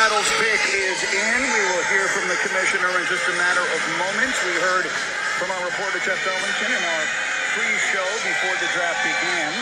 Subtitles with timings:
[0.00, 1.40] Seattle's pick is in.
[1.44, 4.32] We will hear from the commissioner in just a matter of moments.
[4.48, 4.88] We heard
[5.36, 7.04] from our reporter Jeff Darlington in our
[7.52, 9.52] pre-show before the draft began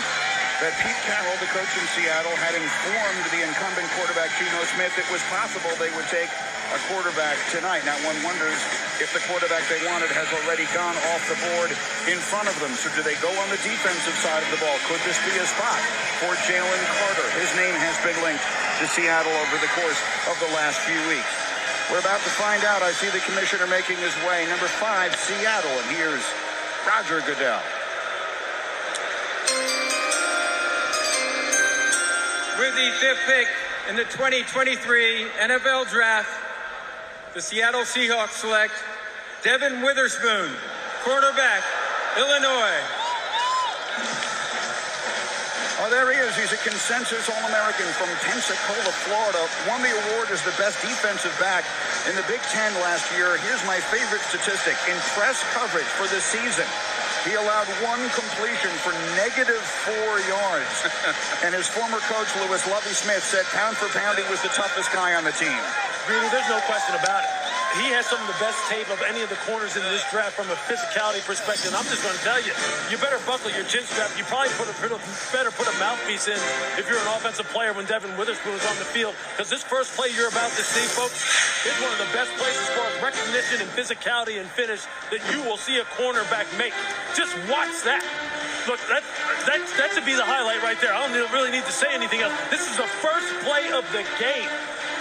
[0.58, 5.06] that Pete Carroll, the coach in Seattle, had informed the incumbent quarterback Geno Smith it
[5.06, 6.26] was possible they would take
[6.74, 7.86] a quarterback tonight.
[7.86, 8.58] Now one wonders
[8.98, 11.70] if the quarterback they wanted has already gone off the board
[12.10, 12.74] in front of them.
[12.74, 14.74] So do they go on the defensive side of the ball?
[14.90, 15.78] Could this be a spot
[16.18, 17.28] for Jalen Carter?
[17.38, 18.42] His name has been linked
[18.82, 21.30] to Seattle over the course of the last few weeks.
[21.86, 22.82] We're about to find out.
[22.82, 24.44] I see the commissioner making his way.
[24.50, 25.70] Number five, Seattle.
[25.70, 26.26] And here's
[26.82, 27.62] Roger Goodell.
[32.58, 33.46] With the fifth pick
[33.88, 34.82] in the 2023
[35.38, 36.26] NFL Draft,
[37.32, 38.74] the Seattle Seahawks select
[39.46, 40.50] Devin Witherspoon,
[41.06, 41.62] quarterback,
[42.18, 42.82] Illinois.
[45.78, 46.34] Oh, there he is.
[46.34, 49.46] He's a consensus All-American from Pensacola, Florida.
[49.70, 51.62] Won the award as the best defensive back
[52.10, 53.38] in the Big Ten last year.
[53.46, 54.74] Here's my favorite statistic.
[54.90, 56.66] In press coverage for the season,
[57.28, 60.72] he allowed one completion for negative four yards.
[61.44, 64.90] and his former coach, Lewis Lovie Smith, said pound for pound he was the toughest
[64.92, 65.60] guy on the team.
[66.08, 67.47] There's no question about it.
[67.76, 70.32] He has some of the best tape of any of the corners in this draft
[70.32, 71.68] from a physicality perspective.
[71.68, 72.56] And I'm just going to tell you,
[72.88, 74.08] you better buckle your chin strap.
[74.16, 74.76] You probably put a,
[75.28, 76.40] better put a mouthpiece in
[76.80, 79.12] if you're an offensive player when Devin Witherspoon is on the field.
[79.36, 81.20] Because this first play you're about to see, folks,
[81.68, 85.56] is one of the best far as recognition and physicality and finish that you will
[85.56, 86.72] see a cornerback make.
[87.14, 88.00] Just watch that.
[88.66, 89.02] Look, that,
[89.48, 90.92] that, that should be the highlight right there.
[90.92, 92.32] I don't really need to say anything else.
[92.50, 94.48] This is the first play of the game.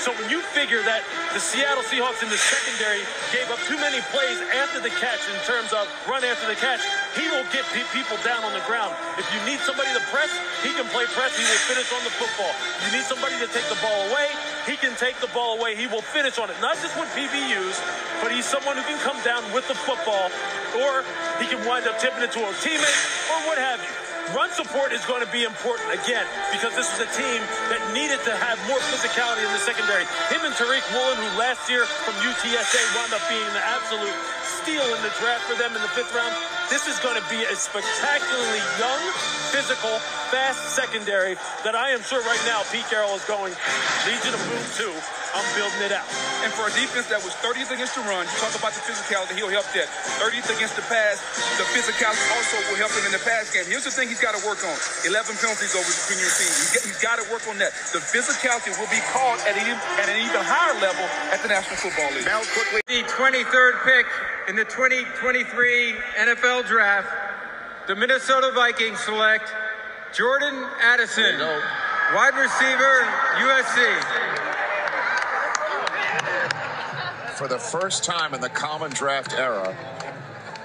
[0.08, 1.04] So when you figure that
[1.36, 3.04] the Seattle Seahawks in the secondary
[3.36, 6.80] gave up too many plays after the catch in terms of run after the catch,
[7.12, 8.96] he will get people down on the ground.
[9.20, 10.32] If you need somebody to press,
[10.64, 11.36] he can play press.
[11.36, 12.56] He will finish on the football.
[12.88, 14.32] You need somebody to take the ball away,
[14.64, 15.76] he can take the ball away.
[15.76, 16.56] He will finish on it.
[16.64, 17.76] Not just with PBUs,
[18.24, 20.32] but he's someone who can come down with the football,
[20.88, 21.04] or
[21.44, 24.07] he can wind up tipping it to a teammate, or what have you.
[24.36, 27.40] Run support is going to be important again because this is a team
[27.72, 30.04] that needed to have more physicality in the secondary.
[30.28, 34.12] Him and Tariq Woolen, who last year from UTSA wound up being the absolute
[34.44, 36.36] steal in the draft for them in the fifth round.
[36.68, 39.00] This is going to be a spectacularly young,
[39.56, 39.96] physical,
[40.28, 43.56] fast secondary that I am sure right now Pete Carroll is going
[44.04, 44.92] Legion of Boom 2.
[45.38, 46.10] I'm building it out.
[46.42, 49.38] And for a defense that was 30th against the run, you talk about the physicality,
[49.38, 49.86] he'll help that.
[50.18, 51.22] 30th against the pass,
[51.62, 53.70] the physicality also will help him in the pass game.
[53.70, 54.74] Here's the thing he's got to work on
[55.06, 56.90] 11 penalties over the junior season.
[56.90, 57.70] He's got, to work on that.
[57.94, 59.66] The physicality will be called at, an,
[60.02, 62.26] at an even higher level at the National Football League.
[62.26, 62.82] Mel quickly.
[62.90, 64.06] The 23rd pick
[64.50, 65.46] in the 2023
[66.18, 67.10] NFL Draft,
[67.86, 69.54] the Minnesota Vikings select
[70.14, 71.38] Jordan Addison,
[72.14, 73.06] wide receiver,
[73.38, 74.27] USC.
[77.38, 79.78] For the first time in the common draft era,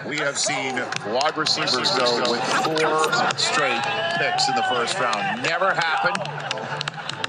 [0.07, 3.83] we have seen wide receivers go with four straight
[4.17, 5.43] picks in the first round.
[5.43, 6.17] Never happened.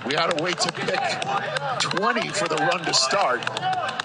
[0.05, 0.97] We had to wait to pick
[1.81, 3.41] 20 for the run to start,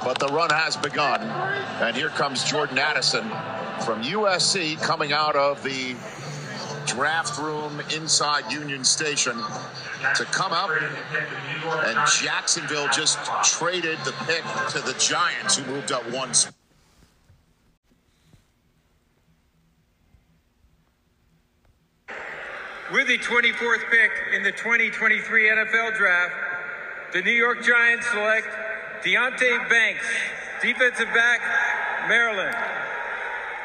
[0.02, 1.22] but the run has begun.
[1.22, 3.22] And here comes Jordan Addison
[3.84, 5.94] from USC coming out of the
[6.88, 9.36] draft room inside Union Station
[10.14, 10.70] to come up.
[10.70, 16.54] And Jacksonville just traded the pick to the Giants, who moved up spot.
[22.90, 26.34] With the 24th pick in the 2023 NFL Draft,
[27.12, 28.46] the New York Giants select
[29.04, 30.06] Deonte Banks,
[30.62, 32.56] defensive back, Maryland.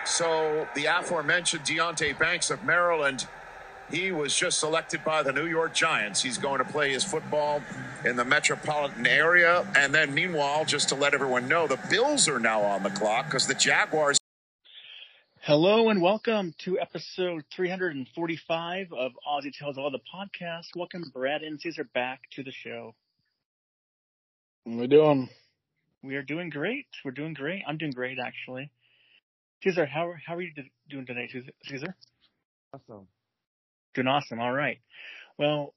[0.05, 3.25] So the aforementioned Deonte Banks of Maryland,
[3.89, 6.21] he was just selected by the New York Giants.
[6.21, 7.61] He's going to play his football
[8.03, 9.65] in the metropolitan area.
[9.77, 13.25] And then, meanwhile, just to let everyone know, the Bills are now on the clock
[13.25, 14.17] because the Jaguars.
[15.39, 20.67] Hello and welcome to episode 345 of Aussie Tells All the podcast.
[20.75, 22.93] Welcome Brad and Cesar back to the show.
[24.65, 25.29] What are we doing?
[26.01, 26.87] We are doing great.
[27.05, 27.63] We're doing great.
[27.67, 28.69] I'm doing great actually.
[29.63, 30.51] Cesar, how how are you
[30.89, 31.29] doing today,
[31.63, 31.95] Cesar?
[32.73, 33.07] Awesome.
[33.93, 34.39] Doing awesome.
[34.41, 34.79] All right.
[35.39, 35.73] Well,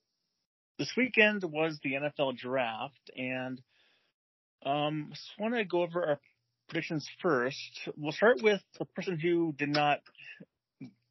[0.77, 3.61] this weekend was the NFL draft, and
[4.65, 6.19] um, just want to go over our
[6.67, 7.89] predictions first.
[7.95, 9.99] We'll start with the person who did not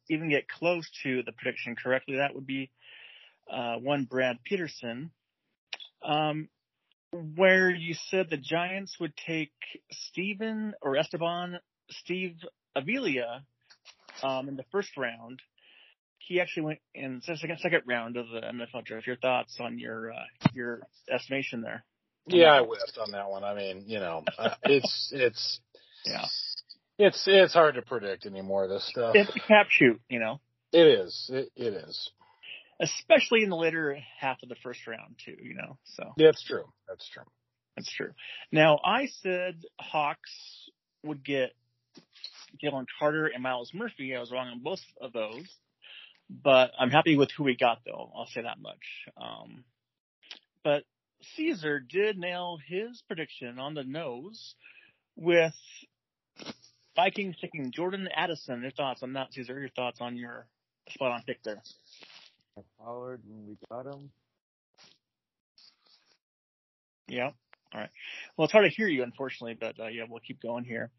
[0.07, 2.17] even get close to the prediction correctly.
[2.17, 2.69] That would be
[3.51, 5.09] uh, one Brad Peterson,
[6.03, 6.47] um,
[7.11, 9.51] where you said the Giants would take
[9.91, 11.59] Steven or Esteban
[11.89, 12.35] Steve
[12.77, 13.43] Avila
[14.23, 15.41] um, in the first round.
[16.19, 19.07] He actually went in the second second round of the NFL draft.
[19.07, 21.85] Your thoughts on your uh, your estimation there?
[22.27, 23.45] Yeah, I whiffed on that one.
[23.45, 25.59] I mean, you know, uh, it's it's
[26.05, 26.25] Yeah.
[26.97, 28.67] it's it's hard to predict anymore.
[28.67, 29.13] This stuff.
[29.15, 30.41] It's a cap shoot, you know,
[30.73, 31.29] It is.
[31.33, 32.11] It, it is.
[32.81, 35.77] especially in the later half of the first round too, you know.
[35.85, 36.65] So That's true.
[36.89, 37.23] That's true.
[37.77, 38.11] that's true.
[38.51, 40.69] Now I said Hawks
[41.03, 41.51] would get
[42.63, 44.15] Jalen Carter and Myles Murphy.
[44.15, 45.47] I was wrong on both of those,
[46.29, 48.11] but I'm happy with who we got though.
[48.15, 48.83] I'll say that much.
[49.15, 49.63] Um,
[50.63, 50.83] but
[51.35, 54.55] Cesar did nail his prediction on the nose
[55.15, 55.53] with
[56.95, 58.61] Vikings taking Jordan Addison.
[58.61, 59.59] Your thoughts on that, Cesar?
[59.59, 60.47] Your thoughts on your
[60.89, 61.61] spot on pick there?
[62.79, 64.09] Pollard when we got him.
[67.07, 67.31] Yeah.
[67.73, 67.89] All right.
[68.35, 70.89] Well, it's hard to hear you, unfortunately, but uh, yeah, we'll keep going here.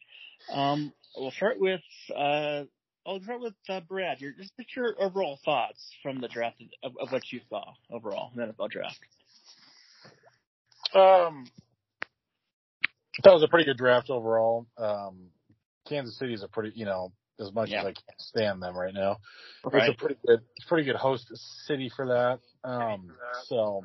[0.53, 1.81] Um, we'll start with
[2.15, 2.65] uh,
[3.07, 4.21] I'll start with uh, Brad.
[4.21, 8.41] Your just your overall thoughts from the draft of, of what you saw overall in
[8.41, 8.99] the NFL draft.
[10.95, 11.47] Um,
[13.23, 14.67] that was a pretty good draft overall.
[14.77, 15.31] Um,
[15.89, 17.81] Kansas City is a pretty, you know, as much Yeah.
[17.81, 19.19] as I can't stand them right now.
[19.65, 19.89] Right.
[19.89, 21.27] It's a pretty good, it's pretty good host
[21.67, 22.41] city for that.
[22.69, 23.11] Um,
[23.47, 23.85] so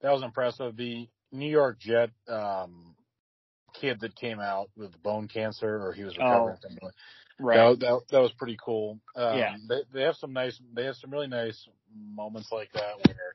[0.00, 0.76] that was impressive.
[0.76, 2.94] The New York Jet, um,
[3.72, 6.94] kid that came out with bone cancer or he was recovering from it.
[7.38, 7.78] Right.
[7.78, 9.00] That, that, that was pretty cool.
[9.16, 9.56] Um, Yeah.
[9.68, 11.68] They, they have some nice, they have some really nice
[12.14, 13.34] moments like that where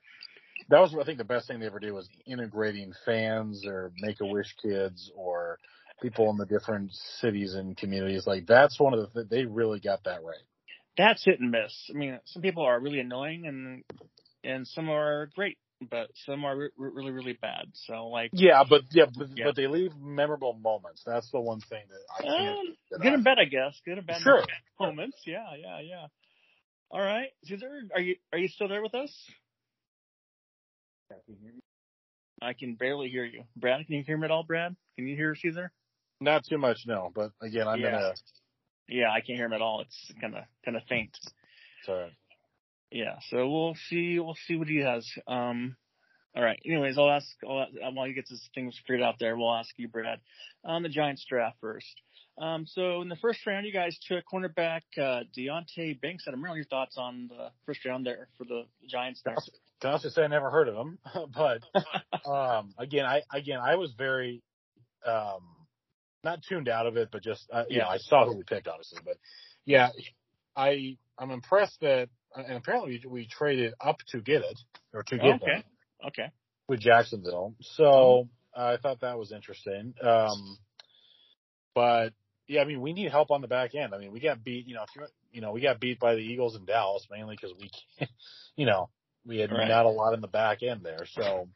[0.69, 4.21] that was, I think, the best thing they ever did was integrating fans or Make
[4.21, 5.59] a Wish kids or
[6.01, 8.27] people in the different cities and communities.
[8.27, 10.35] Like that's one of the, th- they really got that right.
[10.97, 11.89] That's hit and miss.
[11.89, 13.83] I mean, some people are really annoying and
[14.43, 15.57] and some are great,
[15.89, 17.67] but some are re- really really bad.
[17.73, 19.45] So like, Yeah, but yeah, but, Yeah.
[19.45, 21.03] but they leave memorable moments.
[21.05, 22.57] That's the one thing that I can't.
[22.59, 23.13] um, get good on.
[23.15, 23.79] and bad, I guess.
[23.85, 24.43] Good and bad Sure.
[24.79, 25.17] moments.
[25.25, 26.07] Yeah, yeah, yeah.
[26.89, 29.11] All right, Cesar, are you are you still there with us?
[31.11, 31.59] Yeah, can hear me?
[32.41, 33.43] I can barely hear you.
[33.55, 34.75] Brad, can you hear me at all, Brad?
[34.95, 35.71] Can you hear Cesar?
[36.19, 37.11] Not too much, no.
[37.13, 37.91] But again, I'm Yeah.
[37.91, 38.13] gonna.
[38.87, 39.81] Yeah, I can't hear him at all.
[39.81, 41.17] It's kind of kind of faint.
[41.79, 42.13] It's all right.
[42.91, 44.19] Yeah, so we'll see.
[44.19, 45.07] We'll see what he has.
[45.27, 45.75] Um,
[46.35, 46.59] all right.
[46.65, 49.35] Anyways, I'll ask I'll, uh, while he gets his things figured out there.
[49.35, 50.19] We'll ask you, Brad,
[50.63, 52.01] on the Giants draft first.
[52.39, 56.39] Um, so in the first round, you guys took cornerback uh, Deonte Banks out of
[56.39, 56.59] Maryland.
[56.59, 59.21] Your thoughts on the first round there for the Giants?
[59.25, 59.35] There?
[59.81, 60.99] To honestly say, I never heard of him,
[61.35, 64.43] but um, again, I again I was very
[65.05, 65.41] um,
[66.23, 67.83] not tuned out of it, but just uh, you Yeah.
[67.83, 69.17] know I saw who we picked, obviously, but
[69.65, 69.89] yeah,
[70.55, 74.59] I I'm impressed that and apparently we, we traded up to get it
[74.93, 75.51] or to get okay.
[75.55, 75.63] him
[76.07, 76.31] Okay.
[76.67, 79.93] with Jacksonville, so I thought that was interesting.
[80.01, 80.57] Um,
[81.73, 82.13] but
[82.47, 83.93] yeah, I mean we need help on the back end.
[83.93, 86.15] I mean we got beat, you know, if you you know we got beat by
[86.15, 87.69] the Eagles in Dallas mainly because we,
[88.55, 88.89] you know,
[89.25, 89.67] we had Right.
[89.67, 91.05] not a lot in the back end there.
[91.05, 91.49] So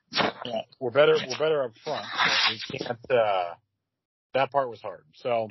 [0.45, 0.61] Yeah.
[0.79, 1.15] we're better.
[1.27, 2.05] We're better up front.
[2.13, 2.99] But we can't.
[3.11, 3.53] Uh,
[4.33, 5.03] that part was hard.
[5.15, 5.49] So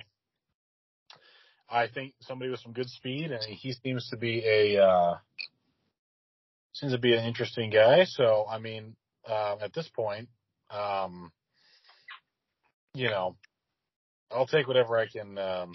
[1.70, 5.14] I think somebody with some good speed, and he seems to be a uh,
[6.72, 8.05] seems to be an interesting guy.
[8.05, 8.96] So I mean,
[9.28, 10.28] uh, at this point,
[10.70, 11.31] um,
[12.94, 13.37] you know,
[14.31, 15.38] I'll take whatever I can.
[15.38, 15.75] Um,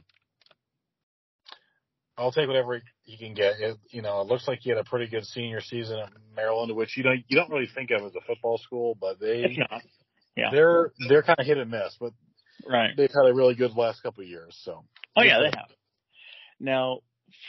[2.17, 3.59] I'll take whatever you can get.
[3.59, 6.73] It, you know, it looks like he had a pretty good senior season at Maryland,
[6.75, 9.57] which you don't you don't really think of as a football school, but they
[10.37, 10.49] Yeah.
[10.51, 12.11] they're they're kind of hit and miss, but
[12.67, 12.91] right.
[12.97, 14.57] they've had a really good last couple of years.
[14.63, 14.83] So
[15.15, 15.69] Oh yeah, they have.
[16.59, 16.99] Now,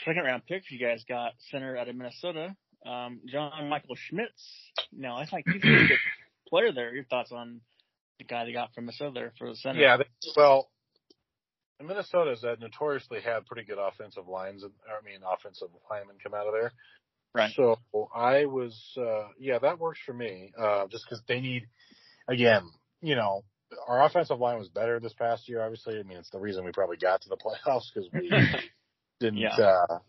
[0.05, 4.71] second round pick, you guys got center out of Minnesota, um, John Michael Schmitz.
[4.91, 5.97] Now, I think he's a good
[6.49, 6.93] player there.
[6.93, 7.61] Your thoughts on
[8.19, 9.79] the guy they got from Minnesota there for the center?
[9.79, 10.69] yeah, they, well,
[11.83, 16.47] Minnesota's uh, notoriously had pretty good offensive lines, and I mean offensive linemen come out
[16.47, 16.73] of there.
[17.35, 17.53] Right.
[17.55, 17.77] So
[18.15, 20.53] I was, uh, yeah, that works for me.
[20.59, 21.67] Uh, just because they need,
[22.27, 22.63] again,
[23.01, 23.43] you know,
[23.87, 25.61] our offensive line was better this past year.
[25.61, 27.37] Obviously, I mean, it's the reason we probably got to the
[27.67, 28.31] playoffs because we
[29.19, 29.37] didn't.
[29.39, 29.55] Yeah.
[29.57, 29.99] uh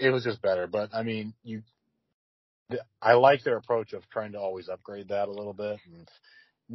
[0.00, 1.62] It was just better, but I mean, you.
[3.00, 6.08] I like their approach of trying to always upgrade that a little bit and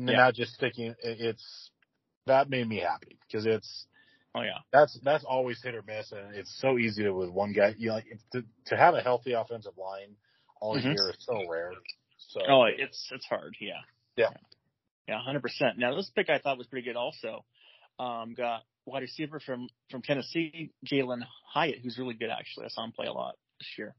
[0.10, 0.16] Yeah.
[0.18, 0.96] not just sticking.
[1.04, 1.70] It's
[2.28, 3.88] that made me happy because it's
[4.34, 4.60] Oh yeah.
[4.72, 7.76] that's that's always hit or miss, and it's so easy to with one guy.
[7.78, 10.16] You know, like to to have a healthy offensive line
[10.62, 10.94] all Mhm.
[10.94, 11.74] year is so rare.
[12.18, 13.58] So Oh, it's it's hard.
[13.60, 13.82] Yeah.
[14.16, 14.30] Yeah.
[15.08, 15.78] Yeah, hundred percent.
[15.78, 16.96] Now this pick I thought was pretty good.
[16.96, 17.44] Also,
[18.00, 21.22] um, got wide receiver from from Tennessee, Jalen
[21.54, 22.30] Hyatt, who's really good.
[22.30, 23.96] Actually, I saw him play a lot this year.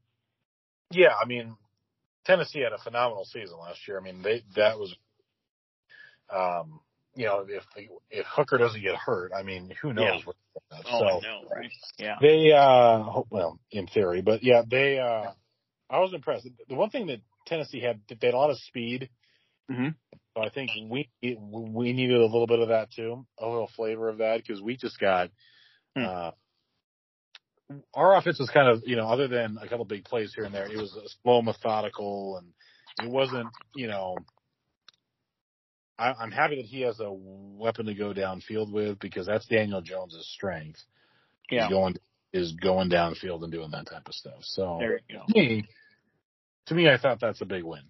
[0.91, 1.55] yeah, I mean,
[2.25, 3.99] Tennessee had a phenomenal season last year.
[3.99, 4.95] I mean, they that was,
[6.33, 6.79] um,
[7.15, 7.63] you know, if
[8.09, 10.05] if Hooker doesn't get hurt, I mean, who knows?
[10.05, 10.25] Yeah.
[10.25, 10.35] What,
[10.85, 11.71] Oh, so I know, right?
[11.97, 12.15] Yeah.
[12.21, 14.99] they, uh, well, in theory, but yeah, they.
[14.99, 15.31] uh
[15.89, 16.47] I was impressed.
[16.67, 19.09] The one thing that Tennessee had, they had a lot of speed,
[19.69, 19.95] Mhm.
[20.35, 24.09] So I think we we needed a little bit of that too, a little flavor
[24.09, 25.29] of that because we just got
[25.95, 26.05] Hmm.
[26.05, 26.31] uh,
[27.93, 30.53] our offense was kind of you know other than a couple big plays here and
[30.53, 34.15] there, it was slow, methodical, and it wasn't you know.
[35.99, 39.81] I, I'm happy that he has a weapon to go downfield with because that's Daniel
[39.81, 40.79] Jones's strength.
[41.51, 41.65] Yeah.
[41.65, 41.95] Is going
[42.33, 44.39] is going downfield and doing that type of stuff.
[44.41, 45.25] So There you go.
[45.27, 45.63] to me,
[46.67, 47.83] to me, I thought that's a big win.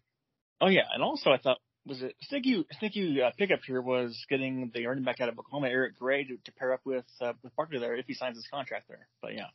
[0.59, 4.71] Oh yeah, and also I thought was it sneaky sneaky uh, pickup here was getting
[4.73, 7.55] the running back out of Oklahoma, Eric Gray, to, to pair up with uh, with
[7.55, 9.07] Barkley there if he signs his contract there.
[9.21, 9.47] But yeah,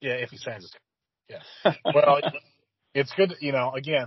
[0.00, 0.72] Yeah, if he signs his.
[1.28, 1.72] Yeah.
[1.94, 2.20] Well,
[2.94, 3.34] it's good.
[3.40, 4.06] You know, again,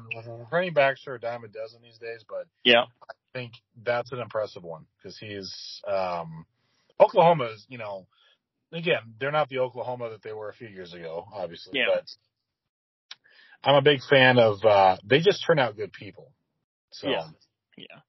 [0.51, 3.53] running backs are a dime a dozen these days, but yeah, I think
[3.83, 6.45] that's an impressive one because he's um,
[6.99, 7.65] Oklahoma is.
[7.67, 8.07] You know,
[8.71, 11.79] again, they're not the Oklahoma that they were a few years ago, obviously.
[11.79, 11.95] Yeah.
[11.95, 12.05] But
[13.63, 14.63] I'm a big fan of.
[14.63, 16.31] uh They just turn out good people.
[16.99, 17.27] So Yeah.
[17.77, 17.99] yeah.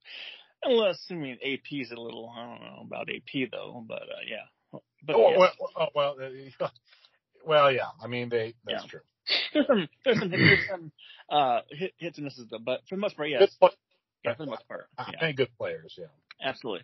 [0.63, 4.79] Unless I mean AP's a little I don't know about AP though, but uh, yeah,
[5.03, 5.37] but Oh, yeah.
[5.37, 6.15] well, oh, well,
[6.61, 6.67] uh,
[7.45, 7.87] well, yeah.
[8.03, 8.53] I mean, they.
[8.65, 8.89] That's Yeah.
[8.89, 8.99] true.
[9.53, 10.91] there's some there's some, there's some
[11.29, 13.77] uh hit, hits and misses though, but for the most part, yes, Good play-
[14.25, 15.19] yeah, for the most part, I yeah.
[15.19, 15.95] think good players.
[15.97, 16.05] Yeah.
[16.41, 16.83] Absolutely.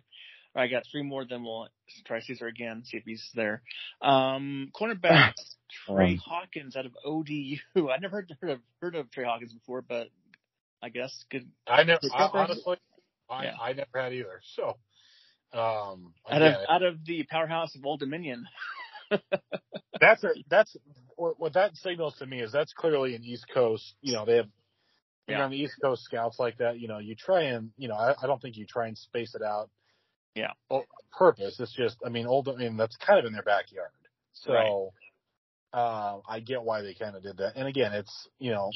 [0.54, 1.68] All right, I got three more, then we'll
[2.06, 3.62] try Cesar again, see if he's there.
[4.00, 5.34] Um, cornerback
[5.86, 7.56] Trey Hawkins out of ODU.
[7.90, 10.08] I never heard, heard of heard of Trey Hawkins before, but
[10.86, 11.48] I guess good.
[11.66, 12.76] I never, Good I, honestly,
[13.28, 13.54] I, Yeah.
[13.60, 14.40] I never had either.
[14.54, 14.76] So,
[15.52, 18.46] um, Out of out of the powerhouse of Old Dominion.
[20.00, 20.76] that's a, that's
[21.16, 23.96] what, what that signals to me is that's clearly an East Coast.
[24.00, 24.48] You know, they have
[25.26, 25.38] Yeah.
[25.38, 26.78] you're on the East Coast scouts like that.
[26.78, 29.34] You know, you try and you know, I, I don't think you try and space
[29.34, 29.70] it out.
[30.36, 30.52] Yeah.
[31.10, 31.58] purpose.
[31.58, 32.48] It's just, I mean, old.
[32.48, 33.90] I mean, that's kind of in their backyard.
[34.34, 34.52] So.
[34.52, 34.90] Right.
[35.76, 37.52] Um, I get why they kind of did that.
[37.56, 38.70] And again, it's, you know,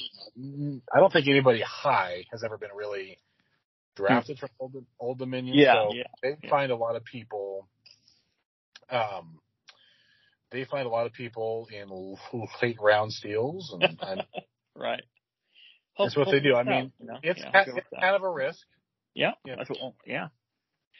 [0.95, 3.16] I don't think anybody high has ever been really
[3.97, 5.57] drafted from Old, Old Dominion.
[5.57, 6.50] Yeah, so yeah, they yeah.
[6.50, 7.69] find a lot of people,
[8.90, 9.38] um,
[10.52, 12.16] they find a lot of people in
[12.61, 14.23] late round steals and, and
[14.76, 15.02] Right.
[15.99, 16.54] That's what they do.
[16.54, 17.19] I mean, works out, you know?
[17.23, 18.66] it's, yeah, kind, it's kind of a risk,
[19.14, 19.57] yeah, yeah.
[19.57, 19.95] that's what.
[20.07, 20.28] Yeah,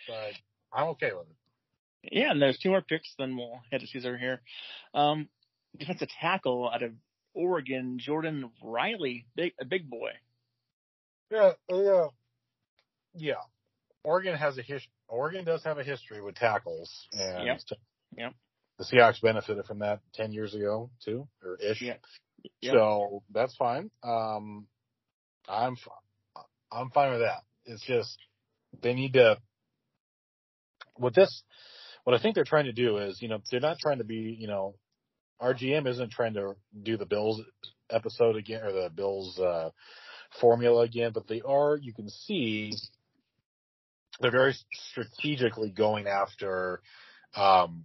[0.07, 0.33] but
[0.73, 2.13] I'm okay with it.
[2.13, 2.31] yeah.
[2.31, 3.15] And there's two more picks.
[3.19, 4.43] Then we'll head to Cesar here.
[4.93, 5.29] Um,
[5.79, 6.93] defensive tackle out of
[7.35, 10.11] Oregon, Jordan Riley, big a big boy.
[11.31, 12.07] Yeah, yeah,
[13.15, 13.35] yeah.
[14.03, 14.83] Oregon has a his.
[15.09, 17.61] Oregon does have a history with tackles, and Yep.
[18.17, 18.33] Yep.
[18.79, 21.83] the Seahawks benefited from that ten years ago too, or ish.
[21.83, 21.97] Yeah.
[22.63, 22.75] Yep.
[22.75, 23.91] So that's fine.
[24.03, 24.67] Um,
[25.49, 27.43] I'm fi- I'm fine with that.
[27.67, 28.17] It's just
[28.83, 29.39] they need to.
[30.97, 31.43] What this,
[32.05, 34.37] what I think they're trying to do is, you know, they're not trying to be,
[34.39, 34.75] you know,
[35.41, 37.41] RGM isn't trying to do the Bills
[37.91, 39.71] episode again or the Bills uh,
[40.41, 41.77] formula again, but they are.
[41.77, 42.73] You can see
[44.21, 46.83] they're very strategically going after.
[47.35, 47.85] Um,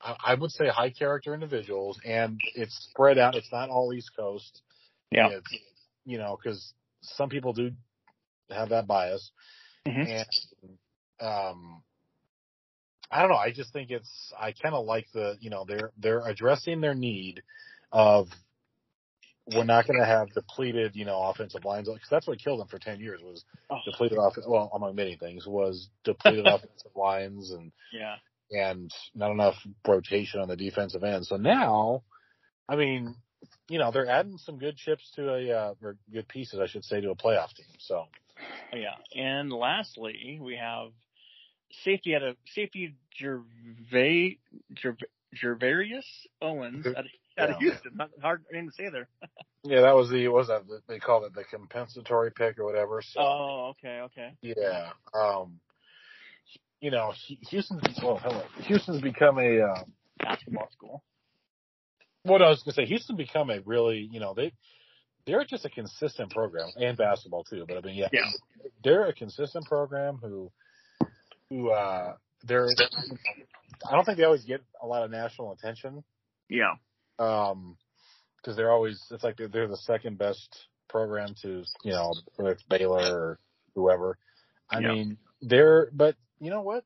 [0.00, 3.34] I I would say high character individuals, and it's spread out.
[3.34, 4.62] It's not all East Coast.
[5.10, 5.28] Yeah.
[5.30, 5.56] It's,
[6.04, 7.72] you know, because some people do
[8.50, 9.30] have that bias,
[9.86, 10.06] Mhm.
[10.08, 10.78] and
[11.20, 11.82] um,
[13.10, 13.36] I don't know.
[13.36, 14.32] I just think it's.
[14.38, 15.36] I kind of like the.
[15.40, 17.42] You know, they're they're addressing their need
[17.92, 18.28] of.
[19.54, 22.68] We're not going to have depleted, you know, offensive lines because that's what killed them
[22.68, 24.34] for ten years was Oh, depleted off.
[24.46, 28.16] Well, among many things, was depleted offensive lines and yeah.
[28.50, 29.54] and not enough
[29.86, 31.24] rotation on the defensive end.
[31.24, 32.02] So now,
[32.68, 33.14] I mean,
[33.68, 36.84] you know, they're adding some good chips to a, uh, or good pieces, I should
[36.84, 37.66] say, to a playoff team.
[37.78, 38.04] So,
[38.74, 38.96] yeah.
[39.14, 40.90] And lastly, we have
[41.84, 44.38] safety out of safety Gervais
[44.74, 45.02] Gerv-
[45.42, 46.04] Gervarius
[46.40, 47.06] Owens out of,
[47.38, 47.92] out of Houston.
[47.94, 49.08] Not hard name to say there.
[49.64, 50.62] yeah, that was the, what was that?
[50.88, 53.02] They call it the compensatory pick or whatever.
[53.02, 54.32] So, Oh, okay, okay.
[54.42, 54.90] yeah.
[55.14, 55.60] Um,
[56.80, 58.42] you know, Hu- Houston's, well, hello.
[58.64, 59.82] Houston's become a, uh,
[60.18, 61.02] Basketball school.
[62.24, 64.52] what I was going to say, Houston become a really, you know, they,
[65.26, 67.64] they're just a consistent program and basketball too.
[67.68, 68.22] But I mean, yeah, Yeah.
[68.82, 70.50] they're a consistent program who,
[71.50, 72.14] who, uh,
[72.44, 72.68] they're,
[73.88, 76.04] I don't think they always get a lot of national attention.
[76.48, 76.74] Yeah.
[77.18, 77.76] Um,
[78.44, 82.52] cause they're always, it's like they're, they're the second best program to, you know, whether
[82.52, 83.38] it's Baylor or
[83.74, 84.18] whoever.
[84.70, 84.88] I Yeah.
[84.92, 86.84] mean, they're, but you know what?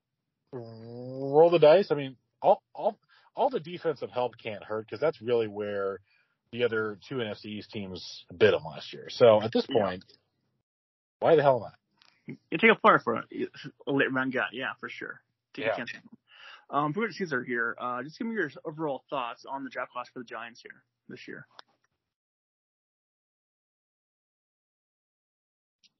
[0.52, 1.90] Roll the dice.
[1.90, 2.98] I mean, all, all,
[3.34, 6.00] all the defensive help can't hurt because that's really where
[6.52, 9.08] the other two NFC East teams bit them last year.
[9.08, 9.82] So at this Yeah.
[9.82, 10.04] point,
[11.20, 11.74] why the hell not?
[12.26, 13.22] You take a player for a,
[13.86, 15.20] a late round guy, yeah, for sure.
[15.54, 15.72] Take Yeah.
[15.72, 15.90] a chance.
[16.70, 17.76] Um, to Cesar here.
[17.78, 20.82] Uh, just give me your overall thoughts on the draft class for the Giants here
[21.08, 21.46] this year.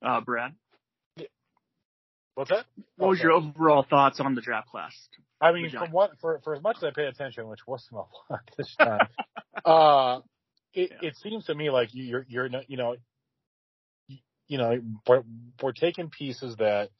[0.05, 0.53] Uh, Brad.
[2.35, 2.65] What's that?
[2.97, 4.95] What was your overall thoughts on the draft class?
[5.41, 8.33] I mean, from what for for as much as I pay attention, which wasn't a
[8.33, 9.07] lot this time,
[9.67, 10.21] uh,
[10.73, 11.09] it Yeah.
[11.09, 12.97] it seems to me like you- you're you're not- you know,
[14.49, 15.23] you- know, we're,
[15.63, 16.91] we're taking pieces that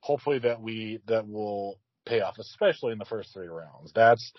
[0.00, 3.92] hopefully that we that will pay off, especially in the first three rounds.
[3.94, 4.32] That's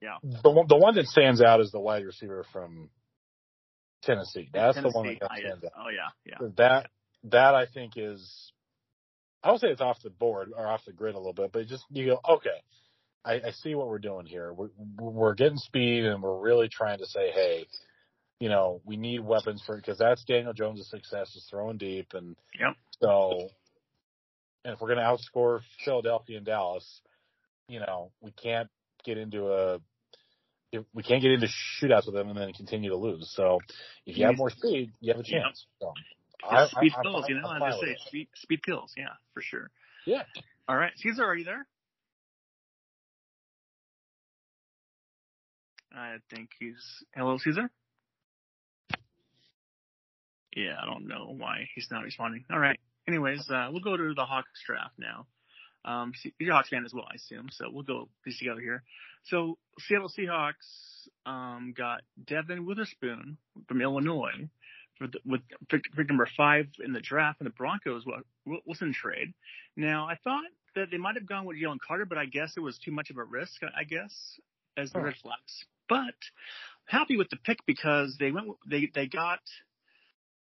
[0.00, 0.18] Yeah.
[0.22, 2.90] the one the one that stands out is the wide receiver from
[4.02, 4.48] Tennessee.
[4.52, 5.72] That's the one Tennessee, that stands out.
[5.78, 6.48] Oh yeah, yeah.
[6.56, 6.90] That
[7.24, 8.52] that I think is
[9.42, 11.66] I don't say it's off the board or off the grid a little bit, but
[11.66, 12.62] just you go, okay,
[13.24, 14.52] I, I see what we're doing here.
[14.52, 17.66] We're we're getting speed and we're really trying to say, hey,
[18.40, 22.36] you know, we need weapons for because that's Daniel Jones' success is throwing deep and
[22.58, 22.74] Yep.
[23.02, 23.48] so
[24.64, 27.00] and if we're gonna outscore Philadelphia and Dallas,
[27.68, 28.68] you know, we can't
[29.04, 29.78] get into a
[30.92, 31.46] we can't get into
[31.80, 33.32] shootouts with them and then continue to lose.
[33.34, 33.60] So
[34.04, 35.66] if you have more speed, you have a chance.
[35.80, 35.94] So
[36.52, 39.40] Yeah, speed I'm kills, fine- you know, I fine say, speed, speed kills, yeah, for
[39.40, 39.70] sure.
[40.06, 40.24] Yeah.
[40.68, 41.66] All right, Cesar, are you there?
[45.94, 47.04] I think he's.
[47.14, 47.70] Hello, Cesar.
[50.56, 52.44] Yeah, I don't know why he's not responding.
[52.50, 52.80] All right.
[53.06, 55.26] Anyways, uh, we'll go to the Hawks draft now.
[55.84, 57.48] Um, you're a Hawks fan as well, I assume.
[57.52, 58.82] So we'll go these together here.
[59.24, 63.36] So Seattle Seahawks um, got Devin Witherspoon
[63.68, 64.48] from Illinois
[64.98, 68.04] for the, with pick, pick number five in the draft, and the Broncos
[68.80, 69.34] in trade.
[69.76, 70.42] Now, I thought
[70.74, 73.10] that they might have gone with Jalen Carter, but I guess it was too much
[73.10, 73.60] of a risk.
[73.78, 74.40] I guess
[74.76, 75.06] as the Huh.
[75.06, 75.64] red flags.
[75.88, 76.14] But
[76.86, 78.48] happy with the pick because they went.
[78.68, 79.40] They they got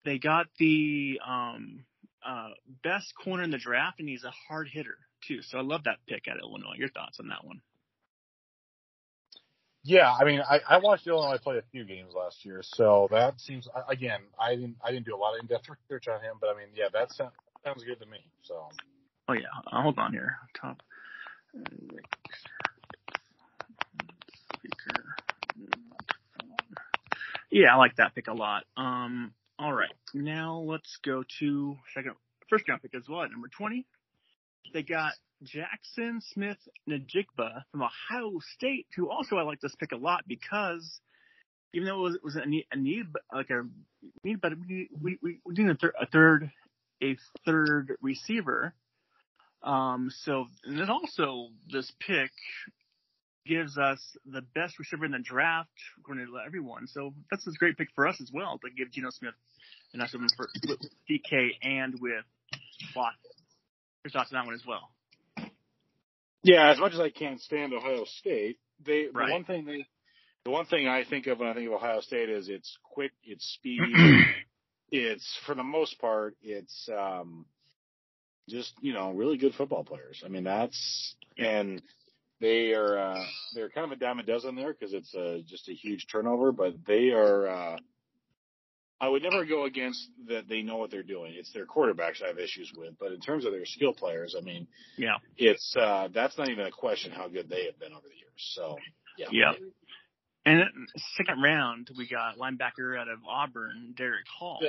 [0.07, 1.83] they got the um
[2.25, 2.49] uh
[2.81, 4.97] best corner in the draft, and he's a hard hitter
[5.27, 5.41] too.
[5.41, 6.75] So I love that pick at Illinois.
[6.77, 7.61] Your thoughts on that one?
[9.83, 13.39] Yeah, I mean, I, I watched Illinois play a few games last year, so that
[13.39, 14.21] seems again.
[14.39, 16.57] I didn't I didn't do a lot of in depth research on him, but I
[16.57, 17.33] mean, yeah, that sounds,
[17.63, 18.19] sounds good to me.
[18.43, 18.69] So
[19.29, 20.37] Oh yeah, uh, hold on here.
[20.59, 20.81] Top.
[24.55, 25.15] Speaker.
[27.49, 28.63] Yeah, I like that pick a lot.
[28.77, 32.13] Um, all right, now let's go to second,
[32.49, 33.85] first round pick as well at number twenty.
[34.73, 36.57] They got Jackson Smith
[36.89, 40.99] Najigba from Ohio State, who also I like this pick a lot because
[41.73, 43.63] even though it was, a need, a need, like a
[44.23, 46.51] need, but we we we we need a, thir- a third
[47.01, 48.73] a third receiver.
[49.63, 52.31] Um, so and then also this pick
[53.47, 56.87] gives us the best receiver in the draft according to everyone.
[56.87, 59.33] So that's a great pick for us as well to give Geno Smith
[59.93, 60.79] and that's for with
[61.09, 62.23] DK and with
[62.95, 63.13] Watt.
[64.03, 64.89] Your thoughts on that one as well?
[66.43, 69.27] yeah, as much as I can't stand Ohio State, they Right.
[69.27, 69.85] the one thing they
[70.45, 73.11] the one thing I think of when I think of Ohio State is it's quick,
[73.23, 73.81] it's speed,
[74.91, 77.45] it's for the most part, it's um
[78.47, 80.21] just you know really good football players.
[80.25, 81.81] I mean that's and
[82.39, 83.23] they are uh,
[83.53, 86.51] they're kind of a dime a dozen there because it's uh, just a huge turnover,
[86.51, 87.47] but they are.
[87.47, 87.77] Uh,
[88.99, 90.47] I would never go against that.
[90.49, 91.33] They know what they're doing.
[91.35, 94.41] It's their quarterbacks I have issues with, but in terms of their skill players, I
[94.41, 95.17] mean, Yeah.
[95.37, 98.53] it's uh, that's not even a question how good they have been over the years.
[98.55, 98.77] So
[99.17, 99.53] yeah, Yeah.
[100.45, 100.63] And
[101.17, 104.59] second round, we got linebacker out of Auburn, Derick Hall,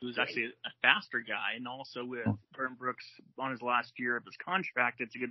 [0.00, 3.04] who's actually a faster guy, and also with Burn Brooks
[3.38, 5.30] on his last year of his contract, it's a good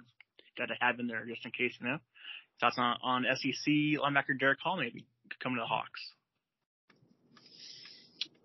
[0.58, 1.98] guy to have in there just in case, you know.
[2.60, 3.68] Thoughts on, on SEC
[4.02, 5.06] linebacker Derick Hall maybe
[5.42, 6.02] coming to the Hawks?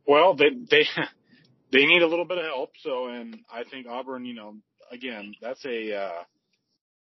[0.07, 0.85] Well, they they
[1.73, 2.71] they need a little bit of help.
[2.81, 4.57] So, and I think Auburn, you know,
[4.91, 6.23] again, that's a uh,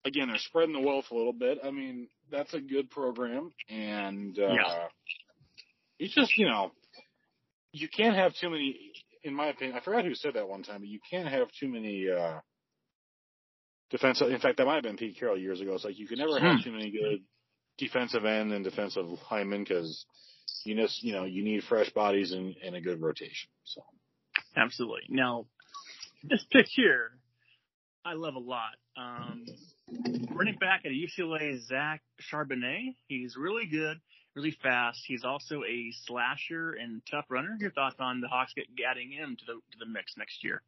[0.04, 1.58] again they're spreading the wealth a little bit.
[1.64, 4.84] I mean, that's a good program, and uh, Yeah.
[5.98, 6.72] it's just you know,
[7.72, 8.92] you can't have too many.
[9.22, 11.68] In my opinion, I forgot who said that one time, but you can't have too
[11.68, 12.08] many.
[12.10, 12.40] uh
[13.90, 14.30] Defensive.
[14.30, 15.74] In fact, that might have been Pete Carroll years ago.
[15.74, 16.62] It's like you can never have Hmm.
[16.64, 17.22] too many good
[17.78, 20.04] defensive end and defensive linemen because
[20.64, 23.50] you just you know you need fresh bodies and, and a good rotation.
[23.64, 23.82] So
[24.56, 25.02] Absolutely.
[25.08, 25.46] Now,
[26.22, 27.10] this pick here,
[28.04, 28.74] I love a lot.
[28.96, 29.44] Um,
[30.30, 32.94] running back at UCLA, Zach Charbonnet.
[33.08, 34.00] He's really good,
[34.36, 35.00] really fast.
[35.06, 37.56] He's also a slasher and tough runner.
[37.58, 40.62] Your thoughts on the Hawks get, adding him to the to the mix next year?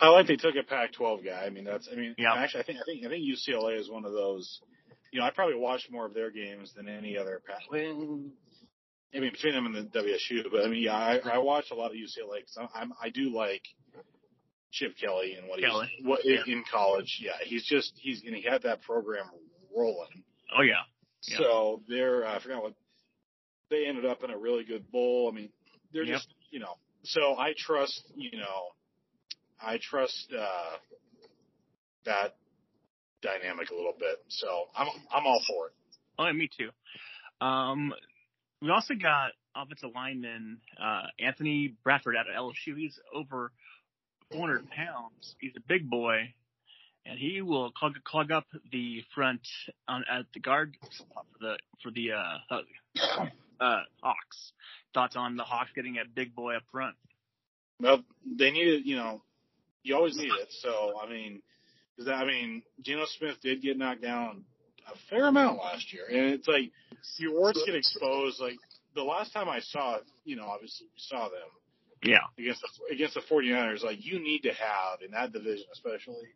[0.00, 1.44] I like they took a Pac-12 guy.
[1.46, 2.34] I mean that's I mean Yeah.
[2.34, 4.60] actually I think I think I think UCLA is one of those.
[5.12, 7.60] You know I probably watched more of their games than any other Pac.
[7.72, 7.76] I
[9.20, 11.90] mean between them and the WSU, but I mean yeah I, I watch a lot
[11.92, 13.62] of UCLA because I'm, I'm I do like
[14.72, 15.88] Chip Kelly and what Kelly.
[15.96, 16.40] he's what Yeah.
[16.46, 17.18] in college.
[17.22, 19.26] Yeah, he's just he's and he had that program
[19.76, 20.24] rolling.
[20.56, 20.82] Oh yeah,
[21.28, 21.38] Yeah.
[21.38, 22.74] So they're I forgot what
[23.70, 25.30] they ended up in a really good bowl.
[25.32, 25.50] I mean,
[25.92, 26.16] they're Yep.
[26.16, 26.74] just you know.
[27.04, 28.68] So I trust you know,
[29.64, 30.76] I trust uh
[32.04, 32.36] that
[33.22, 34.22] dynamic a little bit.
[34.28, 34.46] So
[34.76, 35.72] I'm I'm all for it.
[36.18, 36.70] Oh, yeah, me too.
[37.44, 37.92] Um,
[38.62, 42.76] we also got offensive lineman uh, Anthony Bradford out of LSU.
[42.76, 43.50] He's over
[44.32, 45.34] 400 pounds.
[45.40, 46.34] He's a big boy,
[47.04, 49.40] and he will clog, clog up the front
[49.88, 53.26] on at the guard spot for the for the uh, uh,
[53.60, 54.52] uh, Hawks.
[54.92, 56.94] Thoughts on the Hawks getting a big boy up front?
[57.80, 59.22] Well, they needed, you know,
[59.84, 60.48] you always need it.
[60.62, 61.42] So I mean,
[61.96, 64.44] because I mean, Geno Smith did get knocked down
[64.92, 66.72] a fair amount last year, and it's like
[67.18, 68.40] your words get exposed.
[68.40, 68.56] Like
[68.96, 71.48] the last time I saw it, you know, obviously we saw them
[72.02, 73.84] Yeah, against the against the 49ers.
[73.84, 76.28] Like you need to have in that division, especially,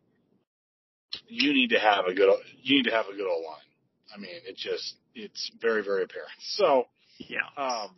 [1.27, 2.29] you need to have a good
[2.61, 3.59] you need to have a good old line.
[4.15, 6.31] I mean, it just it's very very apparent.
[6.39, 6.85] So.
[7.19, 7.89] yeah, Um,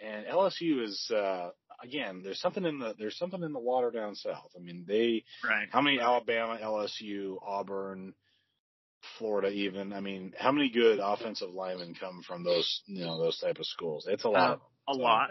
[0.00, 1.50] and LSU is uh,
[1.82, 2.22] again.
[2.22, 4.50] There's something in the there's something in the water down south.
[4.56, 5.68] I mean, they right.
[5.70, 8.14] how many Alabama, LSU, Auburn,
[9.18, 9.92] Florida, even.
[9.92, 13.66] I mean, how many good offensive linemen come from those you know those type of
[13.66, 14.06] schools?
[14.08, 14.60] It's a lot.
[14.88, 15.30] a So- lot.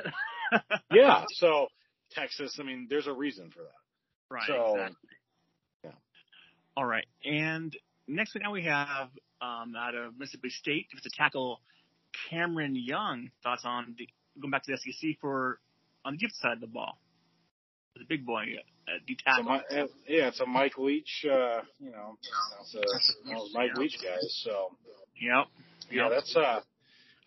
[0.92, 1.26] yeah.
[1.34, 1.68] So
[2.12, 2.58] Texas.
[2.60, 4.34] I mean, there's a reason for that.
[4.34, 4.44] right.
[4.48, 5.10] So, exactly.
[5.84, 5.92] yeah.
[6.76, 7.76] All right, and
[8.08, 9.10] next thing now we have
[9.42, 11.62] um, out of Mississippi State, it's a tackle
[12.30, 13.30] Cameron Young.
[13.44, 14.08] Thoughts on the
[14.40, 15.60] going back to the SEC for
[16.08, 16.98] on the gift side of the ball?
[17.96, 18.44] The big boy
[18.88, 19.44] uh, D So tackle.
[19.44, 21.26] my, uh, yeah, it's a Mike Leach.
[21.26, 22.18] Uh, you know,
[22.62, 23.80] it's a, one of Mike Yeah.
[23.80, 24.42] Leach guys.
[24.44, 24.72] So.
[25.20, 25.48] Yep.
[25.92, 26.62] Yeah, that's uh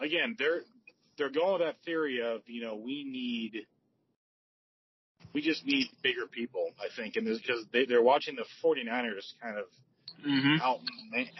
[0.00, 0.62] again, they're
[1.18, 3.66] they're going with that theory of, you know, we need
[5.34, 9.58] we just need bigger people, I think, and because they they're watching the 49ers kind
[9.58, 9.64] of
[10.22, 10.80] hmm out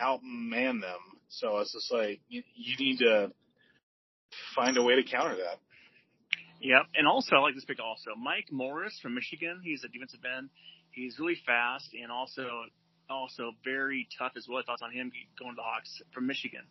[0.03, 0.98] outman them.
[1.29, 3.31] So it's just like you, you need to
[4.55, 5.59] find a way to counter that.
[6.61, 6.83] Yep.
[6.94, 8.11] And also, I like this pick also.
[8.16, 9.61] Mike Morris from Michigan.
[9.62, 10.51] He's a defensive end.
[10.90, 12.46] He's really fast and also
[13.09, 14.62] also very tough as well.
[14.64, 16.62] Thoughts on him going to the Hawks from Michigan?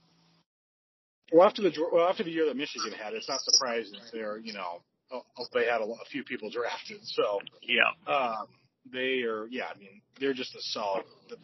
[1.34, 4.38] Well, after the well after the year that Michigan had, it's not surprising if they're
[4.38, 5.20] you know uh,
[5.54, 6.98] they had a, a few people drafted.
[7.04, 8.14] So Yeah.
[8.14, 8.48] Um,
[8.92, 11.04] they are, yeah, I mean, they're just a solid,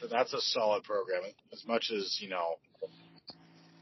[0.10, 1.22] that's a solid program.
[1.54, 2.56] As much as, you know,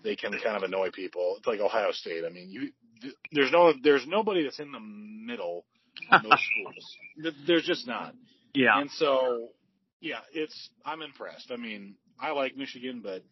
[0.04, 1.36] they can kind of annoy people.
[1.38, 2.24] It's like Ohio State.
[2.26, 2.72] I mean, you,
[3.32, 5.66] there's no, there's nobody that's in the middle
[6.12, 7.34] on those schools.
[7.48, 8.14] There's just not.
[8.54, 8.80] Yeah.
[8.80, 9.50] And so,
[10.02, 11.52] yeah, it's, I'm impressed.
[11.52, 13.24] I mean, I like Michigan, but,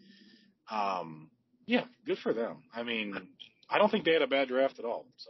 [0.73, 1.29] um,
[1.65, 2.63] yeah, good for them.
[2.73, 3.15] I mean,
[3.69, 5.05] I don't think they had a bad draft at all.
[5.17, 5.29] So,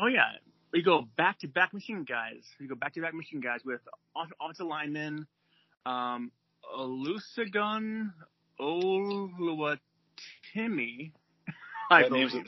[0.00, 0.30] Oh yeah,
[0.72, 2.44] we go back to back Michigan guys.
[2.60, 3.80] We go back to back Michigan guys with
[4.14, 5.26] off- offensive linemen,
[5.84, 6.30] um,
[6.76, 8.12] Olusegun
[8.60, 9.78] Oluwatimi.
[11.90, 12.42] I that name's, a,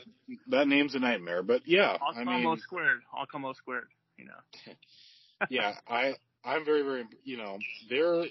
[0.49, 3.01] that name's a nightmare, but yeah, All I mean, squared.
[3.13, 3.87] All combo squared.
[4.17, 4.73] You know.
[5.49, 7.57] yeah, I I'm very very you know
[7.89, 8.25] they're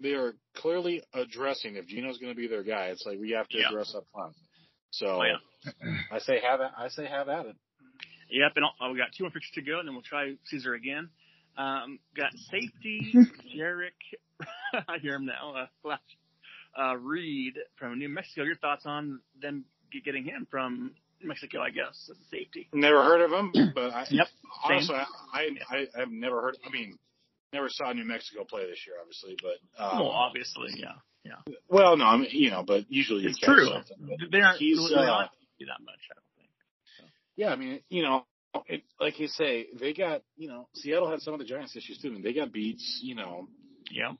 [0.00, 2.86] they are clearly addressing if Geno's going to be their guy.
[2.86, 3.68] It's like we have to Yeah.
[3.68, 4.34] address up front.
[4.90, 5.72] So Oh, yeah.
[6.12, 6.70] I say have it.
[6.76, 7.56] I say have at it.
[8.30, 8.52] Yep.
[8.56, 11.08] And oh, we got two more picks to go, and then we'll try Cesar again.
[11.56, 13.14] Um, got safety
[13.56, 13.96] Jerrick.
[14.88, 15.68] I hear him now.
[15.84, 15.96] Uh.
[16.78, 18.42] Uh, Reed from New Mexico.
[18.42, 19.64] Your thoughts on them
[20.04, 21.60] getting him from Mexico?
[21.60, 22.68] I guess as a safety.
[22.72, 24.26] Never heard of him, but I Yep.
[24.64, 26.56] honestly I, I I have never heard.
[26.66, 26.98] I mean,
[27.52, 30.92] never saw New Mexico play this year, obviously, but um, well, obviously, yeah,
[31.24, 31.54] yeah.
[31.68, 33.68] well, no, I mean you know, but usually It's true.
[34.30, 35.26] They aren't He's, really uh,
[35.58, 36.00] do that much.
[36.10, 37.10] I don't think.
[37.36, 38.24] Yeah, I mean, you know,
[38.66, 41.98] it, like you say, they got, you know, Seattle had some of the Giants issues
[41.98, 43.00] too, and they got beats.
[43.02, 43.48] You know,
[43.90, 44.12] Yeah.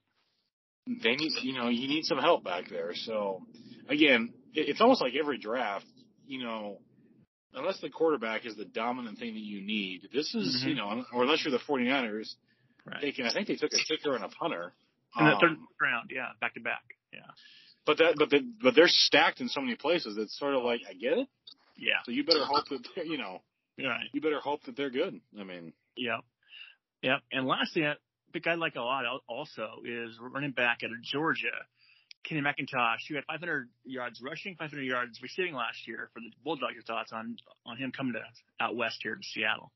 [0.86, 2.92] They need, you know, you need some help back there.
[2.94, 3.42] So,
[3.88, 5.86] again, it's almost like every draft,
[6.26, 6.78] you know,
[7.54, 10.68] unless the quarterback is the dominant thing that you need, this is, Mhm.
[10.68, 12.34] you know, or unless you're the 49ers,
[12.84, 13.00] Right.
[13.00, 14.74] taking, I think they took a kicker and a punter.
[15.18, 16.84] In the Um, third round, yeah, back to back.
[17.12, 17.30] Yeah.
[17.86, 20.18] but that, but the, but they're stacked in so many places.
[20.18, 21.28] It's sort of like, I get it.
[21.76, 22.02] Yeah.
[22.04, 23.42] So you better hope that, they're, you know,
[23.78, 24.08] Right.
[24.12, 25.20] you better hope that they're good.
[25.38, 26.20] I mean, yeah.
[27.02, 27.22] Yep.
[27.32, 27.84] And lastly,
[28.36, 31.46] pick I like a lot also is running back out of Georgia,
[32.24, 36.74] Kenny McIntosh, who had 500 yards rushing, 500 yards receiving last year for the Bulldogs.
[36.74, 38.20] Your thoughts on on him coming to
[38.64, 39.72] out west here to Seattle,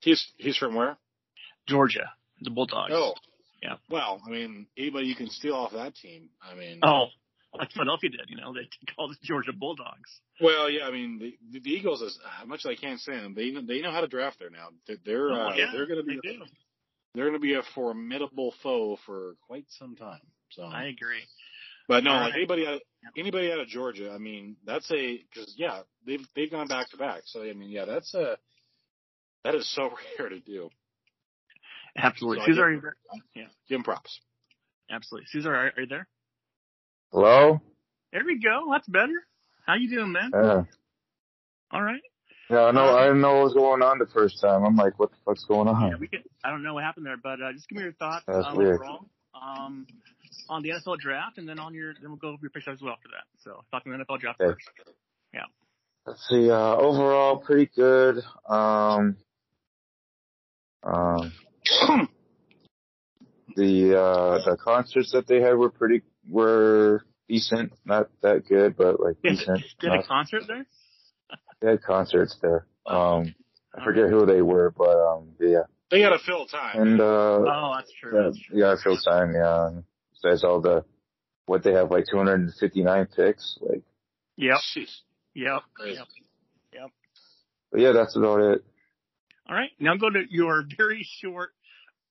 [0.00, 0.96] he's, he's from where?
[1.68, 2.10] Georgia,
[2.40, 2.92] the Bulldogs.
[2.94, 3.14] Oh,
[3.62, 3.76] Yeah.
[3.90, 6.30] Well, I mean, anybody you can steal off that team.
[6.42, 7.06] I mean, Oh,
[7.54, 8.28] like Philadelphia did.
[8.28, 10.20] You know, they called it Georgia Bulldogs.
[10.40, 10.86] well, yeah.
[10.86, 13.80] I mean, the, the Eagles, as much as I can't stand them, they know, they
[13.82, 14.68] know how to draft there now.
[14.86, 16.42] They're they're, Oh, uh, yeah, they're going to be they do.
[17.18, 20.20] They're going to be a formidable foe for quite some time.
[20.50, 21.24] So, I agree.
[21.88, 22.80] but no, like anybody out
[23.18, 26.96] anybody out of Georgia, I mean, that's a because yeah, they've they've gone back to
[26.96, 27.22] back.
[27.24, 28.38] So I mean, yeah, that's a
[29.42, 30.70] that is so rare to do.
[31.96, 32.38] Absolutely.
[32.38, 32.96] So I Cesar, are you there?
[33.34, 34.20] Yeah, Give him props.
[34.88, 35.26] absolutely.
[35.32, 36.06] Cesar, are, are you there?
[37.10, 37.60] Hello?
[38.12, 38.68] There we go.
[38.70, 39.24] That's better.
[39.66, 40.30] How you doing, man?
[40.32, 40.62] Yeah.
[41.72, 42.00] All right.
[42.48, 44.64] Yeah, I know, uh, I didn't know what was going on the first time.
[44.64, 45.90] I'm like, what the fuck's going on?
[45.90, 46.22] Yeah, we can.
[46.44, 48.56] I don't know what happened there, but uh, just give me your thoughts That's um,
[48.56, 48.76] weird.
[48.76, 49.86] overall um,
[50.48, 52.80] on the NFL draft, and then on your then we'll go over your picks as
[52.80, 53.24] well after that.
[53.42, 54.52] So talking the NFL draft Okay.
[54.54, 54.68] first.
[56.08, 58.24] Let's see, uh, overall pretty good.
[58.48, 59.18] Um,
[60.82, 61.32] um,
[63.54, 67.74] the, uh, the concerts that they had were pretty, were decent.
[67.84, 69.64] Not that good, but like Yeah, decent.
[69.80, 70.66] did a concert there?
[71.60, 72.64] they had concerts there.
[72.86, 73.34] Um,
[73.74, 75.64] I forget who they were, but, um, yeah.
[75.90, 76.80] They got to fill time.
[76.80, 78.14] And, uh, Oh, that's true.
[78.14, 78.58] Yeah, That's true.
[78.58, 79.32] yeah, full time.
[79.34, 80.84] Yeah, and besides all the
[81.46, 83.58] what they have like 259 picks.
[83.62, 83.82] Like,
[84.36, 84.58] Yep.
[84.76, 84.90] Jeez.
[85.34, 85.62] Yep.
[85.74, 86.00] Crazy.
[86.74, 86.90] Yep.
[87.72, 88.64] but yeah, that's about it.
[89.48, 89.70] All right.
[89.80, 91.50] Now go to your very short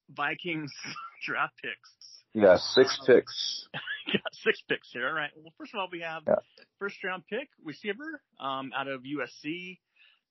[0.10, 0.72] Vikings
[1.26, 1.94] draft picks.
[2.34, 3.68] Yeah, six picks.
[4.12, 5.08] got six picks here.
[5.08, 5.30] All right.
[5.36, 6.36] Well, first of all, we have Yeah.
[6.80, 9.78] first round pick receiver um, out of USC.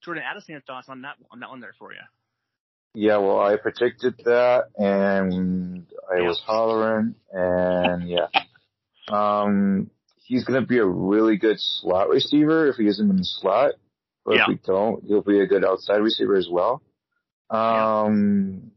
[0.05, 2.01] Jordan Addison, your thoughts on that on that one there for you?
[2.99, 8.29] Yeah, well, I predicted that, and I was hollering, and yeah,
[9.13, 9.91] um,
[10.25, 13.73] he's gonna be a really good slot receiver if he isn't in the slot.
[14.25, 14.43] But Yeah.
[14.45, 16.81] if we don't, he'll be a good outside receiver as well.
[17.51, 18.71] Um,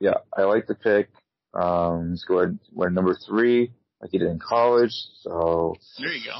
[0.00, 1.10] yeah, I like the pick.
[1.52, 4.94] Um, he's going we're number three, like he did in college.
[5.20, 6.38] So There you go.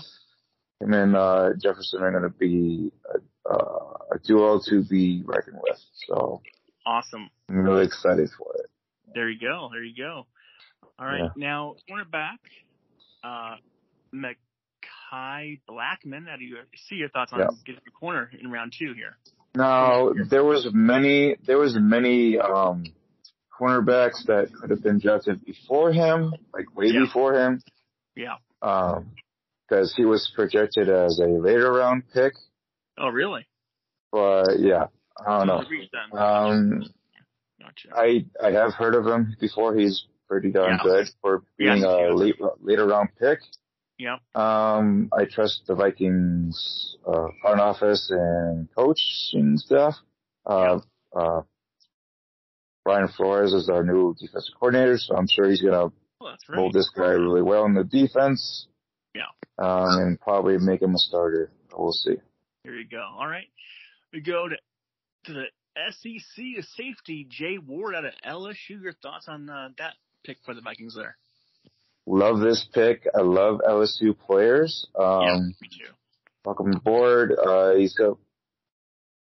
[0.87, 5.59] him and uh, Jefferson are going to be a, uh, a duo to be reckoned
[5.63, 5.79] with.
[6.09, 6.41] So
[6.87, 7.31] Awesome.
[7.49, 8.67] I'm really excited for it.
[9.15, 9.69] There you go.
[9.73, 10.27] There you go.
[10.99, 11.21] All right.
[11.23, 11.29] Yeah.
[11.37, 12.39] Now cornerback,
[13.25, 13.57] uh,
[14.15, 16.27] Mekhi Blackmon.
[16.29, 17.49] How do you see your thoughts on Yeah.
[17.65, 19.17] getting the corner in round two here?
[19.55, 22.85] Now there was many there was many um,
[23.59, 27.01] cornerbacks that could have been drafted before him, like way Yeah.
[27.01, 27.61] before him,
[28.15, 28.37] Yeah.
[28.61, 32.35] because he was projected as a later round pick.
[32.97, 33.47] Oh, really?
[34.13, 34.87] But yeah,
[35.27, 36.19] I don't know.
[36.19, 36.83] Um,
[37.61, 37.89] Gotcha.
[37.95, 39.75] I I have heard of him before.
[39.77, 40.83] He's pretty darn Yeah.
[40.83, 43.41] good for being Yeah, a late later round pick.
[43.99, 44.17] yeah.
[44.35, 49.95] Um, I trust the Vikings uh, front office and coaching staff.
[50.47, 50.81] Uh,
[51.15, 51.43] uh,
[52.85, 56.57] Brian Flores is our new defensive coordinator, so I'm sure he's gonna Well, right.
[56.57, 58.67] mold this guy really well in the defense.
[59.15, 59.27] Yeah.
[59.59, 61.53] Um, and probably make him a starter.
[61.77, 62.17] We'll see.
[62.65, 63.03] Here you go.
[63.03, 63.49] All right.
[64.13, 64.57] We go to
[65.25, 65.45] to the
[65.91, 68.83] SEC safety, Jay Ward out of LSU.
[68.83, 71.17] Your thoughts on uh, that pick for the Vikings there?
[72.07, 73.07] Love this pick.
[73.15, 74.87] I love LSU players.
[74.99, 75.93] Um, yeah, me too.
[76.45, 77.33] welcome aboard.
[77.39, 78.19] Uh, he's got,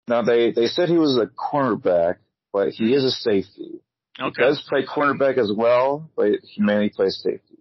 [0.09, 2.17] now they, they said he was a cornerback,
[2.53, 3.81] but he is a safety.
[4.19, 4.43] He Okay.
[4.43, 7.59] does play cornerback as well, but he mainly plays safety.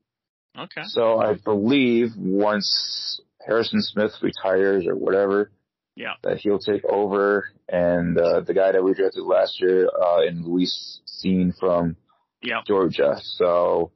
[0.57, 0.83] Okay.
[0.85, 5.51] So I believe once Harrison Smith retires or whatever,
[5.95, 6.13] Yeah.
[6.23, 7.49] that he'll take over.
[7.69, 11.95] And uh, the guy that we drafted last year uh, in Lewis Cine from
[12.41, 12.61] Yeah.
[12.67, 13.17] Georgia.
[13.21, 13.91] So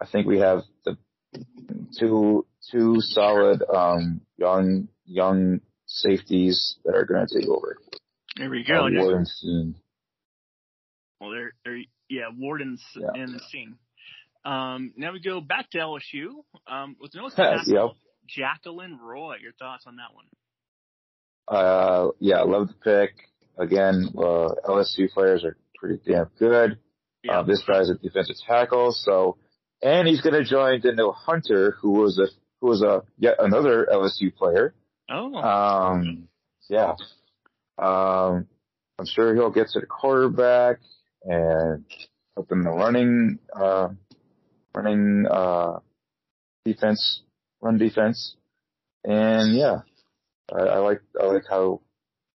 [0.00, 0.96] I think we have the
[1.98, 7.76] two two solid um, young young safeties that are going to take over.
[8.36, 8.86] There we go.
[8.86, 9.74] Uh, Cine.
[11.20, 13.22] well, there, there, yeah, Warden's Yeah.
[13.22, 13.76] in the scene.
[14.44, 17.30] Um, now we go back to LSU um, with no
[17.66, 17.92] yep.
[18.36, 19.36] Jaquelin Roy.
[19.40, 20.26] Your thoughts on that one?
[21.48, 23.14] Uh, yeah, love the pick.
[23.58, 26.78] Again, uh, LSU players are pretty damn good.
[27.22, 27.40] Yeah.
[27.40, 29.36] Uh, this guy's a defensive tackle, so
[29.82, 32.26] and he's going to join Danielle Hunter, who was a
[32.60, 34.74] who was a yet another LSU player.
[35.10, 36.28] oh, Um,
[36.68, 36.94] yeah.
[37.78, 38.46] Um,
[38.98, 40.78] I'm sure he'll get to the quarterback
[41.24, 41.84] and
[42.34, 43.88] help in the running, uh,
[44.74, 45.80] running, uh,
[46.64, 47.22] defense,
[47.60, 48.36] run defense.
[49.04, 49.80] And yeah,
[50.52, 51.80] I, I like, I like how,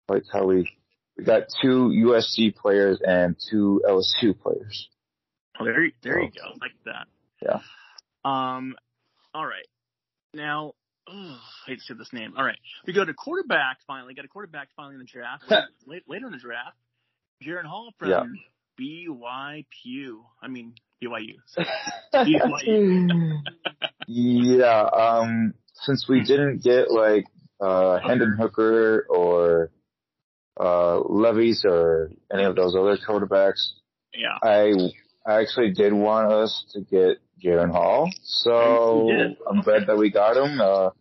[0.09, 0.69] I like how we,
[1.17, 4.89] we got two USC players and two LSU players.
[5.59, 6.49] oh, there, there you go.
[6.61, 7.07] Like that.
[7.41, 7.59] Yeah.
[8.23, 8.75] Um,
[9.33, 9.65] all right.
[10.33, 10.73] Now,
[11.07, 11.37] ugh, I
[11.67, 12.33] hate to say this name.
[12.37, 13.77] All right, we go to quarterback.
[13.87, 15.43] Finally, got a quarterback finally in the draft.
[15.87, 16.75] Late, later in the draft,
[17.43, 18.23] Jaren Hall from Yeah.
[18.77, 20.17] BYU.
[20.41, 21.35] I mean BYU.
[22.13, 23.31] BYU.
[24.07, 27.25] yeah, um, since we didn't get like,
[27.61, 29.71] uh, Hendon Hooker or,
[30.59, 33.69] uh, Levis or any of those other quarterbacks,
[34.13, 34.37] Yeah.
[34.41, 34.71] I,
[35.25, 38.09] I actually did want us to get Jaren Hall.
[38.23, 39.09] So
[39.49, 40.59] I'm glad that we got him.
[40.61, 40.91] Uh,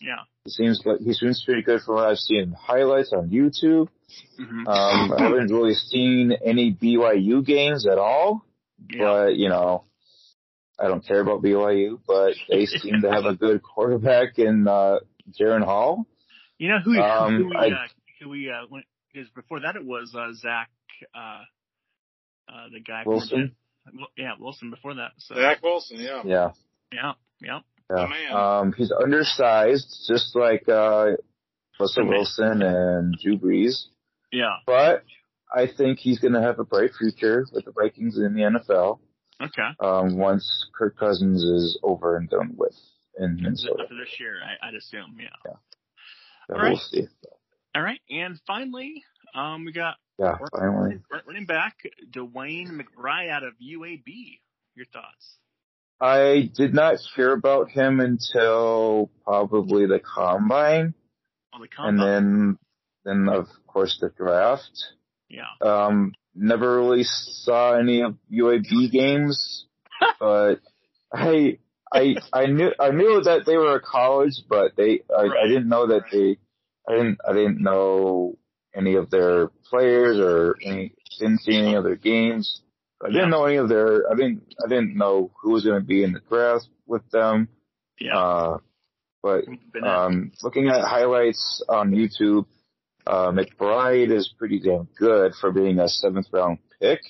[0.00, 0.20] Yeah.
[0.44, 3.88] He seems like he seems pretty good from what I've seen in highlights on YouTube.
[4.36, 8.44] hmm Um, I haven't really seen any BYU games at all,
[8.90, 9.04] yeah.
[9.04, 9.84] but you know,
[10.80, 14.98] I don't care about BYU, but they seem to have a good quarterback in uh,
[15.38, 16.06] Jaren Hall.
[16.58, 17.86] You know who, Um, who we I- uh,
[18.20, 20.70] who we uh, went, because before that it was uh, Zach,
[21.14, 21.42] uh,
[22.48, 23.56] uh, the guy Wilson?
[23.92, 24.70] Well, yeah, Wilson.
[24.70, 26.22] Before that, so Zach Wilson, yeah.
[26.24, 26.50] Yeah,
[26.92, 27.58] yeah, yeah,
[27.90, 28.06] yeah.
[28.06, 28.32] man.
[28.32, 31.12] Um, he's undersized, just like uh,
[31.80, 33.86] Russell Wilson and Drew Brees.
[34.30, 34.56] yeah.
[34.66, 35.02] But
[35.54, 39.00] I think he's going to have a bright future with the Vikings in the NFL
[39.42, 39.68] Okay.
[39.80, 42.74] um, once Kirk Cousins is over and done with
[43.18, 43.82] in Minnesota.
[43.82, 45.16] After this year, I, I'd assume.
[45.20, 45.28] Yeah.
[45.44, 45.50] So
[46.54, 46.78] All we'll right.
[46.78, 47.06] see.
[47.74, 49.02] All right, and finally,
[49.34, 51.00] um, we got Yeah, finally.
[51.26, 51.76] running back
[52.10, 54.38] DeWayne McBride out of UAB.
[54.74, 55.36] Your thoughts?
[56.00, 60.94] I did not hear about him until probably the combine,
[61.54, 62.00] On the combine.
[62.00, 62.58] and
[63.06, 64.70] then, then of course the draft.
[65.30, 65.44] yeah.
[65.62, 69.66] Um, never really saw any of UAB games,
[70.20, 70.56] but
[71.12, 71.58] I,
[71.92, 75.68] I, I knew, I knew that they were a college, but they, I, I didn't
[75.68, 76.38] know that they,
[76.88, 78.38] I didn't, I didn't know
[78.74, 82.62] any of their players or any, didn't see any of their games.
[83.04, 85.86] I didn't know any of their, I didn't, I didn't know who was going to
[85.86, 87.48] be in the draft with them.
[88.00, 88.16] Yeah.
[88.16, 88.58] Uh,
[89.22, 89.44] but
[89.84, 92.46] um, looking at highlights on YouTube,
[93.06, 97.00] uh, McBride is pretty damn good for being a seventh round pick.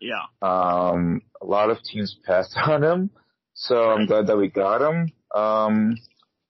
[0.00, 0.24] yeah.
[0.42, 3.10] Um, a lot of teams passed on him,
[3.66, 5.12] so I'm glad that we got him.
[5.34, 5.96] Um,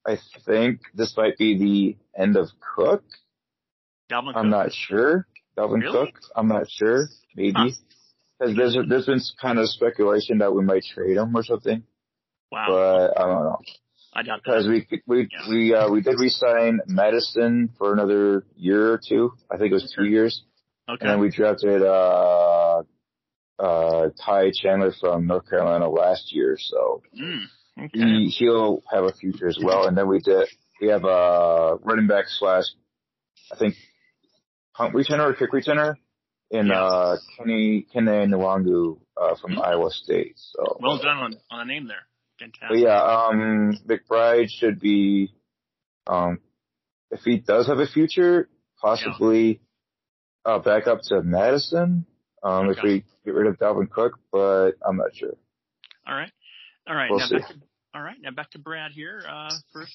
[0.06, 3.04] I think this might be the end of Cook.
[4.10, 4.58] Dalvin I'm Cook.
[4.58, 5.26] not sure.
[5.56, 6.06] Dalvin Really?
[6.12, 6.20] Cook.
[6.34, 7.08] I'm not sure.
[7.36, 7.52] Maybe.
[7.56, 7.68] Huh.
[8.38, 11.84] Because there's there's been kind of speculation that we might trade him or something,
[12.50, 12.66] Wow.
[12.68, 13.58] but I don't know.
[14.14, 14.70] I doubt Because that.
[14.70, 15.48] we we Yeah.
[15.48, 19.34] we uh, we did resign Mattison for another year or two.
[19.50, 20.42] I think it was two years,
[20.90, 20.98] Okay.
[21.02, 22.61] and then we drafted uh
[23.62, 26.56] uh Ty Chandler from North Carolina last year.
[26.60, 27.44] So Mm,
[27.78, 27.90] okay.
[27.98, 29.86] he he'll have a future as well.
[29.86, 30.48] And then we did
[30.80, 32.64] we have a running back slash
[33.52, 33.74] I think
[34.74, 35.94] punt returner or kick returner
[36.50, 36.82] in Yeah.
[36.82, 40.34] uh Kenny Kenny Nwangwu uh from Iowa State.
[40.36, 42.04] So Well done on, on the name there.
[42.40, 42.80] Fantastic.
[42.82, 45.32] yeah, um, McBride should be,
[46.08, 46.40] um,
[47.12, 48.48] if he does have a future,
[48.80, 49.60] possibly
[50.44, 52.04] uh, back up to Mattison.
[52.42, 55.34] Um, if we get rid of Dalvin Cook, but I'm not sure.
[56.06, 56.32] All right.
[56.88, 57.10] All right.
[57.10, 57.38] We'll now see.
[57.38, 57.54] back to,
[57.94, 58.16] all right.
[58.20, 59.22] Now back to Brad here.
[59.28, 59.94] Uh, first,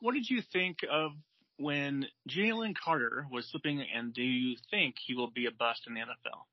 [0.00, 1.12] what did you think of
[1.58, 5.94] when Jalen Carter was slipping, and do you think he will be a bust in
[5.94, 6.44] the NFL?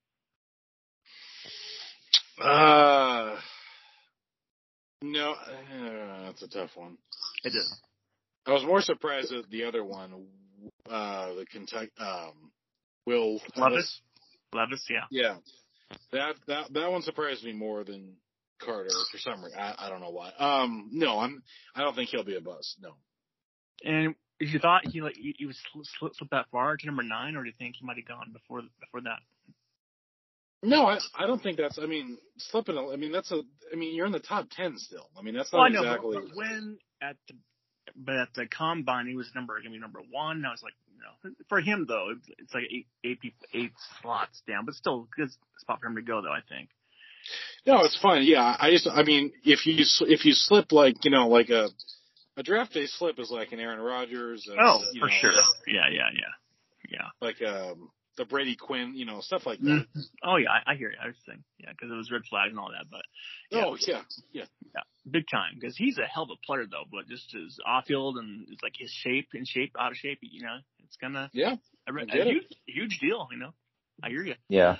[2.40, 3.40] Uh,
[5.02, 6.98] no, uh, that's a tough one.
[7.44, 7.82] It is.
[8.46, 10.26] I was more surprised at the other one,
[10.90, 12.52] uh, the Kentucky, um,
[13.06, 14.02] Will Levis?
[14.54, 15.06] Levis, yeah.
[15.10, 15.36] Yeah,
[16.12, 18.16] that that that one surprised me more than
[18.60, 19.60] Carter for some reason.
[19.60, 20.32] I, I don't know why.
[20.38, 21.44] Um, no, I'm.
[21.76, 22.78] I don't think he'll be a bust.
[22.82, 22.92] No.
[23.84, 25.58] And you thought he like he, was
[26.00, 28.32] slip, slip that far to number nine, or do you think he might have gone
[28.34, 29.20] before before that?
[30.64, 31.80] No, I I don't think that's.
[31.80, 32.78] I mean, slipping.
[32.78, 33.42] I mean, that's a.
[33.72, 35.10] I mean, you're in the top ten still.
[35.18, 36.18] I mean, that's not Well, know, exactly.
[36.18, 37.36] but, but when at the
[37.96, 40.38] but at the combine he was number gonna be number one.
[40.38, 40.74] And I was like,
[41.24, 42.10] you know, for him though,
[42.40, 43.20] it's, like eight eight
[43.54, 46.32] eight slots down, but still good spot for him to go though.
[46.32, 46.70] I think.
[47.66, 48.24] No, it's fine.
[48.24, 48.88] Yeah, I just.
[48.88, 51.70] I mean, if you if you slip like you know like a
[52.38, 54.48] a draft day slip is like an Aaron Rodgers.
[54.50, 55.32] and, Oh, for know, sure.
[55.68, 57.08] Yeah, yeah, yeah, yeah.
[57.22, 59.86] Like um the Brady Quinn, you know, stuff like that.
[60.24, 60.98] Oh yeah, I, I hear you.
[61.02, 63.02] I was saying, yeah, because it was red flag and all that, but
[63.50, 64.02] yeah, Oh yeah,
[64.34, 64.46] yeah.
[64.76, 65.56] yeah, big time.
[65.60, 68.64] Because he's a hell of a player though, but just his off field and it's
[68.64, 70.20] like his shape in shape, out of shape.
[70.22, 70.58] You know,
[70.92, 71.56] it's gonna Yeah.
[71.88, 73.28] a, a I get huge, huge deal.
[73.32, 73.54] You know,
[74.04, 74.36] I hear you.
[74.50, 74.76] Yeah.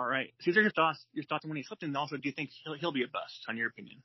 [0.00, 1.04] All right, Cesar, your thoughts?
[1.12, 3.08] Your thoughts on when he slipped, and also, do you think he'll he'll be a
[3.08, 3.44] bust?
[3.48, 4.02] On your opinion?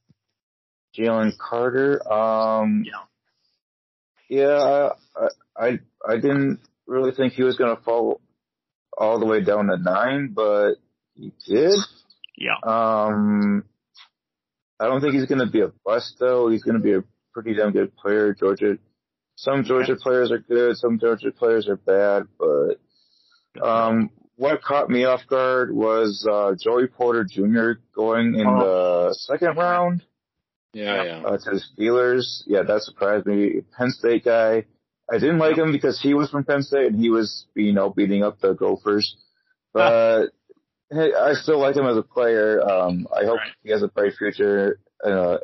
[0.98, 3.00] Jalen Carter, um, Yeah.
[4.29, 5.27] yeah, I,
[5.58, 8.19] I, I didn't really think he was going to fall
[8.98, 10.73] all the way down to nine, but
[11.15, 11.71] he did.
[12.38, 12.56] Yeah.
[12.62, 13.63] Um,
[14.79, 16.50] I don't think he's going to be a bust though.
[16.50, 17.04] He's going to be a
[17.34, 18.34] pretty damn good player.
[18.34, 18.77] Georgia,
[19.42, 22.75] some Georgia players are good, some Georgia players are bad, but
[23.62, 27.81] um, what caught me off guard was uh, Joey Porter Jr.
[27.96, 30.04] going in the second round
[30.73, 31.21] Yeah, yeah.
[31.25, 32.44] uh, to the Steelers.
[32.46, 33.62] Yeah, that surprised me.
[33.77, 34.65] Penn State guy.
[35.12, 37.89] I didn't like him because he was from Penn State and he was, you know,
[37.89, 39.15] beating up the Gophers.
[39.73, 40.31] But
[40.92, 42.62] hey, I still like him as a player.
[42.62, 43.52] Um, I hope Right.
[43.63, 45.37] he has a bright future uh,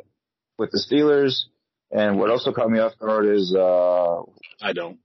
[0.58, 1.44] with the Steelers.
[1.90, 4.22] And what also caught me off guard is uh
[4.62, 4.98] I don't.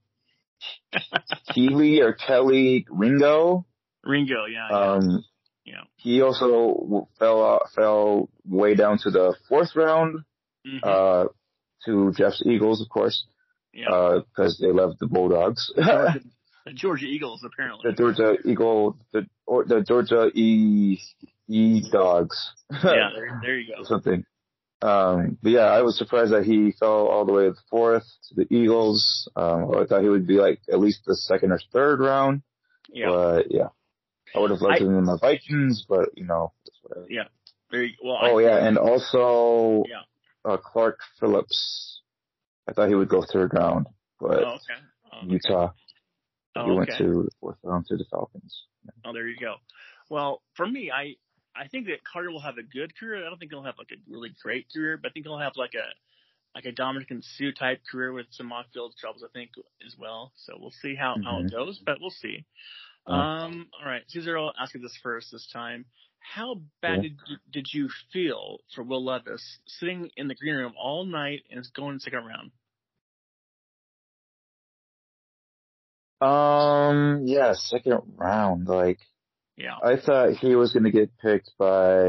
[1.54, 3.66] Keely or Kelly Ringo.
[4.02, 4.68] Ringo, yeah.
[4.68, 5.24] Um,
[5.64, 5.82] yeah.
[5.96, 10.20] he also fell out, fell way down to the fourth round
[10.66, 10.80] Mhm.
[10.82, 11.28] uh,
[11.84, 13.26] to Jeff's Eagles, of course,
[13.74, 14.20] yeah.
[14.28, 15.70] because they love the Bulldogs.
[15.76, 16.20] Georgia,
[16.66, 17.90] the Georgia Eagles, apparently.
[17.90, 20.98] the Georgia Eagle, the or the Georgia E
[21.48, 22.50] E Dogs.
[22.70, 22.80] yeah,
[23.14, 23.84] there, there you go.
[23.84, 24.24] something.
[24.84, 28.04] Um, but yeah, I was surprised that he fell all the way to the fourth
[28.28, 29.28] to the Eagles.
[29.34, 32.42] Um, I thought he would be like at least the second or third round.
[32.92, 33.68] Yeah, But yeah,
[34.34, 37.06] I would have loved I- him in the Vikings, but you know, whatever.
[37.08, 37.24] yeah.
[37.70, 38.18] Very well.
[38.20, 40.02] Oh I, yeah, and also Yeah.
[40.44, 42.02] uh, Clark Phillips.
[42.68, 43.86] I thought he would go third round,
[44.20, 44.80] but Oh, okay.
[45.12, 45.70] Oh, Utah.
[46.56, 46.98] oh, he went okay.
[46.98, 48.64] to the fourth round to the Falcons.
[49.04, 49.56] Oh, there you go.
[50.10, 51.16] Well, for me, I
[51.56, 53.24] I think that Carter will have a good career.
[53.24, 55.56] I don't think he'll have like a really great career, but I think he'll have
[55.56, 55.86] like a
[56.54, 59.50] like a Ndamukong Suh type career with some off-field troubles, I think,
[59.84, 60.32] as well.
[60.36, 62.44] So we'll see how how it goes, but we'll see.
[63.06, 65.84] Um, all right, Cesar, I'll ask you this first this time.
[66.20, 67.02] How bad Yeah.
[67.02, 71.42] did you, did you feel for Will Levis sitting in the green room all night
[71.50, 72.50] and going second round?
[76.20, 78.66] Um, yeah, second round.
[78.68, 79.00] Like
[79.56, 82.08] Yeah, I thought he was going to get picked by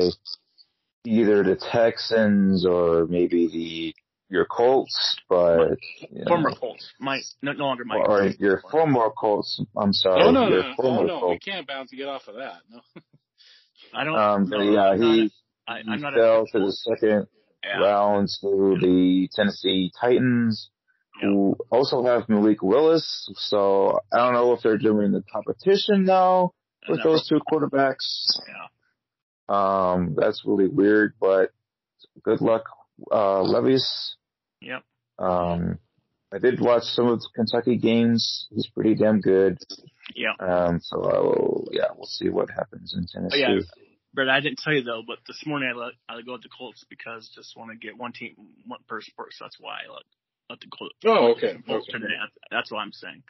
[1.05, 3.95] either the Texans or maybe the
[4.29, 5.77] your Colts, but
[6.09, 9.61] you know, former Colts, my no, no longer my or your former Colts.
[9.77, 11.27] I'm sorry, Oh no, no, your no, former oh, no.
[11.29, 12.61] We can't bounce to get off of that.
[12.69, 12.81] No.
[13.93, 14.15] I don't.
[14.15, 16.71] Um, but no, yeah, I'm not he, a- I, he not fell a, to the
[16.71, 17.27] second
[17.63, 20.69] yeah, round to the Tennessee Titans,
[21.21, 23.29] who also have Malik Willis.
[23.35, 26.53] So I don't know if they're doing the competition now
[26.89, 28.25] with those two quarterbacks.
[28.47, 28.67] yeah.
[29.47, 31.51] Um, that's really weird, but
[32.23, 32.63] good luck,
[33.11, 34.15] uh, Levis.
[34.61, 34.83] Yep.
[35.19, 35.77] Um,
[36.33, 38.47] I did watch some of the Kentucky games.
[38.53, 39.57] He's pretty damn good.
[40.15, 40.33] Yeah.
[40.39, 43.39] Um, so I will, yeah, we'll see what happens in Oh, Tennessee.
[43.39, 43.59] yeah.
[44.13, 46.43] Brett, I didn't tell you though, but this morning I let I let go with
[46.43, 48.33] the Colts because just want to get one team,
[48.65, 49.33] one per sport.
[49.33, 50.03] So that's why I let
[50.49, 50.95] let the Colts.
[51.05, 51.99] Oh, okay, Colts okay.
[51.99, 52.13] today.
[52.17, 53.23] That's, that's what I'm saying.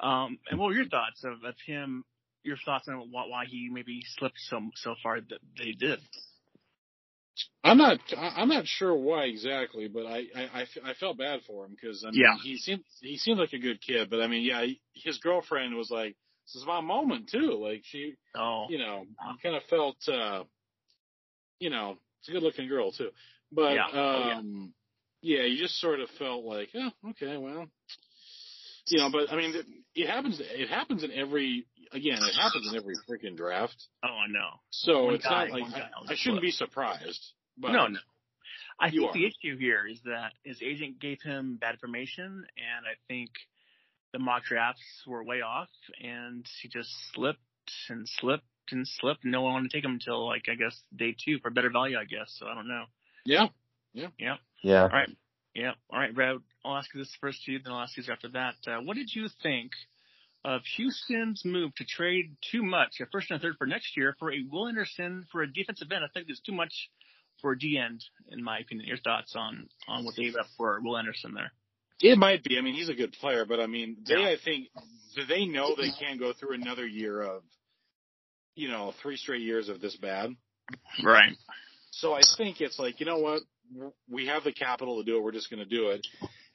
[0.00, 2.04] Um, and what were your thoughts of, of him?
[2.46, 6.00] Your thoughts on why, why he maybe slipped so so far that they did?
[7.64, 7.98] I'm not.
[8.16, 11.72] I'm not sure why exactly, but I I, I f- I felt bad for him
[11.72, 12.36] because I mean Yeah.
[12.42, 15.90] he seemed he seemed like a good kid, but I mean yeah, his girlfriend was
[15.90, 16.16] like,
[16.46, 19.04] "This is my moment too." Like she, Oh, you know,
[19.42, 20.44] kind of felt, uh
[21.58, 23.10] you know, it's a good looking girl too,
[23.52, 23.86] but Yeah.
[23.94, 24.38] Oh, yeah.
[24.38, 24.74] um,
[25.22, 27.66] yeah, you just sort of felt like, oh, okay, well,
[28.88, 30.40] you know, but I mean, it- it happens.
[30.40, 31.66] It happens in every.
[31.92, 33.76] Again, it happens in every freaking draft.
[34.02, 34.60] oh, I know.
[34.70, 37.32] So One it's guy, not like I, I shouldn't be surprised.
[37.56, 37.98] But no, no.
[38.78, 39.12] I think are.
[39.14, 42.24] the issue here is that his agent gave him bad information,
[42.58, 43.30] and I think
[44.12, 45.70] the mock drafts were way off,
[46.02, 47.40] and he just slipped
[47.88, 49.24] and slipped and slipped.
[49.24, 51.96] No one wanted to take him until like I guess day two for better value,
[51.96, 52.34] I guess.
[52.38, 52.84] So I don't know.
[53.24, 53.46] Yeah.
[53.94, 54.08] Yeah.
[54.18, 54.36] Yeah.
[54.82, 55.08] All right.
[55.56, 55.72] Yeah.
[55.90, 56.36] All right, Brad.
[56.64, 58.56] I'll ask you this first to you, then I'll ask you after that.
[58.66, 59.70] Uh, what did you think
[60.44, 64.14] of Houston's move to trade too much, a first and a third for next year,
[64.18, 66.04] for a Will Anderson for a defensive end?
[66.04, 66.90] I think it's too much
[67.40, 68.86] for a D end, in my opinion.
[68.86, 71.52] Your thoughts on on what they gave up for Will Anderson there?
[72.02, 72.58] It might be.
[72.58, 74.28] I mean, he's a good player, but I mean, they, Yeah.
[74.28, 74.68] I think,
[75.14, 77.42] do they know they can't go through another year of,
[78.54, 80.36] you know, three straight years of this bad?
[81.02, 81.32] Right.
[81.92, 83.40] So I think it's like, you know what?
[84.08, 85.22] We have the capital to do it.
[85.22, 86.06] We're just going to do it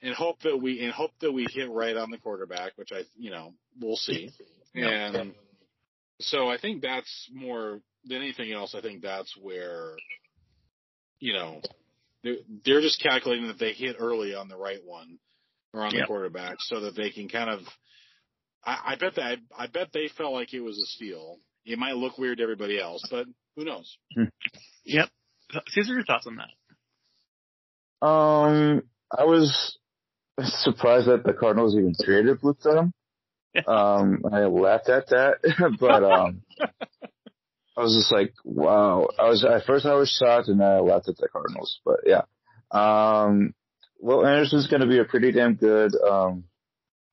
[0.02, 3.02] and hope that we, and hope that we hit right on the quarterback, which I,
[3.16, 4.30] you know, we'll see.
[4.74, 5.34] And
[6.18, 8.74] so I think that's more than anything else.
[8.74, 9.96] I think that's where,
[11.18, 11.60] you know,
[12.24, 15.18] they're, they're just calculating that they hit early on the right one
[15.74, 16.00] or on Yep.
[16.00, 17.60] the quarterback so that they can kind of,
[18.64, 21.36] I, I bet that, I bet they felt like it was a steal.
[21.66, 23.98] It might look weird to everybody else, but who knows?
[24.14, 24.24] Hmm.
[24.86, 25.10] Yep.
[25.68, 26.48] Cesar, your thoughts on that?
[28.02, 28.82] Um,
[29.16, 29.78] I was
[30.40, 32.92] surprised that the Cardinals even traded with them.
[33.66, 35.36] Um, I laughed at that,
[35.80, 36.42] but um,
[37.76, 39.08] I was just like, wow.
[39.18, 41.80] I was at first I was shocked, and then I laughed at the Cardinals.
[41.84, 42.22] But yeah,
[42.70, 43.54] um,
[44.00, 46.44] Will Anderson's going to be a pretty damn good um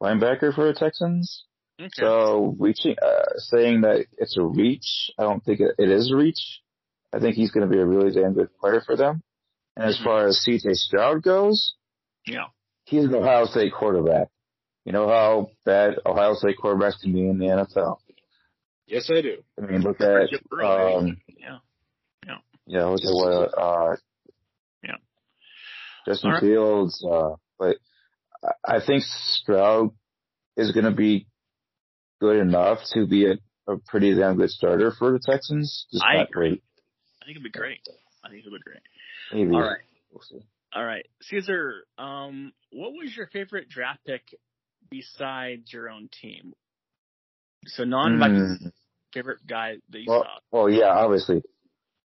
[0.01, 1.45] linebacker for the Texans.
[1.79, 1.89] Okay.
[1.95, 6.15] So reaching, uh, saying that it's a reach, I don't think it, it is a
[6.15, 6.61] reach.
[7.13, 9.23] I think he's going to be a really damn good player for them.
[9.79, 11.73] And as far as CJ Stroud goes,
[12.27, 12.47] yeah.
[12.83, 14.27] he's an Ohio State quarterback.
[14.83, 17.97] You know how bad Ohio State quarterbacks can be in the NFL.
[18.87, 19.37] Yes, I do.
[19.57, 20.29] I mean, look at
[20.61, 21.59] um, yeah.
[22.65, 23.95] yeah, look at what uh,
[24.83, 24.95] Yeah.
[26.05, 26.41] Justin right.
[26.41, 27.77] Fields, uh, but
[28.43, 29.91] I- I think Stroud
[30.57, 31.27] is going to be
[32.19, 33.37] good enough to be a,
[33.71, 35.85] a pretty damn good starter for the Texans.
[35.91, 36.49] Just I not agree.
[36.49, 36.63] great.
[37.21, 37.79] I think it'd be great.
[38.25, 38.81] I think it'd be great.
[39.33, 39.55] Maybe.
[39.55, 39.77] All right.
[40.11, 40.41] We'll see.
[40.73, 41.05] All right.
[41.21, 44.21] Cesar, um, what was your favorite draft pick
[44.89, 46.53] besides your own team?
[47.65, 48.71] So non Mm,
[49.13, 50.39] favorite guy that you well, saw.
[50.51, 51.41] well, yeah, obviously.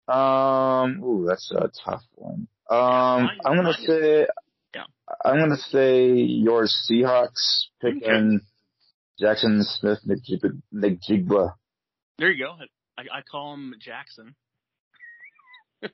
[0.09, 2.49] Um, ooh, that's a tough one.
[2.69, 4.27] Um, I'm gonna say,
[4.75, 4.85] Yeah.
[5.25, 8.41] I'm gonna say your Seahawks picking
[9.19, 9.99] Jackson Smith
[10.75, 11.55] Najigba.
[12.19, 12.57] There you go.
[12.99, 14.35] I, I call him Jackson.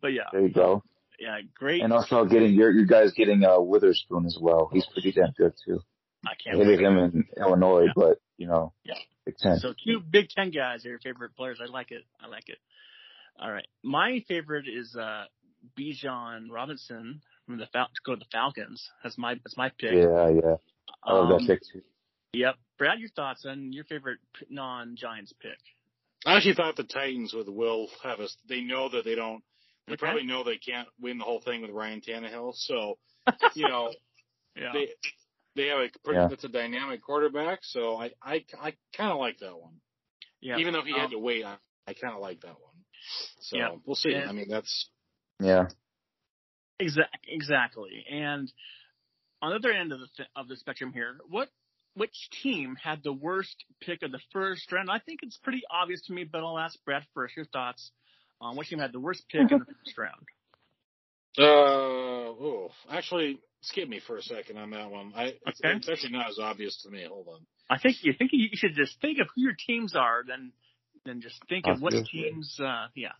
[0.00, 0.82] but yeah, There you go.
[1.18, 1.82] yeah, great.
[1.82, 4.70] And also getting your you guys getting uh Witherspoon as well.
[4.72, 5.80] He's pretty damn good too.
[6.26, 7.92] I I can't hated him in Illinois, Yeah.
[7.94, 8.94] but you know, Yeah.
[9.26, 9.58] Big Ten.
[9.58, 11.60] So two Big Ten guys are your favorite players.
[11.62, 12.04] I like it.
[12.20, 12.58] I like it.
[13.40, 13.66] All right.
[13.82, 15.24] My favorite is uh
[15.78, 18.88] Bijan Robinson from the Fal- to go to the Falcons.
[19.02, 19.92] That's my that's my pick.
[19.92, 20.56] yeah, yeah.
[21.04, 21.82] I love Um, that pick too.
[22.32, 22.56] Yep.
[22.78, 24.18] Brad, your thoughts on your favorite
[24.50, 25.58] non-Giants pick?
[26.26, 28.36] I actually thought the Titans with Will Levis.
[28.48, 29.42] They know that they don't.
[29.88, 30.00] They Okay.
[30.06, 32.54] probably know they can't win the whole thing with Ryan Tannehill.
[32.54, 32.98] So,
[33.54, 33.92] you know,
[34.56, 34.72] Yeah.
[34.72, 34.88] they
[35.56, 36.20] they have a pretty.
[36.20, 36.28] Yeah.
[36.28, 37.60] That's a dynamic quarterback.
[37.64, 39.80] So I I I kind of like that one.
[40.40, 40.58] yeah.
[40.58, 42.74] Even though he Um, had to wait, I, I kind of like that one.
[43.40, 43.76] So Yeah.
[43.84, 44.12] we'll see.
[44.14, 44.90] And- I mean, that's
[45.40, 45.68] Yeah.
[46.80, 48.04] Exact, exactly.
[48.08, 48.52] And
[49.42, 51.48] on the other end of the th- of the spectrum here, what
[51.94, 54.88] which team had the worst pick of the first round?
[54.90, 57.34] I think it's pretty obvious to me, but I'll ask Brad first.
[57.36, 57.90] Your thoughts
[58.40, 60.26] on which team had the worst pick in the first round?
[61.38, 62.70] uh oh.
[62.90, 65.12] Actually, skip me for a second on that one.
[65.16, 65.76] I it's, Okay.
[65.76, 67.04] it's actually not as obvious to me.
[67.08, 67.40] Hold on.
[67.70, 70.52] I think you think you should just think of who your teams are, then
[71.04, 72.22] then just think of what Obviously.
[72.22, 72.58] teams.
[72.60, 73.12] Uh, yeah,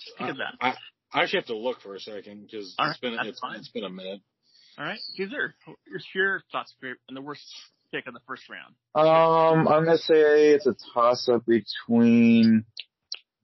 [0.00, 0.54] just think of that.
[0.60, 0.74] I,
[1.12, 3.40] I actually have to look for a second because All it's right, been that's it's,
[3.40, 3.56] fine.
[3.58, 4.20] it's been a minute.
[4.78, 5.54] All right, Cesar,
[5.86, 6.74] here's your thoughts
[7.08, 7.42] on the worst
[7.92, 8.74] pick in the first round.
[8.94, 12.64] Um, I'm gonna say it's a toss up between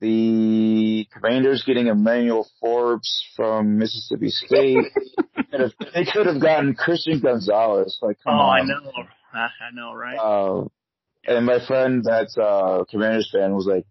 [0.00, 4.84] the Commanders getting Emmanuel Forbes from Mississippi State.
[5.50, 7.98] Could have- they could have gotten Christian Gonzalez.
[8.00, 8.60] Like, come oh, on.
[8.60, 8.92] I know,
[9.34, 10.16] I, I know, right?
[10.16, 10.68] Uh,
[11.26, 13.84] and my friend that's uh Commanders fan was like,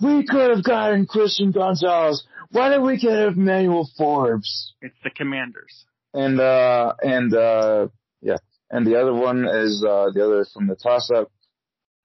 [0.00, 2.24] We could have gotten Christian Gonzalez.
[2.50, 4.74] Why did we get Emmanuel Forbes?
[4.80, 5.84] it's the Commanders.
[6.12, 7.88] And uh and uh
[8.20, 8.38] yeah.
[8.70, 11.30] And the other one is uh the other from the toss up.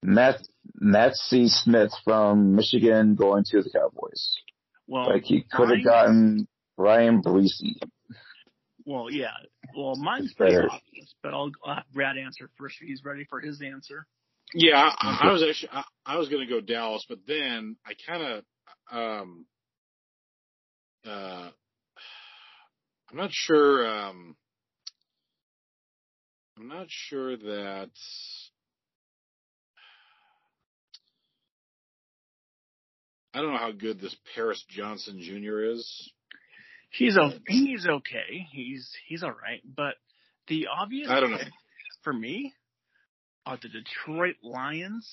[0.04, 0.48] Matt
[0.82, 4.36] Mazi Smith from Michigan going to the Cowboys.
[4.88, 6.48] Well, Like he could have gotten
[6.78, 7.80] Bryan Bresee.
[8.86, 9.32] Well, yeah.
[9.76, 10.70] Well, mine's pretty Better.
[10.72, 12.78] obvious, but I'll, I'll have Brad answer first.
[12.80, 14.06] He's ready for his answer.
[14.54, 17.94] Yeah, I, I was actually I, I was going to go Dallas, but then I
[18.08, 18.44] kind of
[18.90, 19.46] um
[21.06, 21.50] uh
[23.12, 24.38] I'm not sure um
[26.58, 27.90] I'm not sure that
[33.38, 35.62] I don't know how good this Paris Johnson Jr.
[35.62, 36.12] is.
[36.90, 38.48] He's o- he's okay.
[38.52, 39.62] He's he's all right.
[39.64, 39.94] But
[40.48, 41.38] the obvious I don't know.
[42.04, 42.54] for me
[43.46, 45.08] are the Detroit Lions,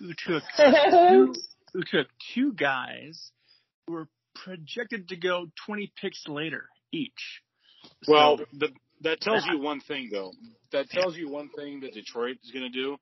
[0.00, 1.34] who took two,
[1.72, 3.30] who took two guys
[3.86, 7.40] who were projected to go 20 picks later each.
[8.08, 8.68] Well, So- the,
[9.02, 10.32] that tells you one thing, though.
[10.72, 12.96] That tells you one thing that Detroit is going to do.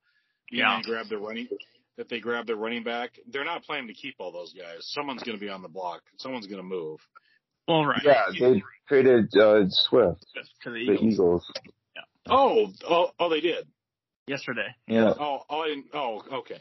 [0.50, 0.80] being Yeah.
[0.84, 1.48] Grab the running,
[1.96, 3.18] that they grab their running back.
[3.30, 4.78] They're not planning to keep all those guys.
[4.92, 6.02] Someone's going to be on the block.
[6.16, 7.00] Someone's going to move.
[7.68, 8.00] well, right.
[8.04, 10.24] Yeah, they traded uh Swift,
[10.64, 11.52] to the the Eagles Eagles.
[12.28, 13.66] Oh, oh, oh, they did.
[14.28, 14.68] yesterday.
[14.86, 15.12] Yeah.
[15.18, 15.86] Oh, oh, I didn't.
[15.92, 16.60] Oh, okay.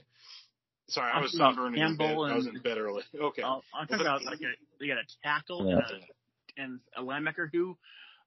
[0.89, 2.07] Sorry, I I'm was talking about sunburned in bed.
[2.07, 3.03] Campbell I was in bed early.
[3.21, 3.43] Okay.
[3.43, 5.75] Uh, I'm talking about like a, they got a tackle Yeah.
[6.57, 7.77] and, a, and a linebacker who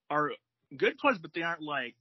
[0.09, 0.31] are
[0.77, 1.97] good players, but they aren't like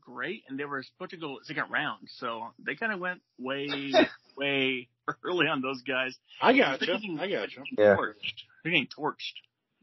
[0.00, 0.42] great.
[0.48, 3.68] And they were supposed to go second round, so they kind of went way,
[4.36, 4.88] way
[5.24, 6.16] early on those guys.
[6.40, 7.18] I got They're you.
[7.20, 7.62] I got you.
[7.76, 7.96] Yeah.
[7.96, 8.42] Torched.
[8.62, 9.34] They're getting torched.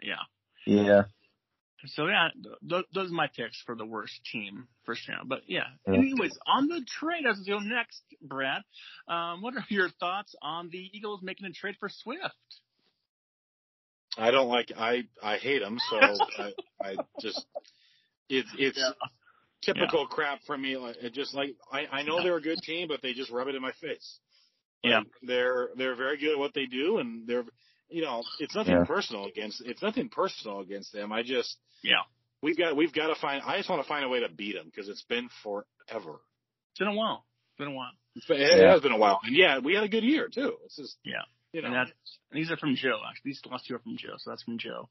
[0.01, 0.15] Yeah.
[0.65, 1.03] Yeah.
[1.87, 2.27] So yeah,
[2.69, 5.29] th- those are my picks for the worst team first round.
[5.29, 5.63] But yeah.
[5.87, 5.95] Yeah.
[5.95, 8.61] Anyways, on the trade as we go next, Brad,
[9.07, 12.21] um, what are your thoughts on the Eagles making a trade for Swift?
[14.17, 14.71] I don't like.
[14.77, 15.77] I I hate them.
[15.89, 15.97] So
[16.37, 16.51] I
[16.83, 17.45] I just
[18.29, 18.91] it's it's Yeah.
[19.63, 20.77] Typical crap for me.
[20.77, 22.23] Like it just like I I know Yeah.
[22.23, 24.19] they're a good team, but they just rub it in my face.
[24.83, 25.01] Yeah.
[25.21, 27.43] They're they're very good at what they do, and they're
[27.89, 28.85] you know it's nothing Yeah.
[28.85, 31.11] personal against it's nothing personal against them.
[31.11, 32.01] I just Yeah.
[32.41, 33.43] we've got we've got to find.
[33.45, 36.21] I just want to find a way to beat them because it's been forever.
[36.71, 37.25] It's been a while.
[37.51, 37.91] It's been a while.
[38.15, 38.71] It's been, it Yeah.
[38.71, 40.57] has been a while, and yeah, we had a good year too.
[40.65, 41.21] It's just Yeah.
[41.53, 41.93] you know And and
[42.31, 42.99] these are from Joe.
[43.07, 44.89] Actually, these last two are from Joe, so that's from Joe.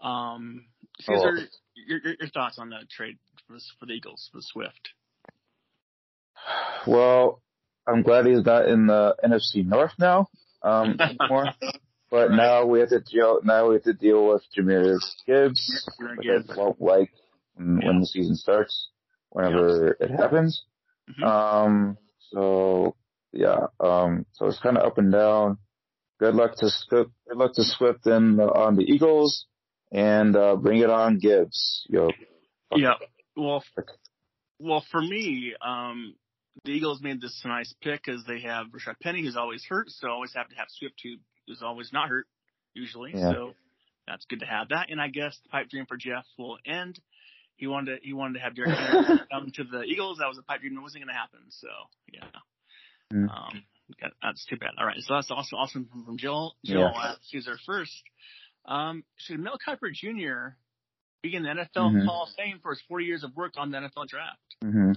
[0.00, 0.66] Um,
[1.08, 1.14] Oh.
[1.16, 4.90] Cesar, your, your, your thoughts on the trade for, for the Eagles for Swift?
[6.86, 7.42] Well,
[7.86, 10.28] I'm glad he's not in the NFC North now.
[10.62, 11.46] Um, anymore.
[12.10, 13.40] But now we have to deal.
[13.42, 16.28] Now we have to deal with Jahmyr Gibbs, which.
[16.28, 17.10] I won't like
[17.54, 18.88] when, when the season starts,
[19.30, 20.62] whenever it happens.
[21.10, 21.24] Mhm.
[21.26, 21.98] Um.
[22.30, 22.94] So
[23.32, 23.66] yeah.
[23.80, 24.26] Um.
[24.34, 25.58] So it's kind of up and down.
[26.20, 27.10] Good luck to Swift.
[27.28, 29.46] Good luck to Swift and uh, on the Eagles,
[29.90, 31.84] and uh, bring it on Gibbs.
[31.88, 32.10] Yo.
[32.76, 32.94] Yeah.
[33.36, 33.62] Well,
[34.58, 36.14] well, for me, um,
[36.64, 40.08] the Eagles made this nice pick because they have Rashad Penny, who's always hurt, so
[40.08, 41.16] always have to have Swift, who
[41.52, 42.26] is always not hurt
[42.74, 43.12] usually.
[43.14, 43.32] Yeah.
[43.32, 43.54] So
[44.06, 44.90] that's good to have that.
[44.90, 47.00] And I guess the pipe dream for Jeff will end.
[47.56, 50.18] He wanted to, he wanted to have Derrick Henry come to the Eagles.
[50.18, 51.40] That was a pipe dream that wasn't going to happen.
[51.50, 51.68] So
[52.12, 52.24] yeah.
[53.12, 53.30] Mm.
[53.30, 53.64] Um,
[54.00, 54.70] that- that's too bad.
[54.78, 54.96] All right.
[55.00, 56.54] So that's also awesome from, from Jill.
[56.64, 56.86] Jill Yeah.
[57.00, 57.92] uh, Cesar first.
[58.66, 60.56] Um, should Mel Kiper Jr.
[61.24, 62.06] be in the NFL Mhm.
[62.06, 64.38] Hall of Fame for his 40 years of work on the NFL draft?
[64.62, 64.92] Mm-hmm.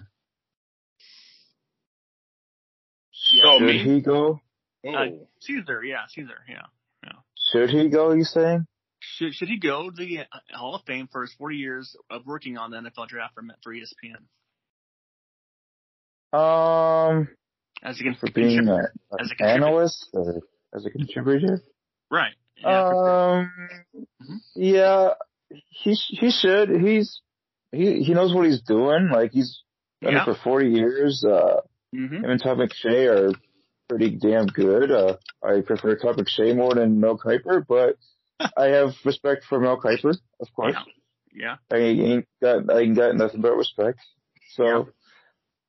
[3.12, 3.84] So Should me?
[3.84, 4.40] he go?
[4.86, 4.90] Oh.
[4.94, 5.06] Uh,
[5.40, 6.64] Cesar, yeah, Cesar, yeah.
[7.52, 8.12] Should he go?
[8.12, 8.68] You saying?
[9.00, 12.26] Should should he go to the uh, Hall of Fame for his 40 years of
[12.26, 14.28] working on the NFL draft for for ESPN
[16.38, 17.30] Um.
[17.82, 18.94] as a for being a, contributor?
[19.20, 20.42] As a analyst or
[20.76, 21.62] as a contributor.
[22.12, 22.34] right?
[22.58, 23.10] Yeah, for-
[23.40, 23.70] um,
[24.22, 24.38] Mhm.
[24.56, 25.14] yeah,
[25.50, 26.70] he he should.
[26.70, 27.22] He's
[27.72, 29.10] he he knows what he's doing.
[29.12, 29.62] Like he's
[30.02, 30.22] done Yeah.
[30.22, 31.24] it for forty years.
[31.28, 31.62] Uh,
[31.96, 32.24] Mhm.
[32.24, 33.32] him and Todd McShay are
[33.88, 34.92] pretty damn good.
[34.92, 37.96] Uh, I prefer Todd McShay more than Mel Kiper, but
[38.58, 40.76] I have respect for Mel Kiper, of course.
[41.34, 44.00] yeah, I ain't got I ain't got nothing but respect.
[44.56, 44.90] So,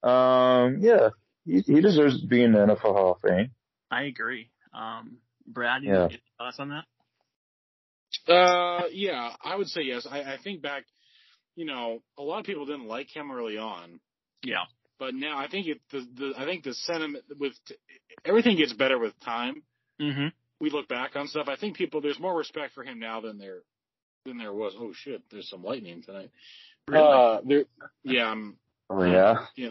[0.03, 1.11] um, yeah,
[1.45, 3.51] he he deserves to be in the NFL Hall of Fame.
[3.91, 4.51] I agree.
[4.75, 6.09] Um, Brad, you Yeah.
[6.09, 6.85] have thoughts on that?
[8.27, 10.07] Uh, yeah, I would say yes.
[10.11, 10.85] I, I think back,
[11.57, 14.01] you know, a lot of people didn't like him early on,
[14.43, 14.65] Yeah,
[14.99, 17.55] but now I think it, the, the, I think the sentiment with,
[18.25, 19.63] everything gets better with time.
[20.01, 20.29] mm-hmm.
[20.61, 21.47] We look back on stuff.
[21.49, 23.59] I think people, there's more respect for him now than there,
[24.25, 24.75] than there was.
[24.77, 26.31] Oh shit, there's some lightning tonight.
[26.89, 27.05] Really?
[27.07, 27.65] Uh, there,
[28.03, 28.57] yeah, I'm,
[28.91, 29.71] Oh yeah, Yeah.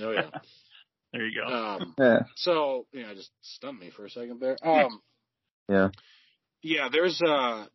[0.00, 0.30] oh yeah.
[1.12, 1.54] there you go.
[1.54, 4.56] Um, yeah, so, yeah, it just stunned me for a second there.
[4.64, 5.00] Um,
[5.68, 5.88] yeah.
[6.62, 7.66] yeah, there's, uh,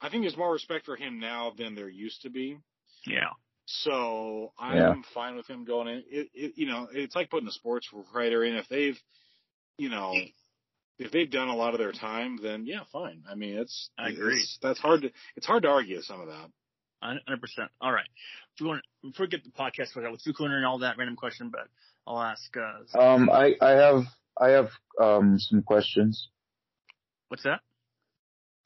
[0.00, 2.58] I think there's more respect for him now than there used to be.
[3.06, 3.30] yeah,
[3.66, 4.94] So I'm Yeah.
[5.14, 6.04] fine with him going in.
[6.10, 8.54] It, it, you know, it's like putting a sports writer in.
[8.56, 8.98] If they've,
[9.76, 10.14] you know,
[10.98, 13.22] if they've done a lot of their time, then yeah, fine.
[13.30, 14.34] I mean, it's, I agree.
[14.36, 16.50] it's- that's hard to, it's hard to argue some of that.
[17.02, 17.70] hundred percent.
[17.80, 18.08] All right.
[18.54, 20.96] If you want, before we get the podcast started with Drew Corner and all that
[20.98, 21.68] random question, but
[22.06, 22.52] I'll ask.
[22.56, 24.02] Uh, Um, I I have
[24.40, 24.70] I have
[25.00, 26.28] um some questions.
[27.28, 27.60] what's that?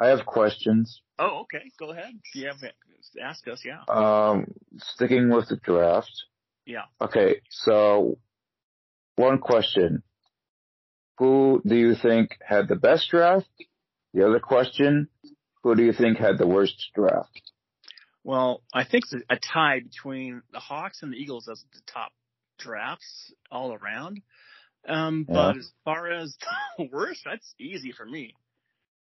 [0.00, 1.02] I have questions.
[1.22, 1.70] Oh, okay.
[1.78, 2.14] Go ahead.
[2.34, 2.52] Yeah,
[3.22, 3.62] ask us.
[3.64, 3.82] Yeah.
[3.88, 4.46] Um,
[4.78, 6.10] sticking with the draft.
[6.66, 6.84] Yeah.
[7.00, 8.18] Okay, so
[9.16, 10.02] one question:
[11.18, 13.48] Who do you think had the best draft?
[14.14, 15.08] The other question:
[15.62, 17.52] Who do you think had the worst draft?
[18.24, 22.12] Well, I think it's a tie between the Hawks and the Eagles as the top
[22.58, 24.22] drafts all around.
[24.88, 25.60] Um, but Yeah.
[25.60, 26.36] as far as
[26.78, 28.34] the worst, that's easy for me.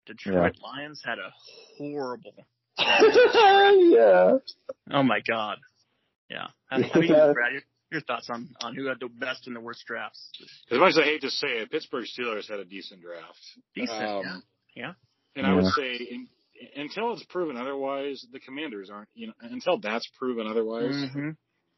[0.07, 1.33] Detroit Lions had a
[1.79, 2.47] horrible.
[2.79, 4.37] yeah.
[4.93, 5.59] Oh my god.
[6.31, 6.47] Yeah.
[6.69, 7.33] How, how you, Yeah.
[7.33, 10.31] Brad, your, your thoughts on on who had the best and the worst drafts?
[10.71, 13.39] As much as I hate to say it, Pittsburgh Steelers had a decent draft.
[13.75, 14.01] Decent.
[14.03, 14.83] Um, yeah.
[14.85, 14.93] Yeah.
[15.35, 16.29] And I would say in,
[16.77, 19.09] until it's proven otherwise, the Commanders aren't.
[19.15, 21.31] You know, until that's proven otherwise, Mm-hmm.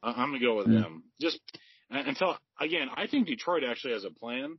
[0.03, 0.83] I- I'm gonna go with Mm.
[0.83, 1.05] them.
[1.21, 1.41] Just
[1.93, 4.59] uh, until again, I think Detroit actually has a plan.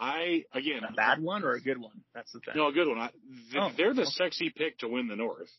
[0.00, 2.00] I again, A bad one or a good one?
[2.14, 2.54] That's the thing.
[2.56, 2.98] no, a good one.
[2.98, 4.10] I, th- Oh, they're the okay.
[4.10, 5.50] sexy pick to win the North.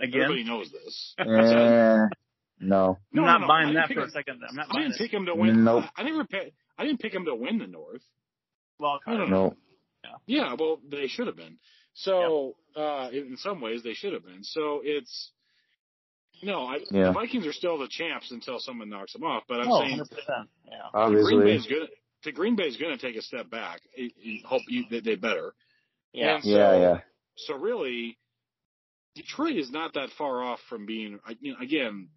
[0.00, 1.14] Again, Everybody knows this.
[1.18, 1.28] Eh, no.
[1.30, 2.08] I'm
[2.60, 4.40] No, not no, no, buying I that for a it- second.
[4.48, 5.64] I'm not I didn't pick them to win.
[5.64, 5.84] Nope.
[5.96, 6.24] I, I never.
[6.24, 8.02] Pick, I didn't pick them to win the North.
[8.78, 9.56] Well, No, no, No.
[10.26, 11.58] Yeah, well, they should have been.
[11.94, 14.42] So, uh, in in some ways, they should have been.
[14.44, 15.30] So it's
[16.42, 17.04] no, I, Yeah.
[17.08, 19.44] the Vikings are still the champs until someone knocks them off.
[19.48, 20.04] But I'm oh, saying 100%.
[20.66, 20.72] Yeah.
[20.92, 21.44] Green Obviously.
[21.44, 21.86] Bay's gonna.
[22.24, 23.80] To Green Bay's going to take a step back.
[23.98, 25.54] I, I hope you, they, they better.
[26.12, 26.40] Yeah.
[26.40, 26.98] So, Yeah, yeah.
[27.36, 28.18] So really,
[29.14, 31.18] Detroit is not that far off from being.
[31.26, 32.08] I- You know, again,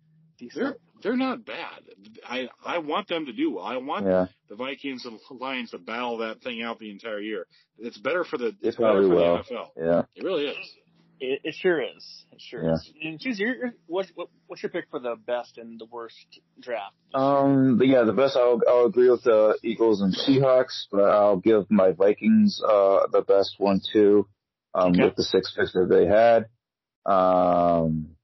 [0.53, 1.81] they're they're not bad.
[2.27, 3.63] I I want them to do well.
[3.65, 4.27] I want Yeah.
[4.49, 7.47] the Vikings and Lions to battle that thing out the entire year.
[7.77, 9.37] It's better for the They it's better for will.
[9.37, 9.67] the NFL.
[9.77, 10.01] Yeah.
[10.15, 10.75] It really is.
[11.20, 12.26] It, it sure is.
[12.32, 12.74] It sure Yeah.
[12.76, 12.91] is.
[13.03, 13.55] And choose your,
[13.88, 16.93] what, what what's your pick for the best and the worst draft?
[17.13, 21.38] Um, but yeah, the best, I'll, I'll agree with the Eagles and Seahawks, but I'll
[21.38, 24.28] give my Vikings, uh, the best one too,
[24.74, 25.03] um, Okay.
[25.05, 26.47] with the six picks that they had.
[27.05, 28.16] Um,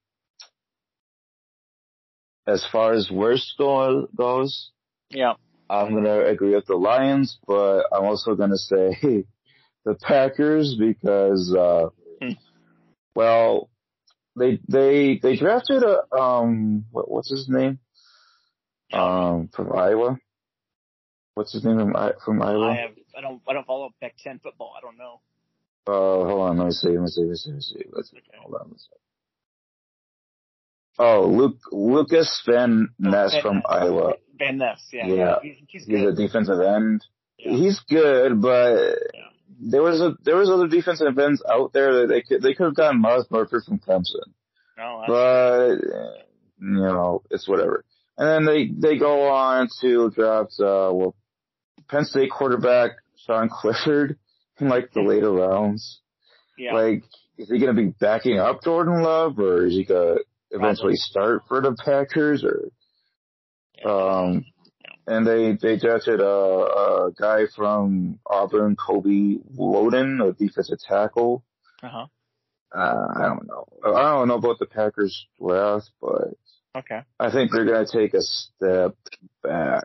[2.46, 4.72] as far as worst go- goes,
[5.10, 5.34] Yeah.
[5.70, 8.98] I'm gonna agree with the Lions, but I'm also gonna say
[9.86, 11.90] the Packers because, uh,
[12.22, 12.32] Hmm.
[13.16, 13.70] Well,
[14.36, 17.80] they they they drafted a um what, what's his name
[18.94, 20.18] um from Iowa.
[21.34, 21.94] What's his name from
[22.24, 22.72] from Iowa?
[22.72, 22.92] I have.
[23.18, 23.42] I don't.
[23.48, 24.74] I don't follow Pac Ten football.
[24.78, 25.22] I don't know.
[25.88, 26.58] Oh, hold on.
[26.58, 26.90] Let me see.
[26.90, 27.22] Let me see.
[27.22, 27.50] Let me see.
[27.50, 27.84] Let me see.
[27.94, 28.38] Let's Okay.
[28.40, 28.68] hold on.
[28.70, 28.96] Let's see.
[31.00, 33.66] Oh, Luke Lucas Van Ness Van from Ness.
[33.70, 34.14] Iowa.
[34.38, 34.88] Van Ness.
[34.92, 35.08] Yeah.
[35.08, 35.36] Yeah.
[35.42, 37.04] He's, he's He's a defensive end.
[37.40, 37.52] Yeah.
[37.52, 39.31] He's good, but Yeah.
[39.64, 42.66] There was a there was other defensive ends out there that they could they could
[42.66, 44.34] have gotten Myles Murphy from Clemson,
[44.78, 45.76] No, but
[46.60, 47.86] you know it's whatever.
[48.18, 51.16] And then they they go on to draft uh well
[51.90, 54.18] Penn State quarterback Sean Clifford
[54.60, 56.00] in like the later rounds.
[56.58, 56.74] yeah.
[56.74, 57.04] Like,
[57.38, 60.96] is he going to be backing up Jordan Love, or is he going to eventually
[60.96, 62.44] start for the Packers?
[62.44, 62.70] Or
[63.90, 64.46] um,
[65.08, 71.44] and they they drafted a, a guy from Auburn, Colby Wooden, a defensive tackle.
[71.84, 72.06] Uh huh.
[72.74, 73.68] Uh, I don't know.
[73.86, 76.36] I don't know about the Packers draft, but
[76.74, 77.02] Okay.
[77.20, 78.96] I think they're going to take a step
[79.44, 79.84] back,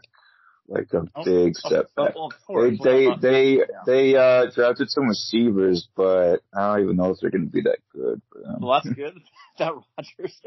[0.69, 2.15] like a Oh, big Oh, step oh, back.
[2.47, 2.79] course.
[2.85, 3.65] They Well, they yeah.
[3.87, 7.63] they they uh drafted some receivers, but I don't even know if they're to be
[7.63, 8.59] that good for them.
[8.61, 9.19] Well, that's good.
[9.59, 10.41] that Rodgers.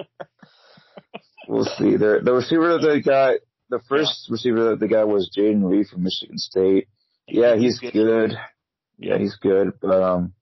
[1.47, 1.97] We'll see.
[1.97, 3.35] The the receiver that they got,
[3.69, 6.87] the first receiver that they got was Jayden Reed from Michigan State.
[7.27, 8.33] Yeah, he's good.
[8.97, 10.33] Yeah, he's good, but um,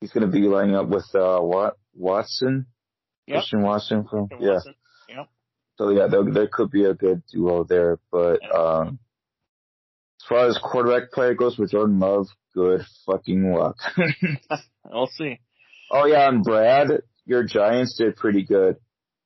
[0.00, 2.66] he's going to be lining up with uh Wat Watson,
[3.26, 3.36] Yep.
[3.36, 4.52] Christian Watson from From yeah.
[4.54, 4.74] Watson.
[5.08, 5.26] Yep.
[5.78, 8.58] So yeah, there, there could be a good duo there, but Yeah.
[8.58, 8.98] um,
[10.22, 13.76] as far as quarterback play goes with Jordan Love, good fucking luck.
[14.88, 15.40] We'll see.
[15.90, 18.76] oh yeah, and Brad, your Giants did pretty good.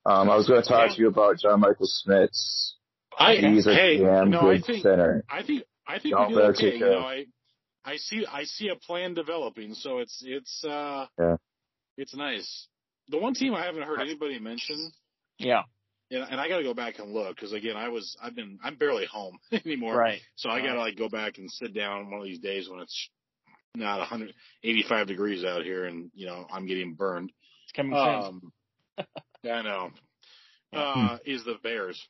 [0.06, 0.94] Um, I was going to talk Yeah.
[0.94, 2.76] to you about John Michael Schmitz.
[3.18, 5.24] I He's a hey, damn no, good I think center.
[5.28, 6.70] I think I think Y'all we do better okay.
[6.70, 7.26] take You know, I
[7.84, 11.36] I see I see a plan developing, so it's it's uh Yeah.
[11.98, 12.68] it's nice.
[13.08, 14.92] The one team I haven't heard anybody mention,
[15.38, 15.62] Yeah.
[16.10, 18.58] and, and I got to go back and look because again, I was I've been
[18.62, 20.20] I'm barely home anymore, Right.
[20.36, 22.80] so I got to like go back and sit down one of these days when
[22.80, 23.10] it's
[23.74, 27.32] not 185 degrees out here, and you know I'm getting burned.
[27.64, 27.92] It's coming.
[27.94, 28.48] Um, yeah,
[29.44, 29.90] I know.
[30.72, 32.00] Uh, is the Bears?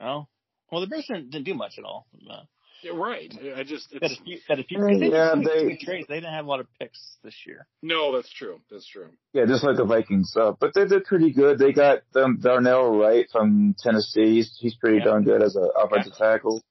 [0.00, 0.26] Oh.
[0.70, 2.06] Well, the Bears didn't, didn't do much at all.
[2.28, 2.42] Uh,
[2.82, 3.32] Yeah, right.
[3.56, 4.38] I just had a few.
[4.48, 4.78] Had a few.
[4.78, 6.06] 'cause They Yeah, they, trades.
[6.08, 7.66] They didn't have a lot of picks this year.
[7.82, 8.60] no, that's true.
[8.70, 9.10] That's true.
[9.34, 10.34] Yeah, just like the Vikings.
[10.36, 11.58] Uh, but they did pretty good.
[11.58, 14.36] They got them Darnell Wright from Tennessee.
[14.36, 15.04] He's, he's pretty Yeah.
[15.04, 16.62] darn good as an offensive tackle.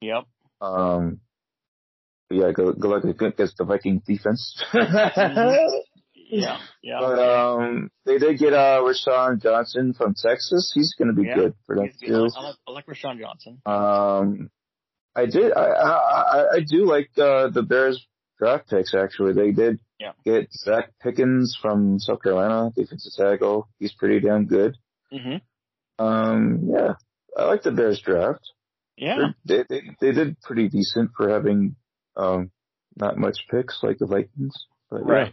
[0.00, 0.24] Yep.
[0.60, 1.20] Um,
[2.30, 4.62] yeah, good, good luck against the Viking defense.
[6.30, 6.58] Yeah.
[6.82, 6.98] Yeah.
[7.00, 10.72] But um, they did get uh Roschon Johnson from Texas.
[10.74, 11.34] He's going to be Yeah.
[11.34, 12.14] good for them He's good.
[12.14, 12.22] I too.
[12.22, 13.60] like, I like, I like Roschon Johnson.
[13.66, 14.50] Um,
[15.16, 15.52] I did.
[15.52, 15.90] I I,
[16.40, 18.04] I- I do like uh, the Bears
[18.38, 18.94] draft picks.
[18.94, 20.12] Actually, they did Yeah.
[20.24, 23.68] get Zacch Pickens from South Carolina, defensive tackle.
[23.78, 24.76] He's pretty damn good.
[25.12, 26.04] Mm-hmm.
[26.04, 26.94] Um, yeah,
[27.36, 28.42] I like the Bears draft.
[28.96, 29.30] Yeah.
[29.44, 31.76] They're- They, they they did pretty decent for having
[32.16, 32.50] um
[32.96, 34.54] not much picks like the Vikings.
[34.90, 35.12] But yeah.
[35.12, 35.32] Right.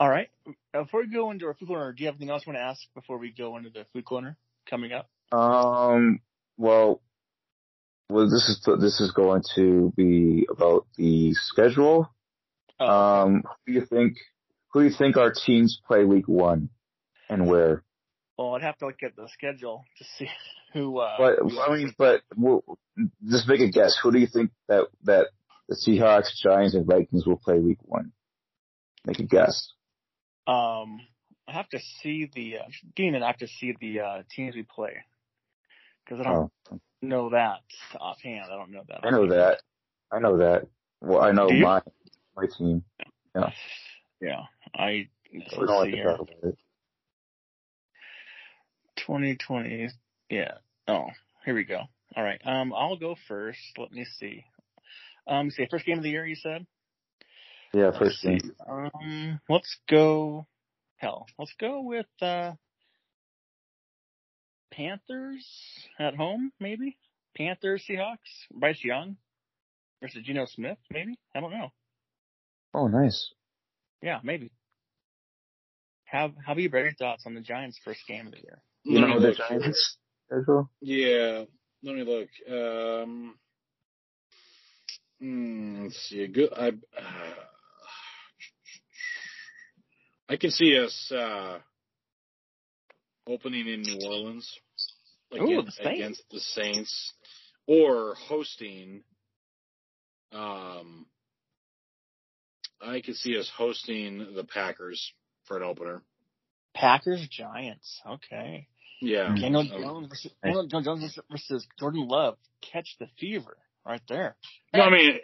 [0.00, 0.28] All right.
[0.72, 2.64] Before we go into our food corner, do you have anything else you want to
[2.64, 4.36] ask before we go into the food corner
[4.68, 5.10] coming up?
[5.38, 6.20] Um.
[6.56, 7.00] Well,
[8.08, 12.10] well, this is this is going to be about the schedule.
[12.80, 13.42] Oh, Um.
[13.66, 14.16] Who do you think?
[14.72, 16.70] Who do you think our teams play week one,
[17.28, 17.84] and where?
[18.38, 20.28] well, I'd have to look at the schedule to see
[20.72, 20.98] who.
[20.98, 22.64] Uh, But who- I mean, but we'll,
[23.28, 23.98] just make a guess.
[24.02, 25.26] Who do you think that that
[25.68, 28.12] the Seahawks, Giants, and Vikings will play week one?
[29.04, 29.72] Make a guess.
[30.46, 31.00] Um,
[31.48, 34.62] I have to see the uh, and I have to see the uh, teams we
[34.62, 35.02] play
[36.04, 37.60] because I don't Oh, know that
[37.98, 38.46] offhand.
[38.50, 39.04] I don't know that.
[39.04, 39.62] I know that.
[40.12, 40.66] I know that.
[41.00, 41.82] Well, I know my
[42.36, 42.84] my team.
[43.34, 43.50] Yeah,
[44.20, 44.40] Yeah.
[44.74, 45.08] I.
[45.32, 46.58] We Let's don't like to talk about it.
[48.96, 49.88] 2020.
[50.28, 50.54] Yeah.
[50.88, 51.06] Oh,
[51.44, 51.82] here we go.
[52.16, 52.40] All right.
[52.44, 53.60] Um, I'll go first.
[53.78, 54.44] Let me see.
[55.26, 56.66] Um, see, first game of the year, you said.
[57.72, 58.40] Yeah, Let's first game.
[58.68, 60.46] Um, let's go.
[60.96, 62.52] Hell, let's go with uh
[64.72, 65.46] Panthers
[65.98, 66.96] at home, maybe.
[67.36, 68.18] Panthers, Seahawks,
[68.52, 69.16] Bryce Young
[70.00, 71.18] versus Geno Smith, maybe.
[71.34, 71.72] I don't know.
[72.74, 73.32] Oh, nice.
[74.02, 74.52] Yeah, maybe.
[76.04, 76.94] Have How about you, Brady?
[76.98, 78.62] Thoughts on the Giants' first game of the year?
[78.84, 79.34] You know the.
[79.34, 79.96] Giants
[80.26, 80.70] schedule?
[80.80, 81.44] Yeah.
[81.82, 82.28] Let me look.
[82.50, 83.34] Um,
[85.20, 86.22] hmm, let's see.
[86.22, 86.52] A good.
[86.56, 86.68] I.
[86.68, 86.72] Uh,
[90.30, 91.58] I can see us uh,
[93.26, 94.48] opening in New Orleans
[95.34, 95.98] Ooh, against, the Saints.
[95.98, 97.12] against the Saints,
[97.66, 99.02] or hosting.
[100.32, 101.06] Um,
[102.80, 105.12] I could see us hosting the Packers
[105.46, 106.04] for an opener.
[106.74, 108.00] Packers Giants.
[108.08, 108.68] Okay.
[109.02, 112.36] Yeah, Daniel Um, Jones versus Daniel Jones versus Jordan Love.
[112.72, 114.36] Catch the fever right there.
[114.72, 115.22] No, I mean, th-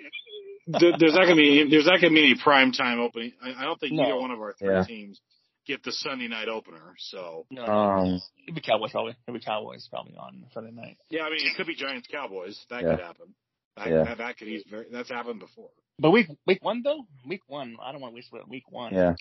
[0.67, 3.33] there's not gonna be there's not gonna be any prime time opening.
[3.43, 4.05] I, I don't think No.
[4.05, 4.85] either one of our three Yeah.
[4.85, 5.21] teams
[5.67, 6.95] get the Sunday night opener.
[6.99, 9.14] So No, Um, it'd be Cowboys probably.
[9.27, 10.97] It'd be Cowboys probably on Sunday night.
[11.11, 12.64] yeah, I mean, it could be Giants Cowboys.
[12.71, 12.91] That Yeah.
[12.97, 13.35] could happen.
[13.77, 14.05] That, Yeah.
[14.05, 15.71] that, that could eas- very, that's happened before.
[15.99, 17.77] But week week one though, week one.
[17.83, 18.33] I don't want to waste.
[18.49, 18.95] Week one.
[18.95, 19.14] yeah.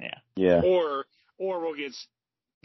[0.00, 0.14] Yeah.
[0.36, 0.60] Yeah.
[0.64, 1.06] Or
[1.38, 1.92] or we'll get.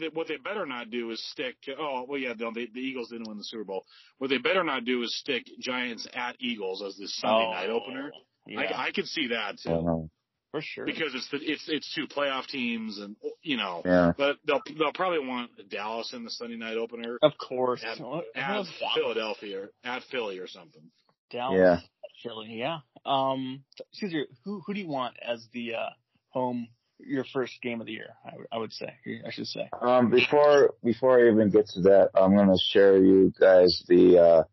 [0.00, 1.56] that What they better not do is stick.
[1.78, 3.84] Oh well, yeah, no, they, the Eagles didn't win the Super Bowl.
[4.18, 8.12] What they better not do is stick Giants at Eagles as the Sunday night opener.
[8.14, 10.08] Oh, Yeah, I, I could see that too
[10.50, 10.84] for sure.
[10.86, 13.82] because it's the, it's it's two playoff teams and you know.
[13.84, 14.12] yeah.
[14.16, 17.82] But they'll they'll probably want Dallas in the Sunday night opener of course.
[17.84, 17.98] at,
[18.34, 18.66] at?
[18.94, 20.82] Philadelphia or at Philly or something.
[21.30, 21.80] Dallas, Yeah.
[22.22, 22.54] Philly.
[22.58, 22.78] Yeah.
[23.06, 25.88] Um, Cesar, who who do you want as the uh,
[26.30, 26.68] home
[27.06, 28.10] your first game of the year?
[28.24, 28.92] I, would- would say.
[29.26, 29.68] I should say.
[29.80, 34.46] Um, before before I even get to that, I'm gonna share you guys the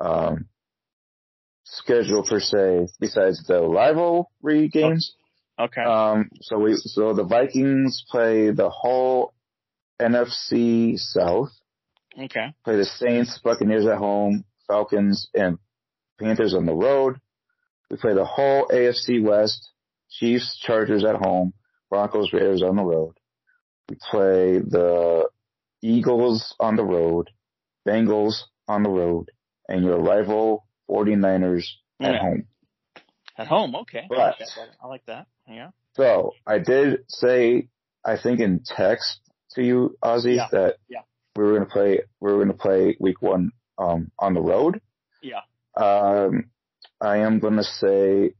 [0.00, 0.46] uh, um,
[1.64, 2.86] schedule per se.
[3.00, 5.14] Besides the rivalry games,
[5.58, 5.82] Okay.
[5.82, 9.34] um, so we so the Vikings play the whole
[10.00, 11.50] NFC South.
[12.18, 12.54] okay.
[12.64, 15.58] Play the Saints, Buccaneers at home, Falcons, and
[16.18, 17.16] Panthers on the road.
[17.90, 19.68] We play the whole AFC West,
[20.10, 21.52] Chiefs, Chargers at home,
[21.90, 23.14] Broncos, Raiders on the road.
[23.88, 25.28] We play the
[25.82, 27.28] Eagles on the road,
[27.86, 29.30] Bengals on the road,
[29.68, 31.66] and your rival 49ers
[32.00, 32.20] at Yeah.
[32.20, 32.46] home.
[33.36, 33.74] At home.
[33.74, 34.00] Okay.
[34.00, 34.68] I But- like that.
[34.82, 35.26] I like that.
[35.48, 35.70] Yeah.
[35.94, 37.68] So I did say,
[38.04, 39.20] I think in text
[39.54, 40.48] to you, Ozzy, Yeah.
[40.52, 41.02] that Yeah.
[41.34, 44.40] we were going to play, we were going to play week one, um, on the
[44.42, 44.80] road.
[45.22, 45.40] Yeah.
[45.76, 46.50] Um,
[47.00, 48.34] I am going to say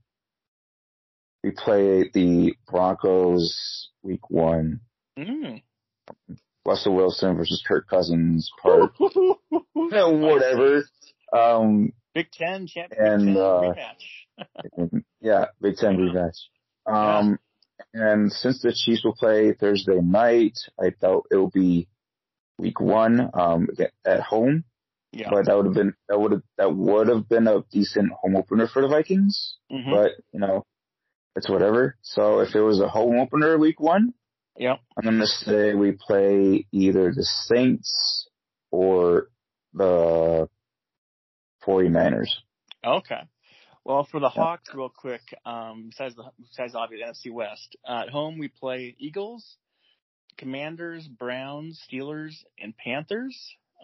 [1.43, 4.81] we play the Broncos week one.
[5.19, 5.63] Mm.
[6.67, 8.93] Russell Wilson versus Kirk Cousins part,
[9.75, 10.85] whatever.
[11.33, 12.93] Um, Big Ten champ.
[12.97, 13.73] And, uh,
[14.41, 15.03] rematch.
[15.21, 16.37] yeah, Big Ten rematch.
[16.87, 17.39] Um,
[17.95, 21.89] and since the Chiefs will play Thursday night, I doubt it will be
[22.59, 23.69] week one, um,
[24.05, 24.65] at home.
[25.13, 25.29] Yeah.
[25.31, 28.37] But that would have been, that would have, that would have been a decent home
[28.37, 29.57] opener for the Vikings.
[29.73, 29.91] Mhm.
[29.91, 30.65] But, you know,
[31.37, 31.97] it's whatever.
[32.03, 34.15] So if it was a home opener week one,
[34.61, 34.81] Yep.
[35.03, 38.29] I'm to say we play either the Saints
[38.71, 39.31] or
[39.73, 40.51] the
[41.67, 42.29] 49ers.
[42.85, 43.21] Okay.
[43.85, 48.11] Well, for the Hawks, real quick, um, besides the besides obviously NFC West, uh, at
[48.11, 49.57] home we play Eagles,
[50.37, 53.37] Commanders, Browns, Steelers, and Panthers.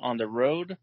[0.03, 0.77] On the road,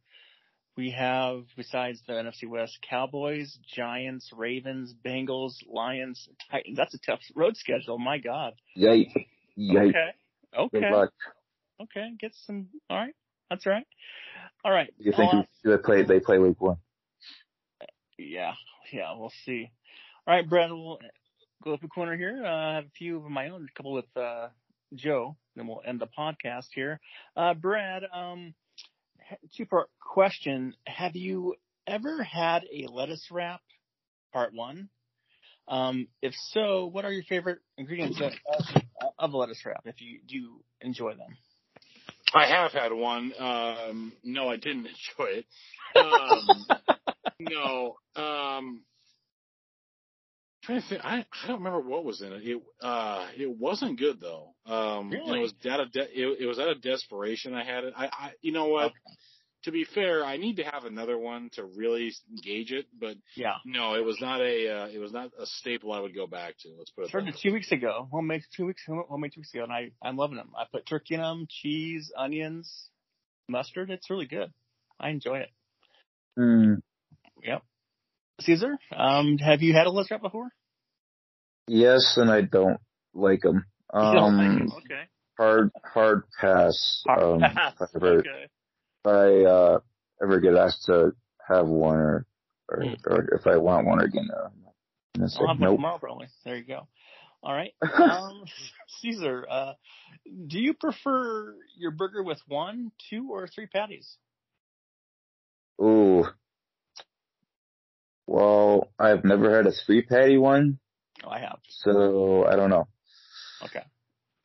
[0.75, 6.77] we have besides the NFC West, Cowboys, Giants, Ravens, Bengals, Lions, Titans.
[6.77, 7.99] That's a tough road schedule.
[7.99, 8.53] My God.
[8.75, 9.27] Yike.
[9.55, 9.95] Yike.
[9.95, 10.11] Okay.
[10.71, 10.91] Good Okay.
[10.91, 11.13] luck.
[11.81, 12.11] Okay.
[12.19, 12.67] Get some.
[12.89, 13.13] All right.
[13.49, 13.85] That's right.
[14.65, 14.91] All right.
[14.97, 16.77] You think Uh, they play, they play week one?
[18.17, 18.53] Yeah,
[18.91, 19.69] yeah, we'll see.
[20.25, 20.99] All right, Brad, we'll
[21.63, 22.43] go up the corner here.
[22.45, 24.49] Uh, I have a few of my own, a couple with uh,
[24.93, 26.99] Joe, then we'll end the podcast here.
[27.35, 28.53] Uh, Brad, um,
[29.55, 31.55] two part question: Have you
[31.87, 33.61] ever had a lettuce wrap?
[34.31, 34.89] Part one.
[35.67, 38.33] Um, if so, what are your favorite ingredients of,
[39.17, 39.83] of a lettuce wrap?
[39.85, 41.37] If you do enjoy them?
[42.33, 43.31] I have had one.
[43.39, 45.45] Um, no, I didn't enjoy it.
[45.95, 46.65] Um,
[47.39, 47.95] no.
[48.15, 48.81] Um,
[50.63, 52.41] trying to think, I, I don't remember what was in it.
[52.43, 54.53] It uh, it wasn't good though.
[54.65, 55.39] Um, Really?
[55.39, 57.53] it was out of de- it, it was out of desperation.
[57.53, 57.93] I had it.
[57.95, 58.93] I, I you know what?
[59.63, 62.11] To be fair, I need to have another one to really
[62.43, 62.85] gauge it.
[62.99, 63.53] But Yeah.
[63.65, 66.55] no, it was not a uh, it was not a staple I would go back
[66.59, 66.69] to.
[66.77, 67.09] Let's put it.
[67.09, 68.07] Started two weeks ago.
[68.11, 68.83] Homemade two weeks.
[68.87, 70.49] Homemade two weeks ago, and I I'm loving them.
[70.57, 72.89] I put turkey in them, cheese, onions,
[73.47, 73.89] mustard.
[73.89, 74.51] It's really good.
[74.99, 75.49] I enjoy it.
[76.37, 76.73] Hmm.
[77.43, 77.63] Yep.
[78.41, 80.49] Cesar, um, have you had a lettuce wrap before?
[81.67, 82.79] Yes, and I don't
[83.13, 83.65] like them.
[83.93, 84.71] Like Um, 'em?
[84.77, 85.03] okay.
[85.37, 87.03] hard, hard pass.
[87.05, 87.73] Hard um, pass.
[87.73, 88.43] If I ever, Okay.
[88.45, 89.79] if I uh,
[90.21, 91.11] ever get asked to
[91.47, 92.25] have one, or
[92.69, 92.93] or, Hmm.
[93.05, 94.73] or if I want one again, uh, I'm
[95.15, 95.77] gonna say I'll have one nope.
[95.77, 96.27] tomorrow probably.
[96.43, 96.87] There you go.
[97.43, 97.73] All right.
[97.93, 98.45] Um,
[98.99, 99.73] Cesar, uh,
[100.47, 104.17] do you prefer your burger with one, two, or three patties?
[105.81, 106.25] Ooh.
[108.27, 110.79] Well, I've never had a three patty one,
[111.23, 111.59] Oh, I have.
[111.69, 112.87] so I don't know.
[113.65, 113.83] Okay.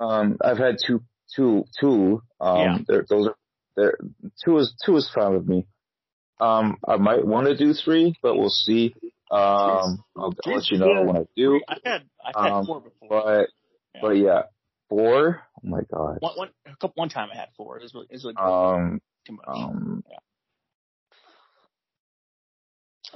[0.01, 1.03] Um, I've had two,
[1.35, 2.23] two, two.
[2.41, 3.01] Um, Yeah.
[3.09, 3.37] those are,
[3.77, 3.99] they're,
[4.45, 5.67] two is, two is fine with me.
[6.41, 8.95] Um, I might want to do three, but we'll see.
[9.31, 11.61] Um, I'll, I'll let you know when I do.
[11.69, 13.09] I've had I've had Um, four before.
[13.09, 13.49] But,
[13.95, 14.01] Yeah.
[14.03, 14.43] but yeah,
[14.89, 15.43] four.
[15.57, 16.19] Oh my god.
[16.21, 17.79] One, one, a couple, one time I had four.
[17.79, 18.43] It was really, it was really good.
[18.43, 19.45] Um, too much.
[19.49, 20.13] um, All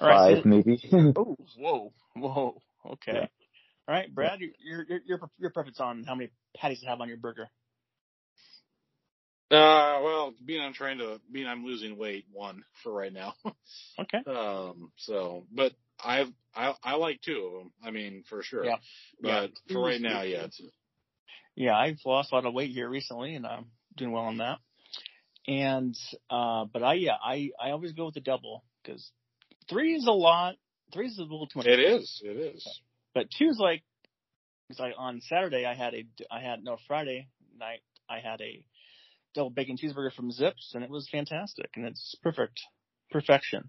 [0.09, 0.37] right.
[0.37, 0.81] five maybe.
[1.17, 2.61] Oh, whoa, whoa.
[2.87, 3.13] Okay.
[3.13, 3.27] Yeah.
[3.89, 7.01] All right, Brad, your your your your, your preference on how many patties to have
[7.01, 7.51] on your burger?
[9.53, 13.35] Uh, well, being I'm trying to, being I'm losing weight, one for right now.
[14.01, 14.19] Okay.
[14.27, 15.73] um, so, but
[16.03, 17.73] I've, I, I like two of them.
[17.85, 18.65] I mean, for sure.
[18.65, 18.77] Yeah.
[19.21, 19.75] But Yeah.
[19.75, 20.61] for right now, yeah, it's,
[21.55, 24.59] Yeah, I've lost a lot of weight here recently, and I'm doing well on that.
[25.47, 25.95] And
[26.31, 29.11] uh, but I yeah I I always go with the double because
[29.73, 30.55] three is a lot.
[30.93, 31.67] Three is a little too much.
[31.67, 32.81] it is, it is.
[33.15, 33.83] But two is like,
[34.69, 38.65] it's like on Saturday I had a I had no Friday night I had a
[39.35, 42.61] double bacon cheeseburger from Zips and it was fantastic and it's perfect
[43.11, 43.69] perfection.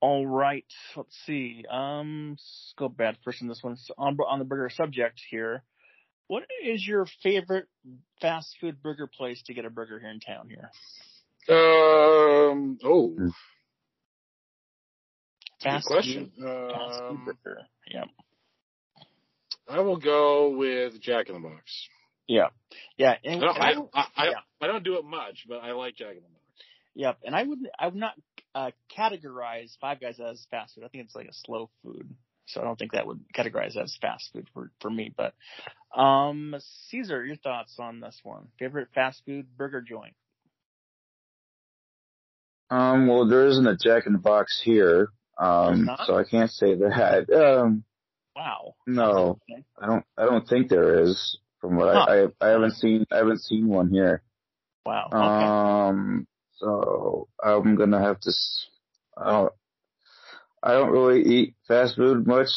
[0.00, 0.64] All right,
[0.94, 1.64] let's see.
[1.70, 3.76] Um, let's go bad first in this one.
[3.76, 5.62] So on on the burger subject here.
[6.28, 7.66] What is your favorite
[8.20, 10.70] fast food burger place to get a burger here in town here?
[11.48, 13.32] Um, oh, good
[15.62, 16.32] Fast question.
[16.36, 17.28] fast Um.
[17.88, 18.04] Yeah.
[19.68, 21.88] I will go with Jack in the Box.
[22.28, 22.48] Yeah.
[22.96, 23.14] Yeah.
[23.24, 24.32] I don't, and I, I- I, I, yeah.
[24.60, 26.32] I don't do it much, but I like Jack in the Box.
[26.98, 28.14] Yep, and I would I would not
[28.54, 30.84] uh, categorize Five Guys as fast food.
[30.84, 32.08] I think it's like a slow food,
[32.46, 35.14] so I don't think that would categorize as fast food for for me.
[35.14, 35.34] But
[35.94, 36.54] um,
[36.88, 38.48] Cesar, your thoughts on this one?
[38.58, 40.14] Favorite fast food burger joint?
[42.70, 45.08] Um, well, there isn't a Jack in the Box here, There's
[45.38, 47.26] um, so I can't say that.
[47.34, 47.84] Um,
[48.34, 48.74] Wow.
[48.86, 49.64] no, Okay.
[49.80, 50.04] I don't.
[50.18, 51.38] I don't think there is.
[51.60, 52.04] From what Huh.
[52.06, 53.06] I, I, I haven't seen.
[53.10, 54.22] I haven't seen one here.
[54.84, 55.08] Wow.
[55.10, 55.18] Okay.
[55.18, 56.26] Um,
[56.58, 58.32] so I'm gonna have to.
[59.16, 59.52] I don't.
[60.62, 62.48] I don't really eat fast food much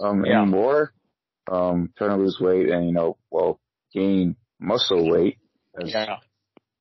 [0.00, 0.42] um Yeah.
[0.42, 0.92] anymore.
[1.50, 3.60] Um, trying to lose weight and you know, well,
[3.92, 5.38] gain muscle weight
[5.80, 6.16] as yeah.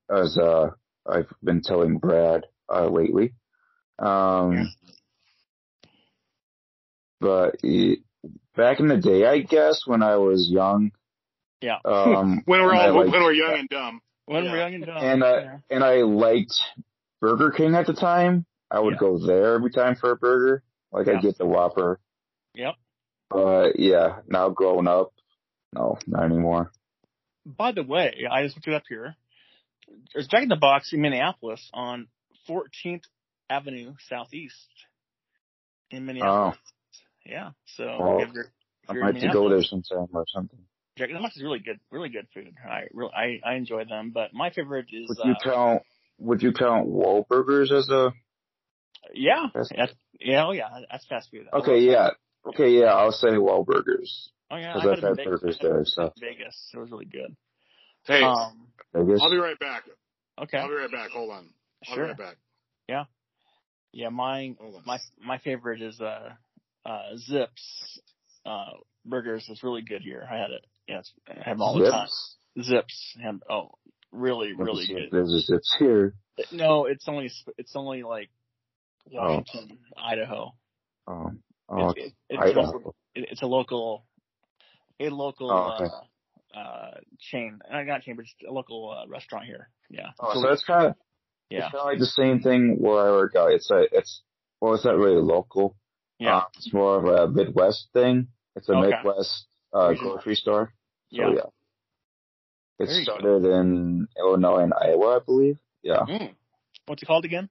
[0.10, 0.72] as uh
[1.08, 3.34] I've been telling Brad uh lately.
[4.00, 4.64] Um, Yeah.
[7.20, 7.56] But
[8.56, 10.92] back in the day, I guess when I was young,
[11.62, 11.78] Yeah.
[11.86, 14.02] um, When we're all, liked- when we're young and dumb.
[14.26, 14.52] when yeah.
[14.52, 14.98] we're young and dumb.
[14.98, 15.58] and I yeah.
[15.70, 16.54] and I liked
[17.22, 18.46] Burger King at the time.
[18.72, 19.00] I would Yeah.
[19.00, 20.64] go there every time for a burger.
[20.92, 21.18] Like Yeah.
[21.18, 22.00] I get the Whopper.
[22.56, 22.76] Yep.
[23.30, 25.14] But yeah, now growing up,
[25.74, 26.72] no, not anymore.
[27.46, 29.16] By the way, I just looked it up here.
[30.14, 32.08] There's Jack in the Box in Minneapolis on
[32.48, 33.04] 14th
[33.50, 34.68] Avenue Southeast
[35.92, 36.58] in Minneapolis.
[37.30, 37.52] Yeah.
[37.78, 40.60] So Well, if you're, if I you're might have to go there sometime or something.
[40.98, 42.54] Jack in the Box is really good, really good food.
[42.70, 45.82] I really, I, I enjoy them, but my favorite is, Would you uh, count?
[46.20, 48.12] Would you count Wahlburgers as a?
[49.14, 49.72] yeah, that's,
[50.20, 51.46] yeah, oh yeah, that's fast food.
[51.54, 52.88] I Okay, love- yeah, okay, yeah.
[52.88, 54.28] I'll say Wahlburgers.
[54.52, 55.26] Oh yeah, 'Cause I I've had Vegas.
[55.42, 56.14] burgers I there, so.
[56.20, 57.36] Vegas, it was really good.
[58.06, 59.20] Hey, Um, I guess.
[59.22, 59.84] I'll be right back.
[60.42, 61.12] okay, I'll be right back.
[61.12, 61.50] Hold on.
[61.88, 62.04] I'll Sure.
[62.06, 62.38] be right back.
[63.92, 64.82] yeah, mine, Hold on.
[64.86, 66.30] my my favorite is uh
[66.90, 68.00] uh Zips
[68.46, 68.72] uh
[69.06, 70.28] burgers is really good here.
[70.30, 70.66] I had it.
[70.88, 72.08] Yeah, I have them all the time.
[72.08, 72.70] Zips.
[72.70, 73.72] Zips and oh,
[74.12, 75.10] really really good.
[75.12, 76.16] There's a Zips here.
[76.52, 78.30] No, it's only it's only like
[79.18, 79.38] Oh.
[79.38, 80.54] Washington, Idaho.
[81.08, 82.62] Um, oh, It's, it, it's, Idaho.
[82.62, 84.06] local, it, it's a local
[85.00, 85.94] a local Oh, okay.
[86.56, 87.60] uh, uh chain.
[87.72, 89.70] Uh, not chain, but just a local uh, restaurant here.
[89.90, 90.10] Yeah.
[90.20, 90.96] Oh, so that's kind of
[91.50, 91.66] yeah.
[91.66, 93.52] it's kind of like the same thing where I work out.
[93.52, 94.22] It's a it's
[94.62, 95.76] well, it's not really local.
[96.20, 96.38] Yeah.
[96.38, 98.28] Uh, it's more of a Midwest thing.
[98.56, 98.90] It's a Okay.
[98.92, 100.74] Midwest uh, grocery store.
[101.12, 101.30] So Yeah.
[101.36, 101.42] yeah.
[102.80, 105.60] It There started in Illinois and Iowa, I believe.
[105.82, 106.00] Yeah.
[106.08, 106.36] Mm.
[106.86, 107.50] What's it called again?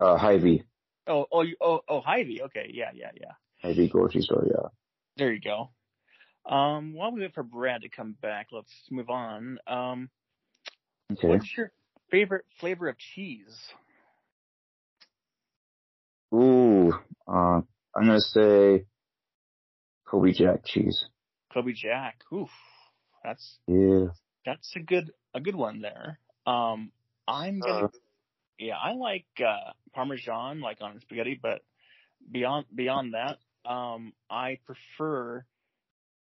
[0.00, 0.62] Uh, Hy-Vee.
[1.06, 2.42] Oh, oh, oh, oh, Hy-Vee.
[2.44, 3.32] Okay, yeah, yeah, yeah.
[3.62, 4.68] Hy-Vee grocery store, yeah.
[5.16, 5.70] There you go.
[6.46, 9.58] Um, while we wait for Brad to come back, let's move on.
[9.66, 10.10] Um,
[11.12, 11.28] Okay.
[11.28, 11.72] what's your
[12.10, 13.72] favorite flavor of cheese?
[16.34, 16.92] Ooh,
[17.26, 17.60] uh,
[17.96, 18.84] I'm gonna say
[20.06, 21.06] Colby Jack cheese.
[21.52, 22.20] Colby Jack.
[22.32, 22.50] Oof,
[23.24, 24.08] that's Yeah.
[24.44, 26.18] that's a good a good one there.
[26.46, 26.92] Um,
[27.26, 27.88] I'm gonna Uh,
[28.58, 31.62] yeah, I like uh Parmesan like on spaghetti, but
[32.30, 33.38] beyond beyond that,
[33.70, 35.44] um, I prefer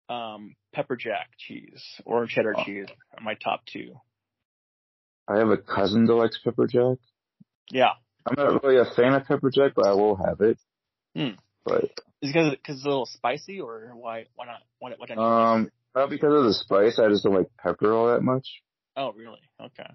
[0.09, 2.65] um pepper jack cheese or cheddar Oh.
[2.65, 2.87] cheese
[3.17, 3.95] are my top two.
[5.29, 6.99] I have a cousin that likes pepper jack.
[7.71, 7.93] Yeah,
[8.29, 10.59] I'm not really a fan of pepper jack, but I will have it.
[11.17, 11.37] Hmm.
[11.65, 11.85] But
[12.23, 15.19] is it because because it's a little spicy or why why not why why don't
[15.19, 16.99] um, Not because of the spice.
[16.99, 18.47] I just don't like pepper all that much.
[18.97, 19.41] Oh, really?
[19.61, 19.91] Okay.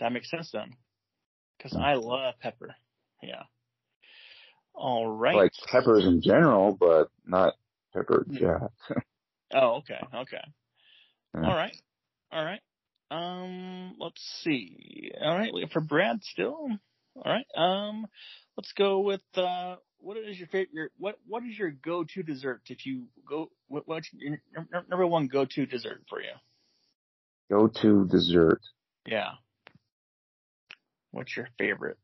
[0.00, 0.76] That makes sense then.
[1.56, 1.82] Because Hmm.
[1.82, 2.74] I love pepper.
[3.22, 3.42] Yeah.
[4.74, 5.34] All right.
[5.34, 7.54] I like peppers in general, but not
[7.92, 8.36] pepper Hmm.
[8.36, 8.70] jack.
[9.56, 10.00] Oh, okay.
[10.12, 10.40] Okay.
[11.34, 11.48] Yeah.
[11.48, 11.76] All right.
[12.32, 12.60] All right.
[13.14, 15.12] Um, let's see.
[15.20, 16.68] All right, for Brad still.
[17.16, 17.46] All right.
[17.56, 18.06] Um,
[18.56, 20.70] let's go with uh, what is your favorite?
[20.72, 23.50] Your, what What is your go-to dessert if you go?
[23.68, 24.38] What, what's your
[24.90, 26.32] number one go-to dessert for you?
[27.50, 28.60] Go to dessert.
[29.06, 29.30] Yeah.
[31.12, 31.98] What's your favorite?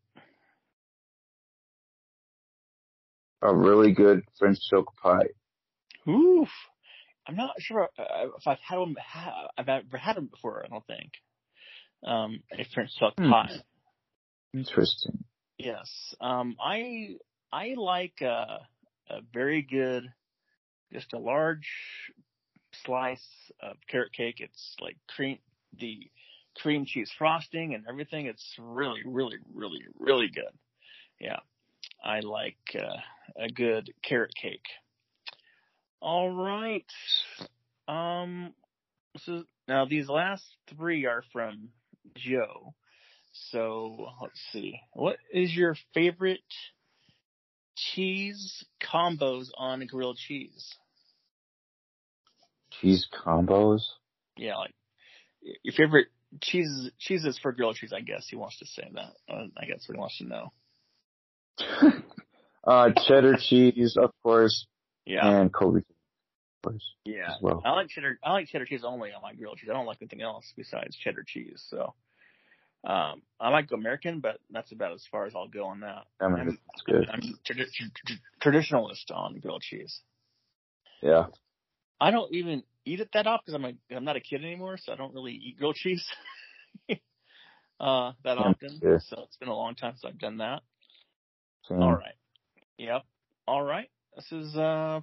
[3.43, 5.31] A really good French silk pie.
[6.09, 6.49] Oof.
[7.31, 8.97] I'm not sure uh, if I've had one.
[9.57, 10.65] I've ever had them before.
[10.65, 11.13] I don't think.
[12.05, 13.31] Um, a French silk Hmm.
[13.31, 13.51] pie.
[14.53, 15.23] Interesting.
[15.57, 15.89] Yes.
[16.21, 17.19] Um, I
[17.53, 18.59] I like uh,
[19.09, 20.13] a very good,
[20.93, 21.69] just a large
[22.85, 23.25] slice
[23.61, 24.41] of carrot cake.
[24.41, 25.39] It's like cream,
[25.79, 26.11] the
[26.57, 28.27] cream cheese frosting and everything.
[28.27, 30.53] It's really, really, really, really good.
[31.21, 31.39] Yeah,
[32.03, 32.97] I like uh,
[33.41, 34.67] a good carrot cake.
[36.01, 36.87] All right.
[37.87, 38.55] Um,
[39.19, 40.45] so now these last
[40.77, 41.71] three are from
[42.17, 42.75] Joe.
[43.51, 44.81] So let's see.
[44.93, 46.41] What is your favorite
[47.77, 50.75] cheese combos on grilled cheese?
[52.81, 53.83] Cheese combos.
[54.37, 54.75] Yeah, like
[55.63, 56.09] your favorite
[56.41, 57.93] cheeses cheeses for grilled cheese.
[57.93, 59.13] I guess he wants to say that.
[59.29, 60.53] Uh, I guess what he wants to know.
[62.67, 64.67] uh, cheddar cheese, of course,
[65.11, 65.83] Yeah, and Colby,
[67.05, 67.35] yeah.
[67.41, 67.63] well.
[67.65, 68.19] I like cheddar.
[68.23, 69.71] I like cheddar cheese only on my grilled cheese.
[69.71, 71.65] I don't like anything else besides cheddar cheese.
[71.69, 71.95] So,
[72.85, 76.05] um, I like American, but that's about as far as I'll go on that.
[76.21, 77.09] I mean, I'm, it's good.
[77.11, 80.01] I'm tradi- tr- tr- traditionalist on grilled cheese.
[81.03, 81.27] Yeah.
[82.01, 84.79] I don't even eat it that often because I'm a, I'm not a kid anymore,
[84.79, 86.07] so I don't really eat grilled cheese
[87.81, 88.81] uh, that often.
[88.83, 88.99] yeah.
[89.09, 90.63] So it's been a long time since I've done that.
[91.69, 91.83] Same.
[91.83, 92.15] All right.
[92.79, 93.03] Yep.
[93.47, 93.91] All right.
[94.17, 95.01] This is uh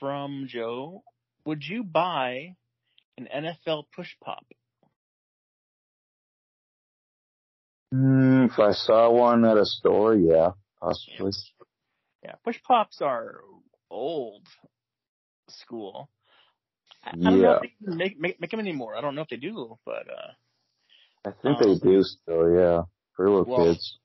[0.00, 1.04] from Joe.
[1.46, 2.56] Would you buy
[3.18, 4.44] an NFL push pop?
[7.94, 11.32] Mm, if I saw one at a store, yeah, possibly.
[12.24, 13.40] Yeah, push pops are
[13.90, 14.46] old
[15.48, 16.08] school.
[17.04, 17.52] I, I don't know Yeah.
[17.52, 18.96] if they make, make make them anymore.
[18.96, 20.32] I don't know if they do, but uh,
[21.26, 22.82] I think Um, they do still, yeah,
[23.14, 23.98] for little well, kids.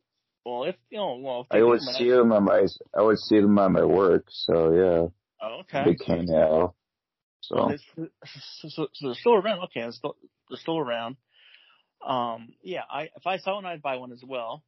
[0.47, 2.65] Well, if you know, well, if I would man, see them at my,
[2.97, 5.07] I would see them at my work, so yeah,
[5.45, 5.83] Oh, okay.
[5.85, 6.73] they came now.
[7.41, 8.07] So Well, so,
[8.69, 9.59] so, so they're still around.
[9.65, 10.15] Okay, they're still,
[10.49, 11.17] they're still around.
[12.05, 14.63] Um, yeah, I if I saw one, I'd buy one as well.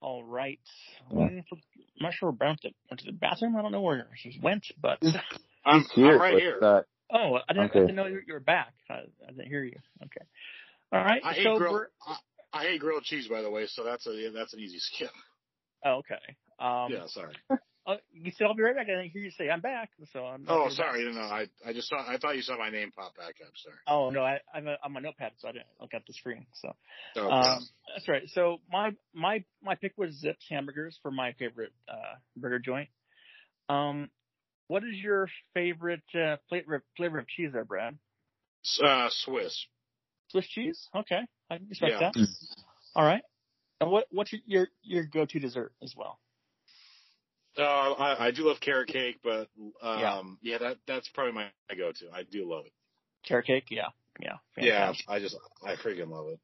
[0.00, 0.60] All right.
[1.10, 1.24] Yeah.
[1.24, 1.44] I'm
[2.00, 3.56] not sure where Brown went went to the bathroom.
[3.56, 5.02] I don't know where he went, but
[5.64, 6.58] I'm, here, I'm right here.
[6.60, 7.78] not- oh, I didn't, Okay.
[7.78, 8.72] I didn't know you you were back.
[8.88, 9.78] I, I didn't hear you.
[10.02, 10.26] Okay.
[10.92, 11.22] All right.
[11.24, 11.74] I hate so grilled.
[11.74, 12.16] we're- I,
[12.54, 13.66] I hate grilled cheese, by the way.
[13.66, 15.10] So that's a that's an easy skip.
[15.84, 16.14] oh, okay.
[16.58, 17.34] Um, yeah, sorry.
[17.86, 18.86] uh, you said I'll be right back.
[18.86, 19.90] I didn't hear you say I'm back.
[20.12, 20.44] So I'm.
[20.48, 20.76] Oh, I'll be back.
[20.76, 21.12] sorry.
[21.12, 21.96] No, I I just saw.
[22.08, 23.52] I thought you saw my name pop back up.
[23.56, 23.76] Sorry.
[23.88, 26.46] Oh no, I, I'm a, I'm a notepad, so I didn't look at the screen.
[26.54, 26.72] So.
[27.16, 27.26] Okay.
[27.26, 28.22] Um, that's right.
[28.32, 32.88] So my my my pick was Zips hamburgers for my favorite uh, burger joint.
[33.68, 34.10] Um,
[34.68, 37.98] what is your favorite uh, flavor flavor of cheese there, Brad?
[38.82, 39.66] Uh, Swiss.
[40.34, 40.88] Swiss cheese.
[40.96, 42.10] Okay, I respect Yeah.
[42.12, 42.28] that.
[42.96, 43.22] All right.
[43.80, 46.18] And what what's your your, your go to dessert as well?
[47.56, 49.48] Uh, I, I do love carrot cake, but
[49.80, 52.10] um, yeah, that that's probably my, my go-to.
[52.12, 52.72] I do love it.
[53.24, 53.66] Carrot cake.
[53.70, 53.90] Yeah.
[54.20, 54.38] Yeah.
[54.58, 54.92] Yeah.
[55.06, 56.40] I just I freaking love it.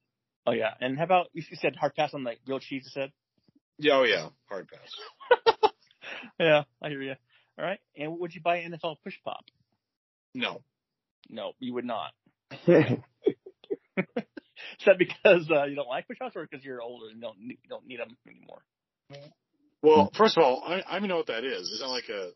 [0.46, 0.74] Oh yeah.
[0.80, 2.82] And how about you said hard pass on the grilled cheese?
[2.84, 3.12] You said.
[3.78, 5.50] Yeah, oh yeah, hard pass.
[6.38, 7.14] Yeah, I hear you.
[7.58, 7.80] All right.
[7.96, 9.44] And would you buy an NFL push pop?
[10.34, 10.62] No,
[11.28, 12.12] No, you would not.
[14.16, 17.38] Is that because uh, you don't like push ups, or because you're older and don't
[17.38, 18.62] need, you don't need them anymore?
[19.82, 21.68] well, first of all, I I don't even know what that is.
[21.68, 22.30] Is that like a?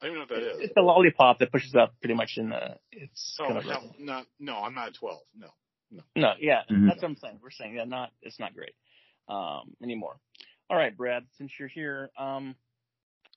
[0.00, 0.70] I don't even know what that is.
[0.70, 2.76] It's a lollipop that pushes up pretty much in the.
[2.90, 5.20] It's Oh, kind of hell, no, no, I'm not 12.
[5.38, 5.48] No.
[5.90, 6.32] no, no.
[6.40, 6.86] yeah, Mhm.
[6.86, 7.38] that's what I'm saying.
[7.42, 8.74] We're saying yeah, not it's not great
[9.28, 10.16] um, anymore.
[10.68, 12.56] All right, Brad, since you're here, um,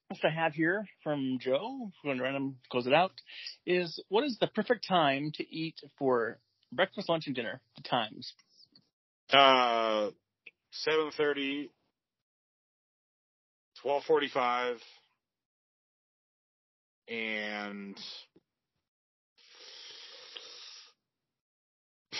[0.07, 3.11] what I have here from Joe, if we're going to random close it out,
[3.65, 6.39] is what is the perfect time to eat for
[6.75, 7.61] breakfast, lunch, and dinner?
[7.77, 8.33] The times.
[9.31, 10.11] Uh,
[10.85, 11.69] 7:30,
[13.83, 14.77] 12:45,
[17.07, 17.97] and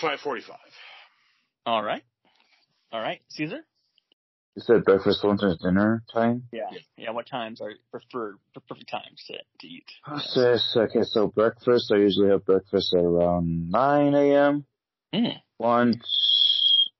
[0.02, 0.58] 5:45.
[1.64, 2.02] All right,
[2.92, 3.64] all right, Cesar.
[4.56, 6.44] You said breakfast, lunch, and dinner time?
[6.50, 6.70] Yeah.
[6.96, 7.10] Yeah.
[7.10, 9.84] What times are preferred, perfect times to, to eat?
[10.08, 14.64] Okay, so breakfast, I usually have breakfast at around 9 a.m.
[15.14, 15.34] Mm.
[15.58, 16.02] Lunch,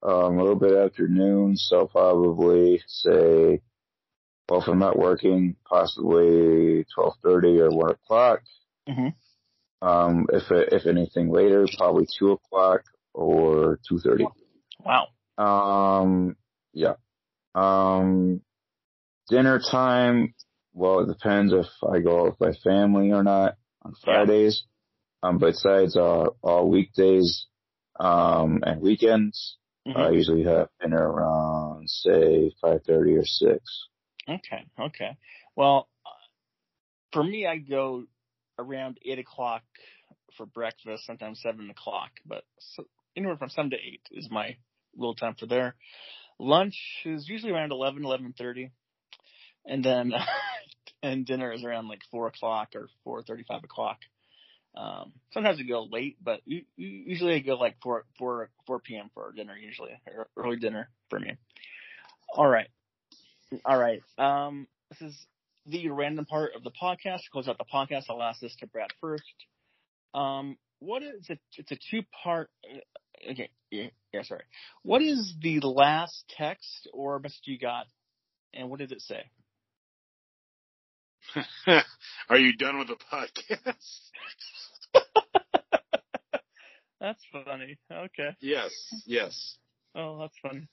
[0.02, 3.62] um, a little bit after noon, so probably say,
[4.50, 8.40] well, if I'm not working, possibly 12.30 or 1 o'clock.
[8.86, 9.14] Mhm.
[9.80, 12.82] Um, if, if anything later, probably 2 o'clock
[13.14, 14.26] or 2.30.
[14.84, 15.08] Wow.
[15.42, 16.36] Um,
[16.74, 16.94] yeah.
[17.56, 18.42] Um,
[19.28, 20.34] dinner time.
[20.72, 24.64] Well, it depends if I go out with my family or not on Fridays.
[25.22, 27.46] Um, besides, uh, all weekdays,
[27.98, 29.56] um, and weekends,
[29.86, 29.96] Mhm.
[29.96, 33.88] I usually have dinner around, say, 5.30 or 6.
[34.28, 35.16] Okay, okay.
[35.54, 36.10] Well, uh,
[37.12, 38.06] for me, I go
[38.58, 39.62] around eight o'clock
[40.36, 44.56] for breakfast, sometimes seven o'clock, but so, anywhere from seven to eight is my
[44.94, 45.76] little time for there.
[46.38, 48.70] Lunch is usually around eleven, eleven thirty,
[49.64, 50.12] and then
[51.02, 53.98] and dinner is around like four o'clock or four thirty, five o'clock.
[54.76, 56.40] Um, sometimes I go late, but
[56.76, 59.10] usually I go like four, four, four p.m.
[59.14, 59.56] for dinner.
[59.56, 59.90] Usually,
[60.36, 61.36] early dinner for me.
[62.34, 62.68] All right.
[63.64, 64.02] All right.
[64.18, 65.26] Um, this is
[65.64, 67.24] the random part of the podcast.
[67.24, 69.22] To close out the podcast, I'll ask this to Brad first.
[70.12, 71.40] Um, what is it?
[71.56, 72.50] It's a two part.
[73.30, 73.50] Okay.
[73.70, 74.44] Yeah, yeah, sorry.
[74.82, 77.86] What is the last text or message you got,
[78.54, 79.30] and what did it say?
[82.28, 83.74] Are you done with the podcast?
[87.00, 87.78] That's funny.
[87.92, 88.30] Okay.
[88.40, 88.70] yes,
[89.04, 89.56] yes.
[89.94, 90.66] Oh, that's funny.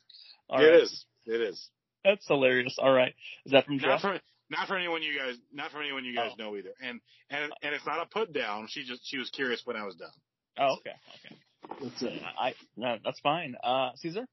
[0.49, 0.81] All It right.
[0.81, 1.05] is.
[1.25, 1.69] It is.
[2.05, 2.77] That's hilarious.
[2.79, 3.13] All right.
[3.45, 4.01] Is that from Not Jeff?
[4.01, 4.19] for
[4.49, 6.43] not for anyone you guys not for anyone you guys Oh.
[6.43, 6.71] know either.
[6.81, 6.99] And
[7.29, 8.67] and and it's not a put down.
[8.69, 10.11] She just she was curious when I was done.
[10.57, 10.91] Oh, okay.
[11.25, 11.35] Okay.
[11.81, 12.09] That's, uh,
[12.39, 13.55] I no, that's fine.
[13.63, 14.25] Uh, Cesar,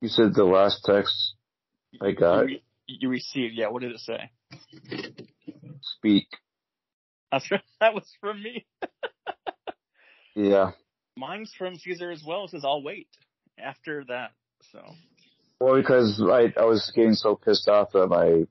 [0.00, 1.34] You said the last text
[2.00, 3.54] I got, you, you received.
[3.54, 3.68] Yeah.
[3.68, 4.30] What did it say?
[5.98, 6.26] speak.
[7.30, 7.48] That's
[7.80, 8.66] that was from me.
[10.36, 10.72] Yeah.
[11.16, 12.44] Mine's from Cesar as well.
[12.44, 13.06] It says I'll wait
[13.56, 14.32] after that.
[14.72, 14.80] So
[15.60, 18.44] Well, because I, I was getting so pissed off that my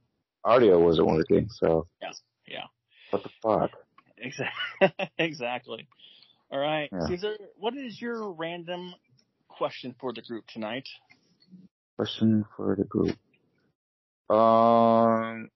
[0.46, 1.88] audio wasn't working, so.
[2.02, 2.12] Yeah.
[2.48, 2.64] Yeah.
[3.10, 3.72] What the fuck?
[4.18, 5.10] exactly.
[5.18, 5.88] exactly.
[6.54, 7.08] All right, Yeah.
[7.08, 7.36] Cesar.
[7.58, 8.94] What is your random
[9.48, 10.88] question for the group tonight?
[11.98, 13.18] Question for the group.
[14.30, 15.50] Um,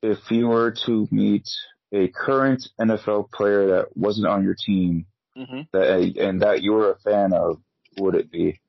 [0.00, 1.48] if you were to meet
[1.92, 5.06] a current NFL player that wasn't on your team
[5.36, 5.62] Mm-hmm.
[5.72, 7.60] that and that you were a fan of,
[7.98, 8.60] would it be?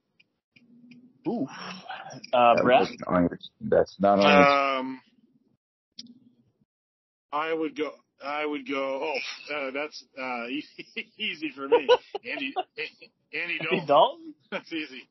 [1.28, 1.46] Ooh.
[2.34, 2.88] Uh, That Brad.
[3.06, 3.70] on your team.
[3.70, 5.02] That's not on your Um,
[7.32, 7.92] I would go.
[8.24, 9.14] I would go.
[9.14, 10.46] Oh, uh, that's uh,
[11.18, 11.88] easy for me.
[12.32, 13.88] Andy, Andy Andy Dalton.
[13.88, 14.34] Dalton?
[14.52, 15.02] That's easy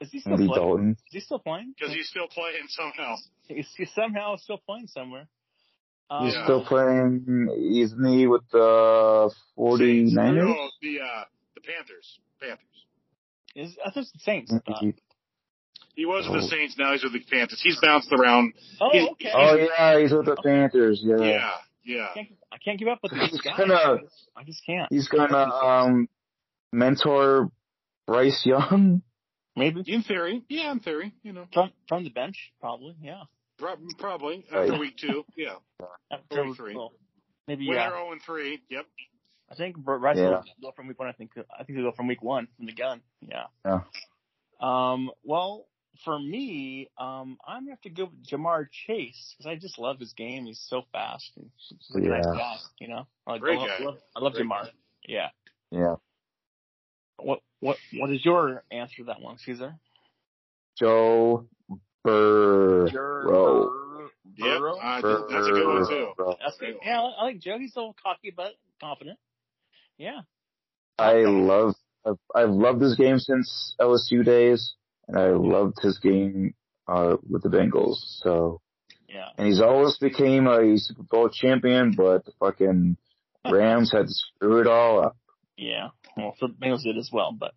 [0.00, 0.60] Is he still Andy playing?
[0.62, 0.90] Dalton.
[0.92, 1.74] Is he still playing?
[1.78, 3.14] because he's still playing somehow.
[3.48, 5.26] He's, he's somehow still playing somewhere.
[6.10, 6.44] Um, He's Yeah.
[6.44, 7.48] still playing,
[7.82, 10.34] isn't he, with the 49ers?
[10.34, 11.24] No, the uh,
[11.54, 12.18] the Panthers.
[12.40, 12.58] Panthers.
[13.54, 14.52] Is I thought it was the Saints.
[15.94, 16.48] He was with the Oh.
[16.48, 16.76] Saints.
[16.78, 17.60] Now he's with the Panthers.
[17.62, 18.52] He's bounced around.
[18.80, 19.30] Oh, He's- okay.
[19.34, 21.00] Oh yeah, he's with the Panthers.
[21.02, 21.16] Yeah.
[21.18, 21.50] Yeah,
[21.88, 22.08] yeah.
[22.10, 23.56] I can't, I can't give up with these He's guys.
[23.58, 23.98] gonna-
[24.36, 24.86] I just can't.
[24.90, 26.08] He's gonna um
[26.72, 27.50] mentor
[28.06, 29.02] Bryce Young.
[29.56, 32.94] Maybe In theory, yeah, in theory, you know, from from the bench, probably.
[33.02, 33.22] Yeah.
[33.58, 34.68] prob- probably Right.
[34.70, 35.24] after week two.
[35.36, 35.56] Yeah,
[36.12, 36.76] After, Week three.
[36.76, 36.92] well,
[37.48, 37.88] maybe when yeah.
[37.90, 38.62] they're zero and three.
[38.70, 38.86] Yep.
[39.50, 40.28] I think Bryce Yeah.
[40.30, 41.08] will go from week one.
[41.08, 43.00] I think I think he'll go from week one from the gun.
[43.26, 43.46] Yeah.
[43.64, 43.80] Yeah.
[44.60, 45.10] Um.
[45.24, 45.66] Well,
[46.04, 49.98] for me, um, I'm gonna have to go with Ja'Marr Chase because I just love
[49.98, 50.46] his game.
[50.46, 51.32] He's so fast.
[51.36, 52.32] and He's just a nice Yeah.
[52.34, 52.56] guy.
[52.78, 53.06] You know.
[53.26, 53.76] Like, Great I love, guy.
[53.78, 54.64] I love, I love Great Jamar.
[54.64, 54.70] guy.
[55.06, 55.28] Yeah.
[55.70, 55.94] Yeah.
[57.18, 59.74] What what what is your answer to that one, Cesar?
[60.78, 61.46] Joe
[62.04, 63.70] Burrow.
[64.36, 64.58] Yep.
[64.58, 64.78] Burrow?
[64.80, 66.12] I think that's a good one too.
[66.16, 66.36] Burrow.
[66.40, 66.76] That's good.
[66.84, 67.58] Yeah, I like Joe.
[67.58, 69.18] He's a little cocky but confident.
[69.96, 70.20] Yeah.
[70.98, 71.74] I love.
[72.06, 74.74] I've, I've loved this game since LSU days,
[75.08, 76.54] and I loved his game
[76.86, 77.96] uh with the Bengals.
[78.22, 78.60] So,
[79.08, 79.26] Yeah.
[79.36, 82.96] and he's always became a Super Bowl champion, but the fucking
[83.50, 85.16] Rams had to screw it all up.
[85.56, 85.88] Yeah.
[86.16, 87.52] Well, the Bengals did as well, but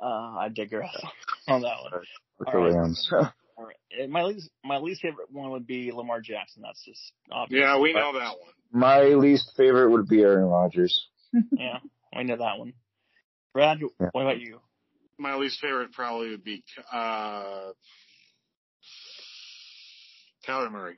[0.00, 0.06] uh,
[0.38, 0.94] I digress
[1.48, 2.02] on that one.
[2.38, 2.74] with All the right.
[2.76, 3.08] Rams.
[3.56, 4.08] All right.
[4.08, 6.62] My least my least favorite one would be Lamar Jackson.
[6.62, 7.60] That's just obvious.
[7.60, 8.48] Yeah, we know that one.
[8.72, 11.08] My least favorite would be Aaron Rodgers.
[11.52, 11.78] Yeah,
[12.14, 12.72] I know that one.
[13.52, 14.08] Brad, Yeah.
[14.12, 14.60] what about you?
[15.20, 17.72] My least favorite probably would be uh,
[20.48, 20.96] Kyler Murray.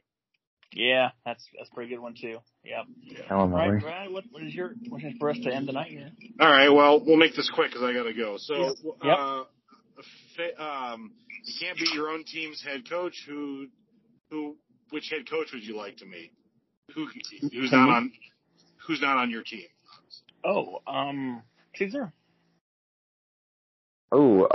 [0.75, 2.39] Yeah, that's that's a pretty good one too.
[2.65, 3.27] Yep.
[3.29, 3.81] Kyler All right, Murray.
[3.81, 6.11] Brad, what what is your question for us to end the night here?
[6.41, 8.37] All right, well, we'll make this quick because I got to go.
[8.39, 8.55] So,
[9.05, 9.19] Yep.
[9.19, 9.45] uh,
[10.37, 11.13] fa- um,
[11.45, 13.15] you can't be your own team's head coach.
[13.27, 13.67] Who,
[14.31, 14.57] who,
[14.91, 16.33] which head coach would you like to meet?
[16.95, 17.09] Who,
[17.53, 18.13] who's not on,
[18.87, 19.67] who's not on your team?
[20.45, 21.43] Oh, um,
[21.75, 22.13] Cesar.
[24.15, 24.47] Oh,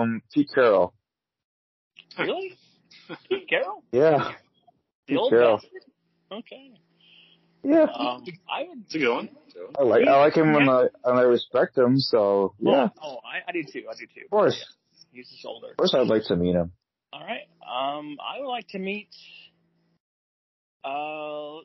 [0.00, 0.94] um, Pete Carroll.
[2.18, 2.56] Really?
[3.28, 3.82] Pete Carroll?
[3.92, 4.34] Yeah, The
[5.06, 5.60] Pete old Carroll.
[6.32, 6.72] Okay.
[7.62, 8.82] Yeah, Um, I would.
[8.86, 9.28] It's a good one.
[9.78, 11.98] I like I like him and I and I respect him.
[11.98, 13.84] So yeah, Oh, oh I, I do too.
[13.90, 14.22] I do too.
[14.24, 14.64] of course,
[15.12, 15.70] He's just older.
[15.72, 16.70] of course, I'd like to meet him.
[17.12, 17.48] All right.
[17.62, 19.08] Um, I would like to meet.
[20.84, 21.58] Uh,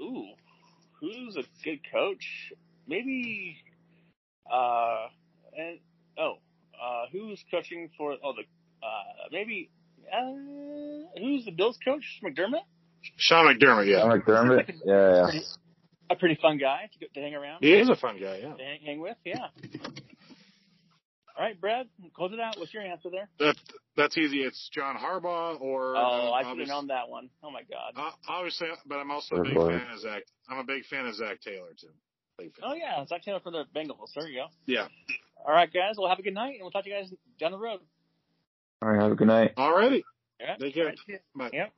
[0.00, 0.26] ooh,
[1.00, 2.52] who's a good coach?
[2.86, 3.56] Maybe.
[4.52, 5.06] Uh,
[5.56, 5.78] and
[6.18, 6.34] oh,
[6.82, 8.12] uh, who's coaching for?
[8.22, 8.42] Oh, the
[8.86, 9.70] uh, maybe.
[10.12, 10.32] Uh,
[11.20, 12.02] who's the Bills coach?
[12.24, 12.62] McDermott.
[13.16, 14.02] Sean McDermott, yeah.
[14.04, 14.72] I'm McDermott.
[14.84, 15.40] Yeah, yeah.
[16.10, 17.58] A pretty fun guy to, to hang around.
[17.60, 18.54] He is a fun guy, yeah.
[18.54, 19.16] To hang, hang with.
[19.24, 19.48] Yeah.
[21.36, 22.58] All right, Brad, close it out.
[22.58, 23.28] What's your answer there?
[23.38, 23.56] That,
[23.96, 24.38] that's easy.
[24.38, 27.30] It's John Harbaugh or, Oh, uh, I should have obvious- known that one.
[27.44, 27.92] Oh my God.
[27.96, 29.68] uh, obviously, but I'm also a Oh, big boy.
[29.78, 30.22] fan of Zac.
[30.48, 31.88] I'm a big fan of Zac Taylor, too.
[32.62, 34.14] Oh yeah, Zac Taylor for the Bengals.
[34.14, 34.46] There you go.
[34.66, 34.86] Yeah.
[35.44, 35.94] All right, guys.
[35.96, 37.80] Well, have a good night, and we'll talk to you guys down the road.
[38.82, 39.56] All right, have a good night.
[39.56, 40.02] Alrighty.
[40.40, 40.56] Yeah.
[40.56, 40.84] Take care.
[40.84, 41.18] All right, see ya.
[41.34, 41.50] Bye.
[41.52, 41.72] Yep.